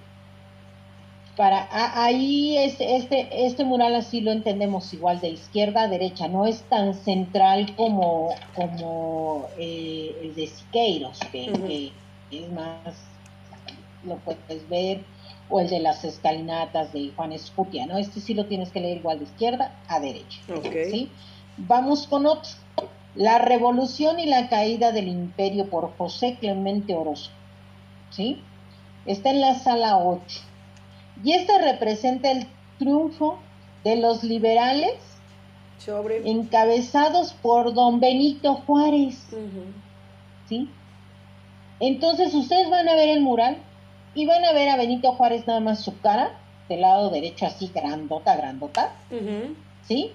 Para, 1.41 1.67
ahí 1.71 2.55
es, 2.55 2.75
este, 2.79 3.47
este 3.47 3.65
mural 3.65 3.95
así 3.95 4.21
lo 4.21 4.31
entendemos 4.31 4.93
igual 4.93 5.19
de 5.21 5.29
izquierda 5.29 5.81
a 5.81 5.87
derecha, 5.87 6.27
no 6.27 6.45
es 6.45 6.61
tan 6.69 6.93
central 6.93 7.75
como, 7.75 8.29
como 8.53 9.47
eh, 9.57 10.15
el 10.21 10.35
de 10.35 10.45
Siqueiros, 10.45 11.17
que, 11.31 11.91
que 12.29 12.43
es 12.43 12.51
más, 12.51 12.95
lo 14.05 14.17
puedes 14.17 14.69
ver 14.69 15.01
o 15.49 15.59
el 15.59 15.67
de 15.67 15.79
las 15.79 16.03
escalinatas 16.03 16.93
de 16.93 17.11
Juan 17.15 17.31
Escutia, 17.31 17.87
¿no? 17.87 17.97
Este 17.97 18.19
sí 18.19 18.35
lo 18.35 18.45
tienes 18.45 18.71
que 18.71 18.79
leer 18.79 18.97
igual 18.97 19.17
de 19.17 19.23
izquierda 19.23 19.73
a 19.87 19.99
derecha. 19.99 20.41
¿sí? 20.91 21.09
Vamos 21.57 22.05
con 22.05 22.27
otro. 22.27 22.51
La 23.15 23.39
revolución 23.39 24.19
y 24.19 24.27
la 24.27 24.47
caída 24.47 24.91
del 24.91 25.07
imperio 25.07 25.71
por 25.71 25.97
José 25.97 26.37
Clemente 26.39 26.93
Orozco. 26.93 27.33
¿Sí? 28.11 28.43
Está 29.07 29.31
en 29.31 29.41
la 29.41 29.55
sala 29.55 29.97
8. 29.97 30.51
Y 31.24 31.34
este 31.34 31.57
representa 31.59 32.32
el 32.32 32.47
triunfo 32.80 33.38
de 33.84 33.95
los 33.97 34.24
liberales 34.24 34.93
Sobre. 35.78 36.30
encabezados 36.30 37.34
por 37.34 37.74
don 37.74 37.99
Benito 37.99 38.55
Juárez. 38.55 39.28
¿Sí? 40.47 40.69
Entonces 41.80 42.34
ustedes 42.34 42.69
van 42.69 42.88
a 42.88 42.95
ver 42.95 43.09
el 43.09 43.22
mural 43.22 43.57
y 44.13 44.26
van 44.26 44.45
a 44.45 44.51
ver 44.53 44.69
a 44.69 44.78
Benito 44.78 45.13
Juárez 45.13 45.47
nada 45.47 45.59
más 45.59 45.80
su 45.80 45.99
cara, 45.99 46.38
del 46.69 46.82
lado 46.82 47.09
derecho 47.09 47.45
así 47.45 47.72
grandota, 47.74 48.36
grandota, 48.36 48.93
¿sí? 49.88 50.11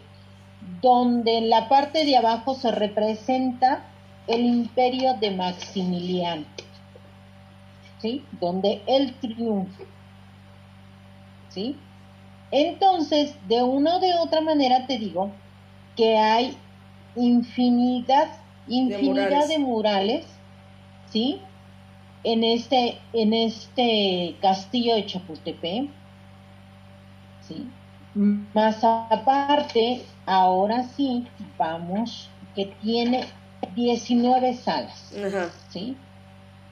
Donde 0.80 1.38
en 1.38 1.50
la 1.50 1.68
parte 1.68 2.04
de 2.04 2.16
abajo 2.16 2.54
se 2.54 2.70
representa 2.70 3.84
el 4.26 4.44
imperio 4.44 5.14
de 5.14 5.30
Maximiliano, 5.32 6.44
¿sí? 8.00 8.24
Donde 8.40 8.82
él 8.86 9.14
triunfa, 9.20 9.82
¿sí? 11.56 11.74
Entonces, 12.50 13.34
de 13.48 13.62
una 13.62 13.96
o 13.96 14.00
de 14.00 14.12
otra 14.14 14.42
manera 14.42 14.86
te 14.86 14.98
digo 14.98 15.30
que 15.96 16.18
hay 16.18 16.54
infinidad, 17.16 18.28
infinidad 18.68 19.48
de 19.48 19.58
murales 19.58 20.26
¿sí? 21.10 21.40
en 22.24 22.44
este, 22.44 22.98
en 23.14 23.32
este 23.32 24.36
castillo 24.42 24.94
de 24.96 25.06
Chapultepec. 25.06 25.88
¿sí? 27.48 27.70
Más 28.14 28.84
aparte, 28.84 30.04
ahora 30.26 30.84
sí, 30.94 31.26
vamos, 31.56 32.28
que 32.54 32.66
tiene 32.82 33.24
19 33.74 34.54
salas. 34.54 35.10
¿sí? 35.70 35.96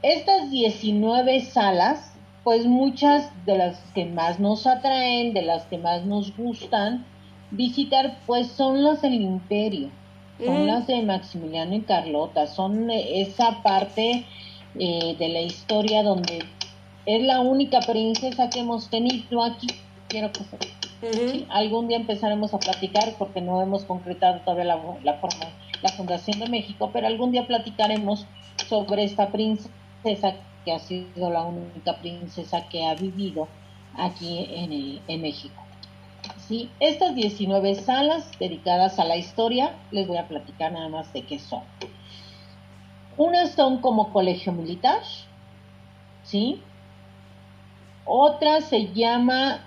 Estas 0.02 0.50
19 0.50 1.40
salas, 1.40 2.13
pues 2.44 2.66
muchas 2.66 3.30
de 3.46 3.56
las 3.56 3.78
que 3.94 4.04
más 4.04 4.38
nos 4.38 4.66
atraen, 4.66 5.32
de 5.32 5.42
las 5.42 5.64
que 5.64 5.78
más 5.78 6.04
nos 6.04 6.36
gustan 6.36 7.06
visitar, 7.50 8.18
pues 8.26 8.48
son 8.48 8.82
las 8.82 9.00
del 9.00 9.14
imperio, 9.14 9.88
son 10.44 10.66
las 10.66 10.86
de 10.86 11.00
Maximiliano 11.02 11.74
y 11.74 11.80
Carlota, 11.80 12.46
son 12.46 12.90
esa 12.90 13.62
parte 13.62 14.26
eh, 14.78 15.16
de 15.18 15.28
la 15.28 15.40
historia 15.40 16.02
donde 16.02 16.44
es 17.06 17.22
la 17.22 17.40
única 17.40 17.80
princesa 17.80 18.50
que 18.50 18.60
hemos 18.60 18.90
tenido 18.90 19.42
aquí. 19.42 19.68
Quiero 20.08 20.30
que 20.32 21.46
algún 21.48 21.88
día 21.88 21.96
empezaremos 21.96 22.52
a 22.52 22.58
platicar 22.58 23.14
porque 23.18 23.40
no 23.40 23.62
hemos 23.62 23.84
concretado 23.84 24.40
todavía 24.40 24.64
la, 24.64 24.80
la, 25.02 25.14
forma, 25.14 25.46
la 25.82 25.90
Fundación 25.90 26.40
de 26.40 26.48
México, 26.48 26.90
pero 26.92 27.06
algún 27.06 27.32
día 27.32 27.46
platicaremos 27.46 28.26
sobre 28.68 29.04
esta 29.04 29.28
princesa 29.28 30.34
que 30.64 30.72
ha 30.72 30.78
sido 30.78 31.30
la 31.30 31.42
única 31.42 31.98
princesa 31.98 32.68
que 32.68 32.86
ha 32.86 32.94
vivido 32.94 33.48
aquí 33.96 34.46
en, 34.50 35.00
en 35.06 35.22
México. 35.22 35.62
¿sí? 36.48 36.70
Estas 36.80 37.14
19 37.14 37.74
salas 37.76 38.30
dedicadas 38.38 38.98
a 38.98 39.04
la 39.04 39.16
historia, 39.16 39.74
les 39.90 40.06
voy 40.06 40.16
a 40.16 40.28
platicar 40.28 40.72
nada 40.72 40.88
más 40.88 41.12
de 41.12 41.22
qué 41.22 41.38
son. 41.38 41.62
Unas 43.16 43.52
son 43.52 43.78
como 43.78 44.12
colegio 44.12 44.52
militar, 44.52 45.00
¿sí? 46.24 46.60
Otra 48.04 48.60
se 48.60 48.92
llama 48.92 49.60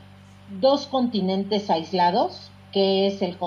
Dos 0.49 0.87
continentes 0.87 1.69
aislados, 1.69 2.51
que 2.71 3.07
es 3.07 3.21
el 3.21 3.37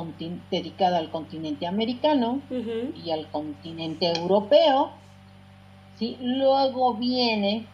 dedicado 0.51 0.97
al 0.97 1.11
continente 1.11 1.67
americano 1.67 2.41
y 3.05 3.11
al 3.11 3.27
continente 3.29 4.13
europeo. 4.19 4.91
¿Sí? 6.01 6.17
Luego 6.21 6.95
viene 6.95 7.67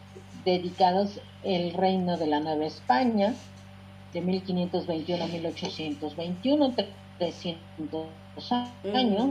dedicados 0.44 1.18
el 1.42 1.72
reino 1.72 2.18
de 2.18 2.26
la 2.26 2.40
Nueva 2.40 2.66
España, 2.66 3.34
de 4.12 4.20
1521 4.20 5.24
a 5.24 5.26
1821, 5.28 6.74
300 7.18 8.06
años. 8.92 9.30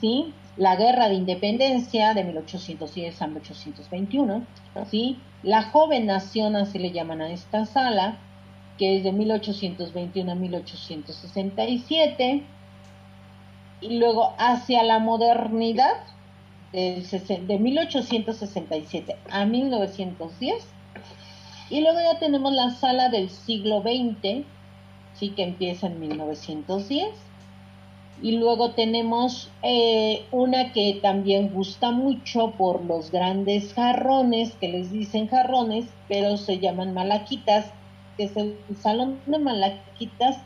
¿sí? 0.00 0.34
la 0.56 0.76
Guerra 0.76 1.08
de 1.08 1.14
Independencia 1.14 2.14
de 2.14 2.24
1810 2.24 3.22
a 3.22 3.26
1821, 3.26 4.46
¿sí? 4.90 5.18
La 5.42 5.62
joven 5.62 6.06
nación, 6.06 6.56
así 6.56 6.78
le 6.78 6.92
llaman 6.92 7.20
a 7.20 7.30
esta 7.30 7.66
sala, 7.66 8.16
que 8.78 8.96
es 8.96 9.04
de 9.04 9.12
1821 9.12 10.32
a 10.32 10.34
1867, 10.34 12.42
y 13.82 13.98
luego 13.98 14.32
hacia 14.38 14.82
la 14.82 14.98
modernidad, 14.98 15.92
de 16.72 17.58
1867 17.58 19.16
a 19.30 19.44
1910, 19.44 20.66
y 21.70 21.80
luego 21.80 21.98
ya 22.00 22.18
tenemos 22.18 22.52
la 22.52 22.70
sala 22.70 23.08
del 23.08 23.30
siglo 23.30 23.82
XX, 23.82 24.44
sí 25.14 25.30
que 25.30 25.42
empieza 25.42 25.86
en 25.86 26.00
1910, 26.00 27.08
y 28.22 28.32
luego 28.32 28.70
tenemos 28.70 29.50
eh, 29.62 30.24
una 30.30 30.72
que 30.72 30.98
también 31.02 31.52
gusta 31.52 31.90
mucho 31.90 32.52
por 32.52 32.84
los 32.84 33.10
grandes 33.10 33.74
jarrones, 33.74 34.54
que 34.54 34.68
les 34.68 34.90
dicen 34.90 35.28
jarrones, 35.28 35.86
pero 36.08 36.36
se 36.36 36.58
llaman 36.58 36.94
malaquitas, 36.94 37.66
que 38.16 38.24
es 38.24 38.36
el 38.36 38.56
Salón 38.80 39.20
de 39.26 39.38
Malaquitas, 39.38 40.38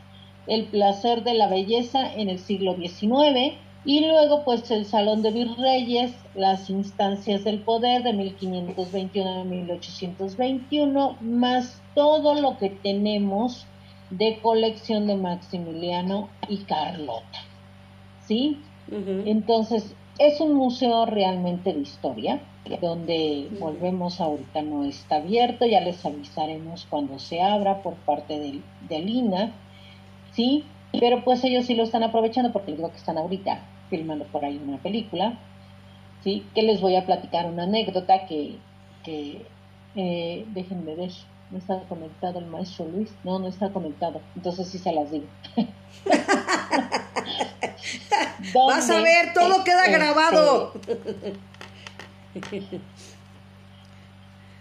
el 0.49 0.65
placer 0.65 1.23
de 1.23 1.35
la 1.35 1.49
belleza 1.49 2.13
en 2.13 2.29
el 2.29 2.41
siglo 2.41 2.75
XIX. 2.75 3.55
Y 3.85 4.07
luego 4.07 4.45
pues 4.45 4.71
el 4.71 4.85
Salón 4.85 5.23
de 5.23 5.31
Virreyes, 5.31 6.13
las 6.35 6.69
instancias 6.69 7.45
del 7.45 7.61
poder 7.61 8.03
de 8.03 8.13
1521 8.13 9.41
a 9.41 9.45
1821, 9.45 11.17
más 11.21 11.81
todo 11.95 12.35
lo 12.35 12.59
que 12.59 12.71
tenemos 12.71 13.67
de 14.11 14.39
colección 14.43 15.07
de 15.07 15.17
Maximiliano 15.17 16.29
y 16.49 16.59
Carlota. 16.59 17.39
¿sí? 18.27 18.59
Entonces, 18.91 19.95
es 20.19 20.41
un 20.41 20.55
museo 20.55 21.07
realmente 21.07 21.73
de 21.73 21.81
historia, 21.81 22.41
donde 22.81 23.49
volvemos 23.59 24.21
ahorita 24.21 24.63
no 24.63 24.85
está 24.85 25.17
abierto, 25.17 25.65
ya 25.67 25.81
les 25.81 26.05
avisaremos 26.05 26.87
cuando 26.91 27.19
se 27.19 27.41
abra 27.41 27.83
por 27.83 27.95
parte 27.95 28.39
del, 28.39 28.63
del 28.89 29.09
INA, 29.09 29.53
¿sí? 30.33 30.65
Pero 30.99 31.23
pues 31.25 31.45
ellos 31.45 31.67
sí 31.67 31.75
lo 31.75 31.85
están 31.85 32.03
aprovechando 32.03 32.53
porque 32.53 32.73
digo 32.73 32.91
que 32.91 32.97
están 32.97 33.19
ahorita 33.19 33.61
filmando 33.91 34.25
por 34.27 34.45
ahí 34.45 34.61
una 34.65 34.79
película, 34.79 35.39
¿sí? 36.23 36.47
Que 36.55 36.63
les 36.63 36.81
voy 36.81 36.97
a 36.97 37.07
platicar 37.07 37.47
una 37.47 37.65
anécdota 37.65 38.27
que, 38.27 38.57
que 39.05 39.47
eh, 39.95 40.45
déjenme 40.49 40.95
ver, 40.95 41.11
no 41.51 41.59
está 41.59 41.81
conectado 41.89 42.39
el 42.39 42.47
maestro 42.47 42.87
Luis, 42.87 43.13
no, 43.25 43.39
no 43.39 43.49
está 43.49 43.71
conectado, 43.71 44.21
entonces 44.37 44.69
sí 44.69 44.79
se 44.79 44.93
las 44.93 45.11
digo. 45.11 45.27
Vas 48.55 48.91
a 48.91 49.03
ver, 49.03 49.33
todo 49.35 49.65
queda 49.65 49.85
este, 49.85 49.93
grabado. 49.93 50.73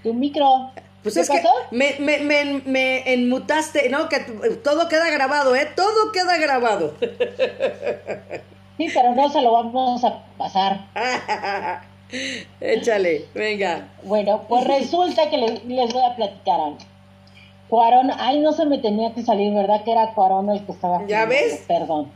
Tu 0.03 0.13
micro. 0.13 0.71
Pues 1.03 1.15
¿Qué 1.15 1.21
es 1.21 1.27
pasó? 1.29 1.49
que 1.69 1.75
me, 1.75 1.95
me, 1.99 2.17
me, 2.19 2.61
me 2.65 3.13
enmutaste, 3.13 3.89
¿no? 3.89 4.09
Que 4.09 4.19
todo 4.63 4.89
queda 4.89 5.09
grabado, 5.09 5.55
¿eh? 5.55 5.67
Todo 5.75 6.11
queda 6.11 6.37
grabado. 6.37 6.95
Sí, 8.77 8.89
pero 8.93 9.13
no 9.15 9.29
se 9.29 9.41
lo 9.41 9.51
vamos 9.53 10.03
a 10.03 10.23
pasar. 10.37 10.87
Échale, 12.59 13.25
venga. 13.33 13.87
Bueno, 14.03 14.43
pues 14.49 14.65
resulta 14.65 15.29
que 15.29 15.37
les, 15.37 15.63
les 15.65 15.93
voy 15.93 16.03
a 16.03 16.15
platicar 16.15 16.59
algo. 16.59 16.77
Cuarón, 17.69 18.09
ay, 18.17 18.39
no 18.39 18.51
se 18.51 18.65
me 18.65 18.79
tenía 18.79 19.13
que 19.13 19.21
salir, 19.21 19.53
¿verdad? 19.53 19.83
Que 19.83 19.91
era 19.91 20.13
Cuarón 20.15 20.49
el 20.49 20.65
que 20.65 20.71
estaba. 20.71 21.05
¿Ya 21.07 21.25
ves? 21.25 21.63
Perdón. 21.67 22.11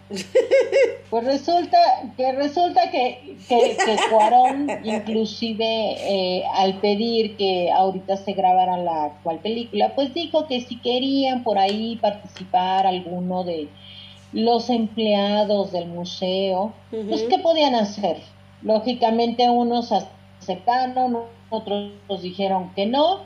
Pues 1.10 1.26
resulta 1.26 1.78
que 2.18 2.32
resulta 2.32 2.90
que, 2.90 3.38
que, 3.48 3.78
que 3.78 3.98
Cuarón, 4.10 4.68
inclusive 4.84 5.64
eh, 5.64 6.44
al 6.56 6.80
pedir 6.80 7.38
que 7.38 7.72
ahorita 7.72 8.18
se 8.18 8.34
grabara 8.34 8.78
la 8.78 9.04
actual 9.04 9.38
película, 9.38 9.94
pues 9.94 10.12
dijo 10.16 10.48
que 10.48 10.62
si 10.62 10.80
querían 10.80 11.44
por 11.44 11.60
ahí 11.60 11.98
participar 11.98 12.88
alguno 12.88 13.44
de 13.44 13.70
los 14.32 14.72
empleados 14.72 15.72
del 15.72 15.86
museo, 15.86 16.74
pues 16.90 17.22
qué 17.30 17.38
podían 17.38 17.76
hacer. 17.76 18.18
Lógicamente 18.64 19.48
unos 19.50 19.92
aceptaron, 19.92 21.20
otros 21.52 21.92
dijeron 22.24 22.72
que 22.76 22.88
no, 22.88 23.20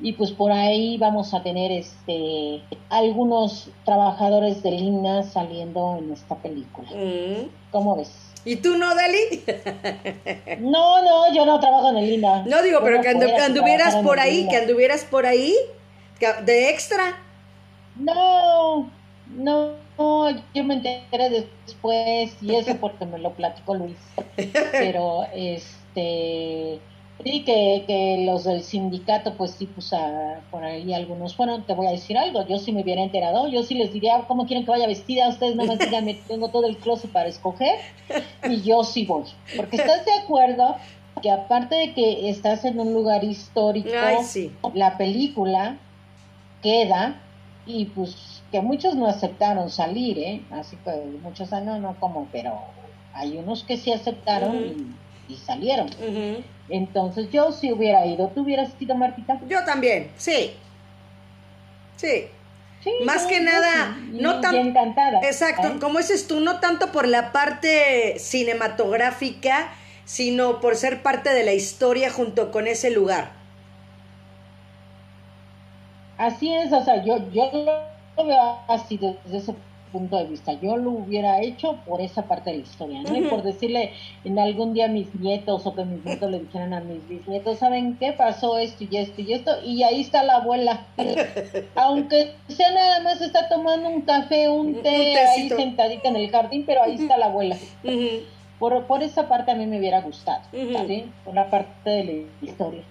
y 0.00 0.12
pues 0.12 0.30
por 0.30 0.52
ahí 0.52 0.98
vamos 0.98 1.32
a 1.34 1.42
tener 1.42 1.72
este 1.72 2.62
algunos 2.90 3.68
trabajadores 3.84 4.62
del 4.62 4.74
INA 4.74 5.22
saliendo 5.22 5.96
en 5.98 6.12
esta 6.12 6.36
película. 6.36 6.88
Mm. 6.90 7.48
¿Cómo 7.70 7.96
ves? 7.96 8.12
¿Y 8.44 8.56
tú 8.56 8.76
no, 8.76 8.94
Deli? 8.94 9.42
No, 10.60 11.02
no, 11.02 11.34
yo 11.34 11.44
no 11.46 11.58
trabajo 11.58 11.90
en 11.90 11.96
el 11.98 12.12
INA. 12.12 12.44
No 12.46 12.62
digo, 12.62 12.78
Yo 12.80 12.84
pero 12.84 13.00
que 13.02 13.08
andu- 13.10 13.40
anduvieras 13.40 13.96
por 13.96 14.20
ahí, 14.20 14.46
que 14.48 14.56
anduvieras 14.56 15.04
por 15.04 15.26
ahí, 15.26 15.54
de 16.44 16.70
extra. 16.70 17.16
No, 17.96 18.90
no, 19.34 19.72
no, 19.98 20.30
yo 20.54 20.64
me 20.64 20.74
enteré 20.74 21.30
después 21.66 22.36
y 22.40 22.54
eso 22.54 22.76
porque 22.80 23.06
me 23.06 23.18
lo 23.18 23.32
platicó 23.32 23.74
Luis. 23.74 23.96
Pero 24.72 25.24
este 25.34 26.78
sí 27.24 27.44
que, 27.44 27.84
que 27.86 28.24
los 28.26 28.44
del 28.44 28.62
sindicato 28.62 29.34
pues 29.34 29.52
sí 29.52 29.66
pues 29.66 29.92
a- 29.92 30.40
por 30.50 30.64
ahí 30.64 30.92
algunos 30.92 31.34
fueron, 31.34 31.64
te 31.64 31.74
voy 31.74 31.86
a 31.86 31.90
decir 31.90 32.16
algo, 32.18 32.46
yo 32.46 32.58
sí 32.58 32.72
me 32.72 32.82
hubiera 32.82 33.02
enterado, 33.02 33.48
yo 33.48 33.62
sí 33.62 33.74
les 33.74 33.92
diría 33.92 34.24
cómo 34.28 34.46
quieren 34.46 34.64
que 34.64 34.70
vaya 34.70 34.86
vestida, 34.86 35.28
ustedes 35.28 35.56
no 35.56 35.64
me 35.64 35.76
díganme, 35.76 36.14
tengo 36.28 36.48
todo 36.48 36.66
el 36.66 36.76
closet 36.78 37.10
para 37.10 37.28
escoger 37.28 37.76
y 38.48 38.62
yo 38.62 38.84
sí 38.84 39.04
voy, 39.06 39.24
porque 39.56 39.76
estás 39.76 40.04
de 40.04 40.12
acuerdo 40.12 40.76
que 41.22 41.30
aparte 41.30 41.74
de 41.74 41.94
que 41.94 42.28
estás 42.28 42.64
en 42.64 42.78
un 42.78 42.92
lugar 42.92 43.24
histórico, 43.24 43.88
Ay, 43.98 44.22
sí. 44.22 44.52
la 44.74 44.98
película 44.98 45.78
queda 46.62 47.20
y 47.66 47.86
pues 47.86 48.42
que 48.52 48.60
muchos 48.60 48.94
no 48.94 49.06
aceptaron 49.06 49.70
salir, 49.70 50.18
¿eh? 50.18 50.42
Así 50.50 50.76
que 50.84 50.90
muchos, 51.22 51.52
ah, 51.52 51.60
no, 51.60 51.78
no, 51.80 51.96
como, 51.98 52.28
pero 52.30 52.52
hay 53.12 53.38
unos 53.38 53.64
que 53.64 53.76
sí 53.76 53.90
aceptaron 53.92 54.56
y, 54.56 54.86
y 55.28 55.36
salieron. 55.36 55.88
Entonces 56.68 57.30
yo 57.30 57.52
sí 57.52 57.72
hubiera 57.72 58.04
ido. 58.06 58.28
¿Tú 58.28 58.42
hubieras 58.42 58.70
ido, 58.80 58.94
Martita? 58.94 59.38
Yo 59.48 59.64
también, 59.64 60.10
sí. 60.16 60.52
Sí. 61.96 62.26
Sí. 62.82 62.90
Más 63.04 63.26
que 63.26 63.40
nada, 63.40 63.96
sí, 64.12 64.18
no 64.20 64.40
tan- 64.40 64.54
encantada. 64.54 65.20
Exacto, 65.22 65.68
¿eh? 65.68 65.76
como 65.80 65.98
dices 65.98 66.28
tú, 66.28 66.40
no 66.40 66.60
tanto 66.60 66.92
por 66.92 67.08
la 67.08 67.32
parte 67.32 68.16
cinematográfica, 68.18 69.68
sino 70.04 70.60
por 70.60 70.76
ser 70.76 71.02
parte 71.02 71.30
de 71.30 71.42
la 71.44 71.52
historia 71.52 72.10
junto 72.12 72.52
con 72.52 72.66
ese 72.68 72.90
lugar. 72.90 73.30
Así 76.18 76.52
es, 76.54 76.72
o 76.72 76.82
sea, 76.84 77.04
yo, 77.04 77.18
yo 77.30 77.50
lo 77.52 78.24
veo 78.24 78.58
así 78.68 78.96
desde 78.96 79.36
ese 79.38 79.54
punto 79.96 80.16
de 80.18 80.24
vista. 80.24 80.52
Yo 80.60 80.76
lo 80.76 80.90
hubiera 80.90 81.40
hecho 81.40 81.78
por 81.86 82.00
esa 82.00 82.22
parte 82.28 82.50
de 82.50 82.56
la 82.58 82.62
historia, 82.62 83.02
¿no? 83.02 83.16
Y 83.16 83.20
Ujú. 83.22 83.30
por 83.30 83.42
decirle 83.42 83.92
en 84.24 84.38
algún 84.38 84.74
día 84.74 84.84
a 84.86 84.88
mis 84.88 85.14
nietos 85.14 85.66
o 85.66 85.74
que 85.74 85.84
mis 85.84 86.04
nietos 86.04 86.30
le 86.30 86.40
dijeran 86.40 86.74
a 86.74 86.80
mis 86.80 87.06
bisnietos, 87.08 87.58
¿saben 87.58 87.96
qué 87.98 88.12
pasó 88.12 88.58
esto 88.58 88.84
y 88.90 88.96
esto 88.96 89.20
y 89.22 89.32
esto? 89.32 89.52
Y 89.64 89.82
ahí 89.82 90.00
está 90.02 90.22
la 90.22 90.36
abuela. 90.36 90.86
Aunque 91.74 92.34
sea 92.48 92.70
nada 92.72 93.00
más 93.00 93.20
está 93.22 93.48
tomando 93.48 93.88
un 93.88 94.02
café, 94.02 94.48
un 94.48 94.66
Un 94.76 94.82
té 94.82 94.88
ahí 95.18 95.36
tecito. 95.36 95.56
sentadita 95.56 96.08
en 96.08 96.16
el 96.16 96.30
jardín, 96.30 96.64
pero 96.66 96.82
ahí 96.82 96.94
está 96.96 97.16
la 97.16 97.26
abuela. 97.26 97.56
Ujú. 97.84 98.08
Por, 98.58 98.86
por 98.86 99.02
esa 99.02 99.28
parte 99.28 99.50
a 99.50 99.54
mí 99.54 99.66
me 99.66 99.78
hubiera 99.78 100.00
gustado. 100.00 100.42
¿sí? 100.52 101.04
Por 101.24 101.34
la 101.34 101.48
parte 101.50 101.90
de 101.90 102.04
la 102.04 102.46
historia. 102.50 102.82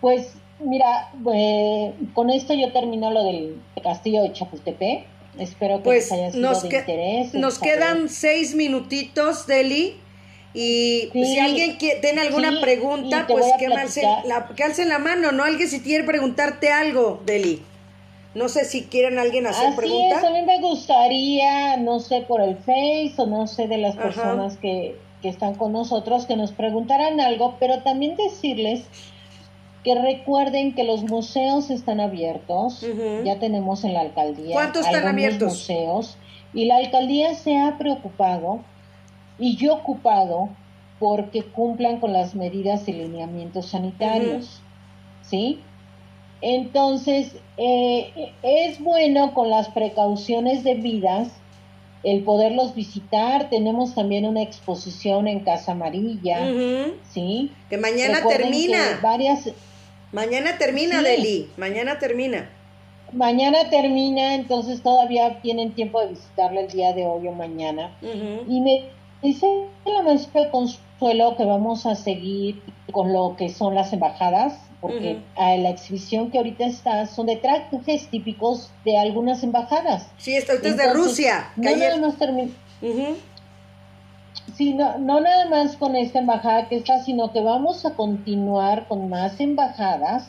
Pues 0.00 0.34
mira, 0.58 1.10
eh, 1.34 1.92
con 2.14 2.30
esto 2.30 2.54
yo 2.54 2.72
termino 2.72 3.10
lo 3.10 3.24
del 3.24 3.60
castillo 3.82 4.22
de 4.22 4.32
Chapultepec. 4.32 5.06
Espero 5.38 5.78
que 5.78 5.84
Pues 5.84 6.04
les 6.04 6.12
haya 6.12 6.30
sido 6.32 6.48
nos, 6.50 6.62
de 6.62 6.68
que- 6.68 6.76
interés. 6.78 7.34
nos 7.34 7.54
saber. 7.54 7.74
quedan 7.74 8.08
seis 8.08 8.54
minutitos, 8.54 9.46
Deli. 9.46 9.96
Y 10.54 11.08
Sí, 11.12 11.24
si 11.24 11.38
alguien 11.38 11.78
que- 11.78 11.94
tiene 12.02 12.20
alguna 12.20 12.50
sí, 12.50 12.56
pregunta, 12.60 13.24
pues 13.26 13.46
que 13.58 13.66
alce, 13.66 14.02
platicar. 14.02 14.26
la, 14.26 14.54
que 14.54 14.62
alce 14.64 14.84
la 14.84 14.98
mano, 14.98 15.32
¿no? 15.32 15.44
Alguien 15.44 15.68
si 15.68 15.80
quiere 15.80 16.04
preguntarte 16.04 16.70
algo, 16.70 17.22
Deli. 17.24 17.62
No 18.34 18.48
sé 18.50 18.64
si 18.66 18.82
quieren 18.84 19.18
alguien 19.18 19.46
hacer 19.46 19.68
Así 19.68 19.76
pregunta. 19.76 20.18
es, 20.18 20.24
a 20.24 20.30
mí 20.30 20.42
me 20.42 20.60
gustaría, 20.60 21.76
no 21.78 22.00
sé, 22.00 22.20
por 22.22 22.42
el 22.42 22.56
Face 22.56 23.14
o 23.16 23.26
no 23.26 23.46
sé 23.46 23.66
de 23.68 23.78
las 23.78 23.94
Ajá. 23.94 24.02
personas 24.04 24.56
que, 24.58 24.96
que 25.22 25.28
están 25.30 25.54
con 25.54 25.72
nosotros, 25.72 26.26
que 26.26 26.36
nos 26.36 26.52
preguntaran 26.52 27.18
algo, 27.20 27.56
pero 27.58 27.82
también 27.82 28.16
decirles 28.16 28.82
que 29.84 29.94
recuerden 29.94 30.74
que 30.74 30.84
los 30.84 31.02
museos 31.04 31.70
están 31.70 32.00
abiertos, 32.00 32.86
ya 33.24 33.38
tenemos 33.38 33.84
en 33.84 33.94
la 33.94 34.00
alcaldía 34.00 34.54
¿Cuántos 34.54 34.86
están 34.86 35.08
abiertos? 35.08 35.48
museos 35.52 36.16
y 36.54 36.66
la 36.66 36.76
alcaldía 36.76 37.34
se 37.34 37.58
ha 37.58 37.78
preocupado 37.78 38.60
y 39.38 39.56
yo 39.56 39.74
ocupado 39.74 40.50
porque 40.98 41.42
cumplan 41.42 41.98
con 41.98 42.12
las 42.12 42.34
medidas 42.36 42.86
y 42.86 42.92
lineamientos 42.92 43.66
sanitarios, 43.66 44.60
¿sí? 45.22 45.58
Entonces, 46.40 47.36
eh, 47.56 48.32
es 48.42 48.80
bueno 48.80 49.32
con 49.34 49.50
las 49.50 49.68
precauciones 49.68 50.64
debidas 50.64 51.28
el 52.02 52.24
poderlos 52.24 52.74
visitar. 52.74 53.48
Tenemos 53.48 53.94
también 53.94 54.26
una 54.26 54.42
exposición 54.42 55.28
en 55.28 55.40
Casa 55.40 55.72
Amarilla. 55.72 56.38
¿sí? 57.12 57.52
Que 57.70 57.78
mañana 57.78 58.18
Recuerden 58.18 58.50
termina. 58.50 58.78
que 58.88 59.06
varias, 59.06 59.50
Mañana 60.12 60.58
termina, 60.58 60.98
Sí. 60.98 61.04
Deli. 61.04 61.50
Mañana 61.56 61.98
termina. 61.98 62.50
mañana 63.14 63.68
termina, 63.68 64.34
entonces 64.36 64.82
todavía 64.82 65.40
tienen 65.42 65.72
tiempo 65.74 66.00
de 66.00 66.08
visitarla 66.08 66.60
el 66.60 66.68
día 66.68 66.94
de 66.94 67.06
hoy 67.06 67.28
o 67.28 67.32
mañana. 67.32 67.94
Y 68.00 68.60
me 68.62 68.84
dice 69.22 69.46
la 69.84 70.00
maestra 70.02 70.50
Consuelo 70.50 71.36
que 71.36 71.44
vamos 71.44 71.84
a 71.84 71.94
seguir 71.94 72.62
con 72.90 73.12
lo 73.12 73.36
que 73.36 73.50
son 73.50 73.74
las 73.74 73.92
embajadas, 73.92 74.54
porque 74.80 75.18
a 75.36 75.56
la 75.56 75.68
exhibición 75.70 76.30
que 76.30 76.38
ahorita 76.38 76.64
está 76.64 77.04
son 77.06 77.26
de 77.26 77.36
trajes 77.36 78.08
típicos 78.08 78.70
de 78.86 78.96
algunas 78.98 79.42
embajadas. 79.42 80.06
Sí, 80.16 80.34
esto 80.34 80.52
esto 80.54 80.68
es 80.68 80.76
de 80.78 80.92
Rusia. 80.94 81.52
No 81.56 81.70
termi- 82.18 82.50
Ujú. 82.80 83.16
Sí, 84.56 84.74
no, 84.74 84.98
no 84.98 85.20
nada 85.20 85.48
más 85.48 85.76
con 85.76 85.96
esta 85.96 86.18
embajada 86.18 86.68
que 86.68 86.76
está, 86.76 87.02
sino 87.02 87.32
que 87.32 87.40
vamos 87.40 87.84
a 87.84 87.94
continuar 87.94 88.86
con 88.88 89.08
más 89.08 89.40
embajadas, 89.40 90.28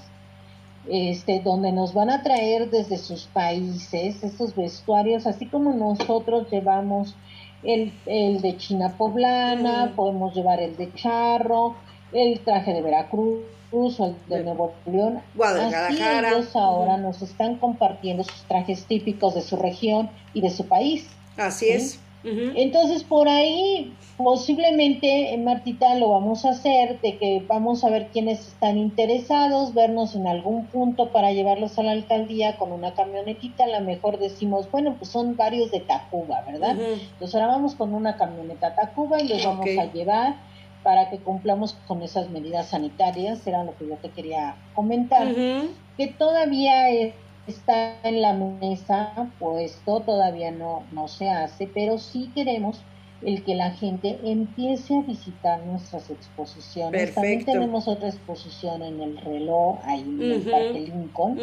este, 0.87 1.39
donde 1.39 1.71
nos 1.71 1.93
van 1.93 2.09
a 2.09 2.23
traer 2.23 2.69
desde 2.69 2.97
sus 2.97 3.25
países 3.25 4.23
estos 4.23 4.55
vestuarios, 4.55 5.25
así 5.27 5.45
como 5.45 5.73
nosotros 5.73 6.49
llevamos 6.51 7.15
el, 7.63 7.93
el 8.05 8.41
de 8.41 8.57
China 8.57 8.95
poblana, 8.97 9.93
podemos 9.95 10.35
llevar 10.35 10.59
el 10.59 10.75
de 10.75 10.93
charro, 10.93 11.75
el 12.11 12.39
traje 12.41 12.73
de 12.73 12.81
Veracruz 12.81 13.99
o 13.99 14.05
el 14.05 14.15
de 14.27 14.43
Nuevo 14.43 14.73
León. 14.85 15.21
Guadalajara. 15.35 15.87
Así 15.87 16.35
ellos 16.35 16.55
ahora 16.55 16.97
nos 16.97 17.21
están 17.21 17.57
compartiendo 17.57 18.23
sus 18.23 18.43
trajes 18.43 18.85
típicos 18.85 19.35
de 19.35 19.41
su 19.41 19.55
región 19.55 20.09
y 20.33 20.41
de 20.41 20.49
su 20.49 20.67
país. 20.67 21.07
Así 21.37 21.65
¿sí? 21.65 21.71
es. 21.71 21.99
Entonces, 22.23 23.03
por 23.03 23.27
ahí, 23.27 23.93
posiblemente, 24.17 25.37
Martita, 25.37 25.95
lo 25.95 26.09
vamos 26.09 26.45
a 26.45 26.51
hacer, 26.51 27.01
de 27.01 27.17
que 27.17 27.43
vamos 27.47 27.83
a 27.83 27.89
ver 27.89 28.07
quiénes 28.13 28.47
están 28.47 28.77
interesados, 28.77 29.73
vernos 29.73 30.15
en 30.15 30.27
algún 30.27 30.67
punto 30.67 31.09
para 31.09 31.31
llevarlos 31.33 31.77
a 31.77 31.83
la 31.83 31.91
alcaldía 31.91 32.57
con 32.57 32.71
una 32.71 32.93
camionetita. 32.93 33.65
A 33.65 33.79
lo 33.79 33.81
mejor 33.81 34.19
decimos, 34.19 34.71
bueno, 34.71 34.95
pues 34.97 35.11
son 35.11 35.35
varios 35.35 35.71
de 35.71 35.81
Tacuba, 35.81 36.41
¿verdad? 36.47 36.77
Entonces, 36.79 37.35
ahora 37.35 37.47
vamos 37.47 37.75
con 37.75 37.93
una 37.93 38.15
camioneta 38.15 38.73
Tacuba 38.75 39.21
y 39.21 39.27
los 39.27 39.43
vamos 39.45 39.67
a 39.77 39.91
llevar 39.91 40.35
para 40.83 41.09
que 41.09 41.17
cumplamos 41.17 41.77
con 41.87 42.01
esas 42.03 42.29
medidas 42.29 42.67
sanitarias, 42.67 43.45
era 43.47 43.63
lo 43.63 43.75
que 43.77 43.87
yo 43.87 43.95
te 43.95 44.09
quería 44.09 44.55
comentar, 44.75 45.33
que 45.97 46.07
todavía 46.07 46.89
es 46.89 47.13
está 47.47 47.95
en 48.03 48.21
la 48.21 48.33
mesa 48.33 49.31
puesto, 49.39 50.01
todavía 50.01 50.51
no, 50.51 50.83
no 50.91 51.07
se 51.07 51.29
hace, 51.29 51.67
pero 51.73 51.97
sí 51.97 52.31
queremos 52.33 52.81
el 53.21 53.43
que 53.43 53.55
la 53.55 53.71
gente 53.71 54.19
empiece 54.23 54.97
a 54.97 55.01
visitar 55.01 55.63
nuestras 55.65 56.09
exposiciones. 56.09 57.13
También 57.13 57.45
tenemos 57.45 57.87
otra 57.87 58.09
exposición 58.09 58.81
en 58.81 59.01
el 59.01 59.17
reloj, 59.17 59.79
ahí 59.83 60.01
en 60.01 60.21
el 60.21 60.41
Parque 60.41 60.91
Lincoln. 60.93 61.39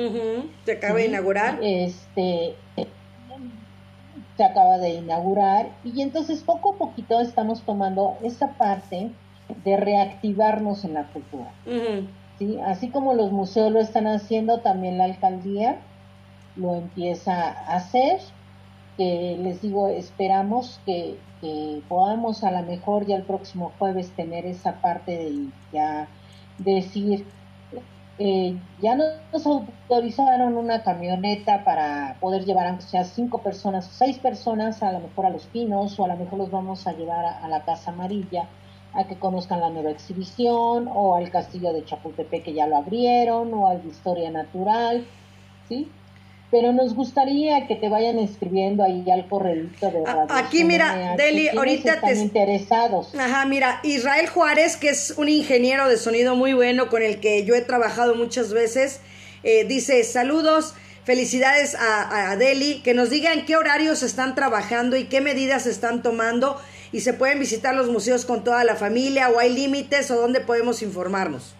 Se 0.65 0.73
acaba 0.73 0.99
de 0.99 1.07
inaugurar. 1.07 1.59
Este, 1.63 2.55
se 4.37 4.45
acaba 4.45 4.79
de 4.79 4.91
inaugurar 4.91 5.71
y 5.85 6.03
entonces 6.03 6.43
poco 6.43 6.75
a 6.75 6.79
poquito 6.79 7.21
estamos 7.21 7.63
tomando 7.63 8.17
esa 8.23 8.49
parte 8.59 9.11
de 9.65 9.77
reactivarnos 9.77 10.85
en 10.85 10.95
la 10.95 11.05
cultura. 11.09 11.53
¿sí? 12.39 12.59
Así 12.65 12.89
como 12.89 13.15
los 13.15 13.33
museos 13.33 13.73
lo 13.73 13.81
están 13.81 14.07
haciendo, 14.07 14.61
también 14.61 14.99
la 14.99 15.05
alcaldía 15.05 15.79
lo 16.61 16.75
empieza 16.75 17.51
a 17.51 17.77
hacer. 17.77 18.21
Que 18.97 19.39
les 19.41 19.63
digo, 19.63 19.89
esperamos 19.89 20.81
que, 20.85 21.17
podamos 21.89 22.45
a 22.45 22.51
lo 22.51 22.63
mejor 22.63 23.07
ya 23.07 23.17
el 23.17 23.23
próximo 23.23 23.73
jueves 23.79 24.11
tener 24.11 24.45
esa 24.45 24.75
parte 24.83 25.13
de 25.13 25.49
ya 25.73 26.07
decir, 26.59 27.25
eh, 28.19 28.59
ya 28.83 28.95
nos 28.95 29.47
autorizaron 29.47 30.59
una 30.59 30.83
camioneta 30.83 31.65
para 31.65 32.19
poder 32.21 32.45
llevar 32.45 32.67
aunque 32.67 32.85
sea 32.85 33.05
cinco 33.05 33.39
personas 33.39 33.89
o 33.89 33.93
seis 33.93 34.19
personas 34.19 34.83
a 34.83 34.93
lo 34.93 35.01
mejor 35.01 35.25
a 35.25 35.31
los 35.31 35.47
pinos 35.47 35.99
o 35.99 36.05
a 36.05 36.09
lo 36.09 36.17
mejor 36.17 36.39
los 36.39 36.51
vamos 36.51 36.87
a 36.87 36.93
llevar 36.93 37.25
a, 37.25 37.43
a 37.43 37.49
la 37.49 37.65
Casa 37.65 37.91
Amarilla 37.91 38.47
a 38.93 39.05
que 39.05 39.17
conozcan 39.17 39.61
la 39.61 39.71
nueva 39.71 39.91
exhibición 39.91 40.89
o 40.93 41.15
al 41.15 41.31
castillo 41.31 41.73
de 41.73 41.85
Chapultepec 41.85 42.45
que 42.45 42.53
ya 42.53 42.67
lo 42.67 42.77
abrieron 42.77 43.55
o 43.55 43.69
al 43.69 43.83
de 43.83 43.89
Historia 43.89 44.31
Natural, 44.31 45.07
¿sí? 45.69 45.89
Pero 46.51 46.73
nos 46.73 46.95
gustaría 46.95 47.67
que 47.67 47.77
te 47.77 47.89
vayan 47.89 48.19
escribiendo 48.19 48.83
ahí 48.83 49.05
al 49.11 49.29
correo 49.29 49.69
de 49.81 50.05
Radio 50.05 50.27
Aquí 50.31 50.65
mira, 50.65 51.15
Deli, 51.17 51.49
ahorita 51.49 51.95
están 51.95 52.15
te 52.15 52.21
interesados. 52.21 53.15
Ajá, 53.15 53.47
mira, 53.47 53.81
Israel 53.85 54.29
Juárez, 54.29 54.77
que 54.77 54.89
es 54.89 55.15
un 55.17 55.29
ingeniero 55.29 55.89
de 55.89 55.97
sonido 55.97 56.35
muy 56.35 56.53
bueno 56.53 56.89
con 56.89 57.03
el 57.03 57.21
que 57.21 57.45
yo 57.45 57.55
he 57.55 57.61
trabajado 57.61 58.15
muchas 58.15 58.53
veces, 58.53 59.01
eh, 59.45 59.65
dice, 59.65 60.03
"Saludos, 60.03 60.75
felicidades 61.05 61.77
a, 61.77 62.31
a 62.31 62.37
Deli, 62.37 62.83
que 62.83 62.95
nos 62.95 63.11
digan 63.11 63.45
qué 63.47 63.57
horarios 63.57 64.03
están 64.03 64.35
trabajando 64.35 64.97
y 64.97 65.05
qué 65.05 65.21
medidas 65.21 65.67
están 65.67 66.03
tomando 66.03 66.61
y 66.93 67.01
se 67.01 67.13
pueden 67.13 67.39
visitar 67.39 67.75
los 67.75 67.89
museos 67.89 68.25
con 68.25 68.43
toda 68.43 68.65
la 68.65 68.75
familia 68.75 69.29
o 69.29 69.39
hay 69.39 69.53
límites 69.53 70.11
o 70.11 70.17
dónde 70.17 70.41
podemos 70.41 70.83
informarnos." 70.83 71.55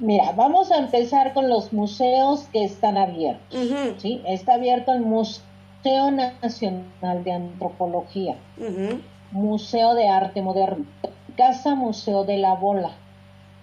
Mira, 0.00 0.32
vamos 0.32 0.70
a 0.70 0.78
empezar 0.78 1.34
con 1.34 1.48
los 1.48 1.72
museos 1.72 2.48
que 2.52 2.64
están 2.64 2.96
abiertos. 2.96 3.58
¿sí? 3.98 4.22
Está 4.26 4.54
abierto 4.54 4.92
el 4.92 5.00
Museo 5.00 6.10
Nacional 6.12 7.24
de 7.24 7.32
Antropología, 7.32 8.36
Museo 9.32 9.94
de 9.94 10.08
Arte 10.08 10.40
Moderno, 10.40 10.84
Casa 11.36 11.74
Museo 11.74 12.24
de 12.24 12.38
la 12.38 12.54
Bola, 12.54 12.92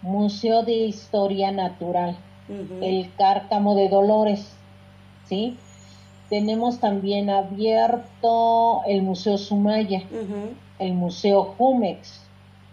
Museo 0.02 0.64
de 0.64 0.74
Historia 0.74 1.52
Natural, 1.52 2.18
el 2.82 3.12
Cárcamo 3.18 3.76
de 3.76 3.90
Dolores, 3.90 4.56
¿sí? 5.28 5.58
Tenemos 6.30 6.80
también 6.80 7.30
abierto 7.30 8.82
el 8.88 9.04
Museo 9.04 9.38
Sumaya, 9.38 10.04
el 10.80 10.94
Museo 10.94 11.56
Jumex, 11.58 12.22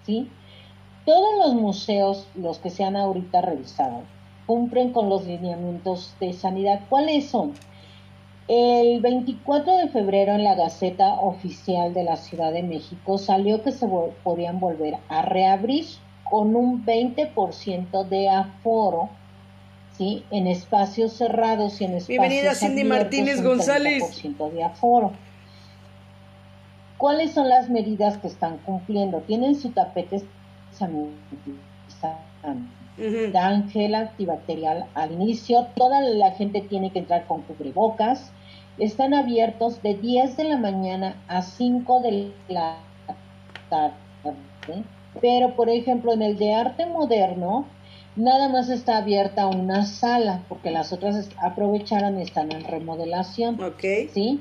¿sí? 0.04 0.28
Todos 1.04 1.34
los 1.38 1.54
museos, 1.54 2.28
los 2.34 2.58
que 2.58 2.70
se 2.70 2.84
han 2.84 2.96
ahorita 2.96 3.40
revisado, 3.40 4.02
cumplen 4.46 4.92
con 4.92 5.08
los 5.08 5.26
lineamientos 5.26 6.14
de 6.20 6.32
sanidad. 6.32 6.80
¿Cuáles 6.88 7.28
son? 7.28 7.54
El 8.46 9.00
24 9.00 9.78
de 9.78 9.88
febrero 9.88 10.32
en 10.32 10.44
la 10.44 10.54
Gaceta 10.54 11.14
Oficial 11.14 11.94
de 11.94 12.04
la 12.04 12.16
Ciudad 12.16 12.52
de 12.52 12.62
México 12.62 13.18
salió 13.18 13.62
que 13.62 13.72
se 13.72 13.88
podían 14.22 14.60
volver 14.60 14.94
a 15.08 15.22
reabrir 15.22 15.86
con 16.28 16.54
un 16.54 16.84
20% 16.84 18.08
de 18.08 18.28
aforo, 18.28 19.10
¿sí? 19.96 20.24
En 20.30 20.46
espacios 20.46 21.12
cerrados 21.14 21.80
y 21.80 21.84
en 21.84 21.92
espacios 21.92 22.08
Bienvenida 22.20 22.54
Cindy 22.54 22.84
Martínez 22.84 23.42
González. 23.42 24.22
de 24.54 24.64
aforo. 24.64 25.12
¿Cuáles 26.98 27.32
son 27.32 27.48
las 27.48 27.68
medidas 27.68 28.18
que 28.18 28.28
están 28.28 28.58
cumpliendo? 28.58 29.20
Tienen 29.20 29.56
su 29.56 29.70
tapete 29.70 30.22
Dan 33.32 33.70
gel 33.70 33.94
antibacterial 33.94 34.86
al 34.94 35.12
inicio, 35.12 35.66
toda 35.76 36.00
la 36.00 36.32
gente 36.32 36.60
tiene 36.60 36.90
que 36.90 37.00
entrar 37.00 37.26
con 37.26 37.42
cubrebocas. 37.42 38.32
Están 38.78 39.14
abiertos 39.14 39.82
de 39.82 39.94
10 39.94 40.36
de 40.36 40.44
la 40.44 40.56
mañana 40.56 41.16
a 41.28 41.42
5 41.42 42.00
de 42.00 42.32
la 42.48 42.76
tarde. 43.68 43.94
Pero, 45.20 45.56
por 45.56 45.68
ejemplo, 45.68 46.12
en 46.12 46.22
el 46.22 46.38
de 46.38 46.54
arte 46.54 46.86
moderno, 46.86 47.66
nada 48.16 48.48
más 48.48 48.68
está 48.68 48.98
abierta 48.98 49.46
una 49.46 49.84
sala, 49.84 50.42
porque 50.48 50.70
las 50.70 50.92
otras 50.92 51.28
aprovecharon 51.40 52.18
y 52.18 52.22
están 52.22 52.52
en 52.52 52.64
remodelación. 52.64 53.62
Ok. 53.62 53.84
¿Sí? 54.12 54.40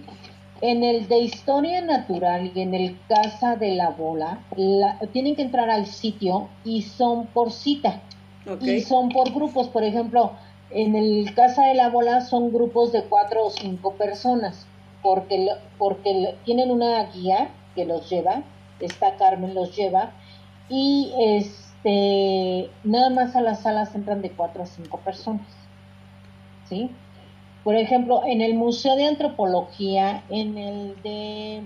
En 0.62 0.84
el 0.84 1.08
de 1.08 1.18
historia 1.18 1.82
natural 1.82 2.52
y 2.54 2.62
en 2.62 2.76
el 2.76 3.00
Casa 3.08 3.56
de 3.56 3.74
la 3.74 3.90
Bola, 3.90 4.44
tienen 5.12 5.36
que 5.36 5.42
entrar 5.42 5.72
al 5.72 5.88
sitio 5.88 6.50
y 6.64 6.84
son 6.84 7.26
por 7.28 7.52
cita. 7.52 8.02
Y 8.62 8.82
son 8.82 9.10
por 9.10 9.32
grupos. 9.32 9.70
Por 9.70 9.84
ejemplo, 9.84 10.34
en 10.70 10.96
el 10.96 11.34
Casa 11.34 11.66
de 11.66 11.74
la 11.74 11.90
Bola 11.90 12.22
son 12.22 12.54
grupos 12.54 12.92
de 12.92 13.04
cuatro 13.04 13.48
o 13.48 13.50
cinco 13.50 13.94
personas, 13.94 14.68
porque, 15.02 15.48
porque 15.78 16.36
tienen 16.46 16.70
una 16.70 17.04
guía 17.06 17.50
que 17.76 17.86
los 17.86 18.10
lleva, 18.10 18.44
esta 18.80 19.16
Carmen 19.16 19.56
los 19.56 19.76
lleva, 19.76 20.12
y 20.70 21.12
este 21.20 22.70
nada 22.84 23.10
más 23.10 23.36
a 23.36 23.42
las 23.42 23.62
salas 23.62 23.96
entran 23.96 24.22
de 24.22 24.32
cuatro 24.32 24.64
a 24.64 24.66
cinco 24.68 24.98
personas. 25.00 25.48
¿Sí? 26.70 26.90
Por 27.64 27.76
ejemplo, 27.76 28.24
en 28.26 28.42
el 28.42 28.56
Museo 28.56 28.96
de 28.96 29.06
Antropología, 29.06 30.24
en 30.30 30.58
el 30.58 31.02
de 31.04 31.62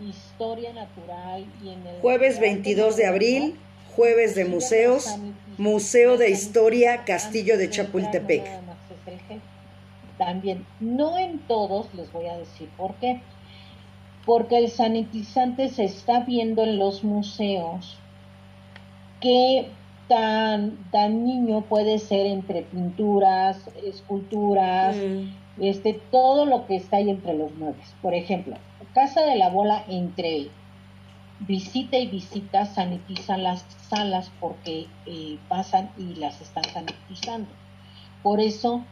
Historia 0.00 0.72
Natural 0.72 1.44
y 1.62 1.68
en 1.68 1.86
el... 1.86 2.00
Jueves 2.00 2.40
22 2.40 2.96
de 2.96 3.06
abril, 3.06 3.58
jueves 3.94 4.34
de 4.34 4.46
museos, 4.46 5.06
Museo 5.58 6.16
de 6.16 6.30
Historia, 6.30 7.04
Castillo 7.04 7.58
de 7.58 7.68
Chapultepec. 7.68 8.44
También, 10.16 10.66
no 10.80 11.18
en 11.18 11.38
todos, 11.40 11.92
les 11.94 12.10
voy 12.12 12.26
a 12.26 12.38
decir 12.38 12.68
por 12.76 12.94
qué. 12.94 13.20
Porque 14.24 14.58
el 14.58 14.70
sanitizante 14.70 15.68
se 15.68 15.84
está 15.84 16.20
viendo 16.20 16.62
en 16.62 16.78
los 16.78 17.04
museos 17.04 17.98
que 19.20 19.68
tan, 20.10 20.76
tan 20.90 21.24
niño 21.24 21.60
puede 21.62 22.00
ser 22.00 22.26
entre 22.26 22.62
pinturas, 22.62 23.70
esculturas, 23.84 24.96
mm. 24.96 25.62
este, 25.62 25.94
todo 26.10 26.46
lo 26.46 26.66
que 26.66 26.74
está 26.74 26.96
ahí 26.96 27.10
entre 27.10 27.34
los 27.34 27.54
muebles. 27.54 27.94
Por 28.02 28.14
ejemplo, 28.14 28.56
Casa 28.92 29.20
de 29.20 29.36
la 29.36 29.50
Bola 29.50 29.84
entre 29.88 30.48
visita 31.46 31.96
y 31.96 32.08
visita 32.08 32.66
sanitizan 32.66 33.44
las 33.44 33.64
salas 33.88 34.32
porque 34.40 34.88
eh, 35.06 35.38
pasan 35.48 35.90
y 35.96 36.16
las 36.16 36.40
están 36.40 36.64
sanitizando. 36.64 37.48
Por 38.24 38.40
eso, 38.40 38.82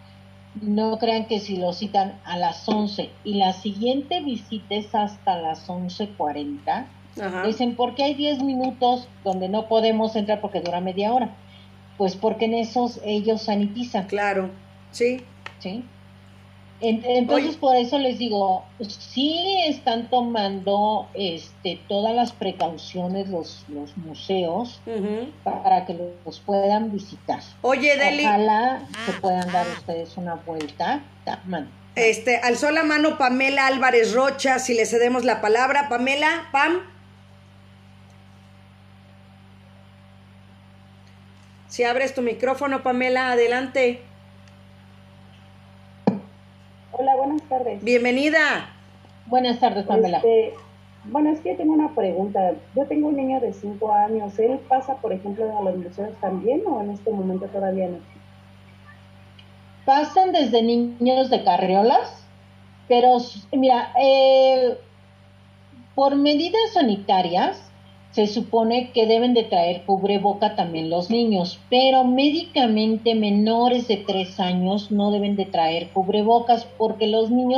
no 0.62 0.99
crean 0.99 1.27
que 1.27 1.41
si 1.41 1.57
lo 1.57 1.73
citan 1.73 2.21
a 2.25 2.39
las 2.39 2.66
11 2.69 3.11
y 3.25 3.35
la 3.35 3.53
siguiente 3.55 4.23
visita 4.23 4.77
es 4.77 4.95
hasta 4.95 5.37
las 5.37 5.69
11.40, 5.69 6.87
Dicen, 7.45 7.75
¿por 7.75 7.95
qué 7.95 8.05
hay 8.05 8.14
10 8.14 8.43
minutos 8.43 9.09
donde 9.25 9.49
no 9.49 9.69
podemos 9.69 10.16
entrar 10.16 10.41
porque 10.41 10.61
dura 10.61 10.81
media 10.81 11.12
hora? 11.12 11.31
Pues 11.97 12.14
porque 12.16 12.45
en 12.45 12.55
esos 12.55 13.01
ellos 13.05 13.43
sanitizan. 13.43 14.07
Claro, 14.07 14.51
sí. 14.93 15.23
Sí. 15.59 15.85
Entonces, 16.81 17.57
por 17.57 17.75
eso 17.75 17.99
les 17.99 18.19
digo, 18.19 18.64
sí 18.87 19.62
están 19.66 20.09
tomando 20.11 21.09
este, 21.14 21.81
todas 21.89 22.14
las 22.14 22.31
precauciones 22.31 23.29
los, 23.29 23.64
los 23.69 23.97
museos 23.97 24.81
para 25.43 25.87
que 25.87 25.97
los 26.25 26.39
puedan 26.39 26.93
visitar. 26.93 27.41
Oye, 27.62 27.97
Deli. 27.97 28.25
Ojalá 28.25 28.83
se 29.07 29.12
puedan 29.14 29.51
dar 29.51 29.66
ustedes 29.77 30.16
una 30.16 30.37
vuelta. 30.37 31.03
Este, 31.97 32.37
alzó 32.37 32.71
la 32.71 32.85
mano 32.85 33.19
Pamela 33.19 33.66
Álvarez 33.66 34.12
Rocha, 34.12 34.61
si 34.61 34.75
le 34.75 34.87
cedemos 34.87 35.25
la 35.25 35.41
palabra. 35.41 35.89
Pamela, 35.89 36.49
Pam. 36.53 36.81
Si 41.79 41.85
abres 41.85 42.12
tu 42.12 42.22
micrófono, 42.22 42.83
Pamela, 42.83 43.31
adelante. 43.31 44.01
Hola, 46.91 47.14
buenas 47.14 47.41
tardes. 47.43 47.85
Bienvenida. 47.85 48.74
Buenas 49.26 49.61
tardes, 49.61 49.87
Pamela. 49.87 50.16
Este, 50.16 50.55
bueno, 51.05 51.31
es 51.31 51.39
que 51.39 51.55
tengo 51.55 51.74
una 51.74 51.95
pregunta. 51.95 52.55
Yo 52.74 52.85
tengo 52.87 53.07
un 53.07 53.16
niño 53.16 53.39
de 53.39 53.53
5 53.53 53.93
años. 53.93 54.37
¿Él 54.41 54.59
pasa, 54.68 54.97
por 54.97 55.12
ejemplo, 55.12 55.57
a 55.57 55.62
los 55.62 55.76
museos 55.76 56.11
también 56.20 56.62
o 56.66 56.81
en 56.81 56.91
este 56.91 57.12
momento 57.12 57.47
todavía 57.47 57.87
no? 57.87 57.99
Pasan 59.85 60.33
desde 60.33 60.62
niños 60.62 61.31
de 61.31 61.45
carriolas, 61.45 62.26
pero 62.89 63.18
mira, 63.53 63.93
eh, 64.03 64.76
por 65.95 66.16
medidas 66.16 66.72
sanitarias 66.72 67.68
se 68.11 68.27
supone 68.27 68.91
que 68.93 69.07
deben 69.07 69.35
de 69.35 69.45
traer 69.45 69.83
cubreboca 69.85 70.57
también 70.57 70.91
los 70.91 71.11
niños, 71.11 71.61
pero 71.71 72.05
médicamente 72.05 73.15
menores 73.15 73.87
de 73.87 73.99
3 73.99 74.41
años 74.41 74.91
no 74.91 75.11
deben 75.11 75.37
de 75.37 75.47
traer 75.47 75.89
cubrebocas 75.91 76.67
porque 76.79 77.07
los 77.07 77.31
niños 77.31 77.39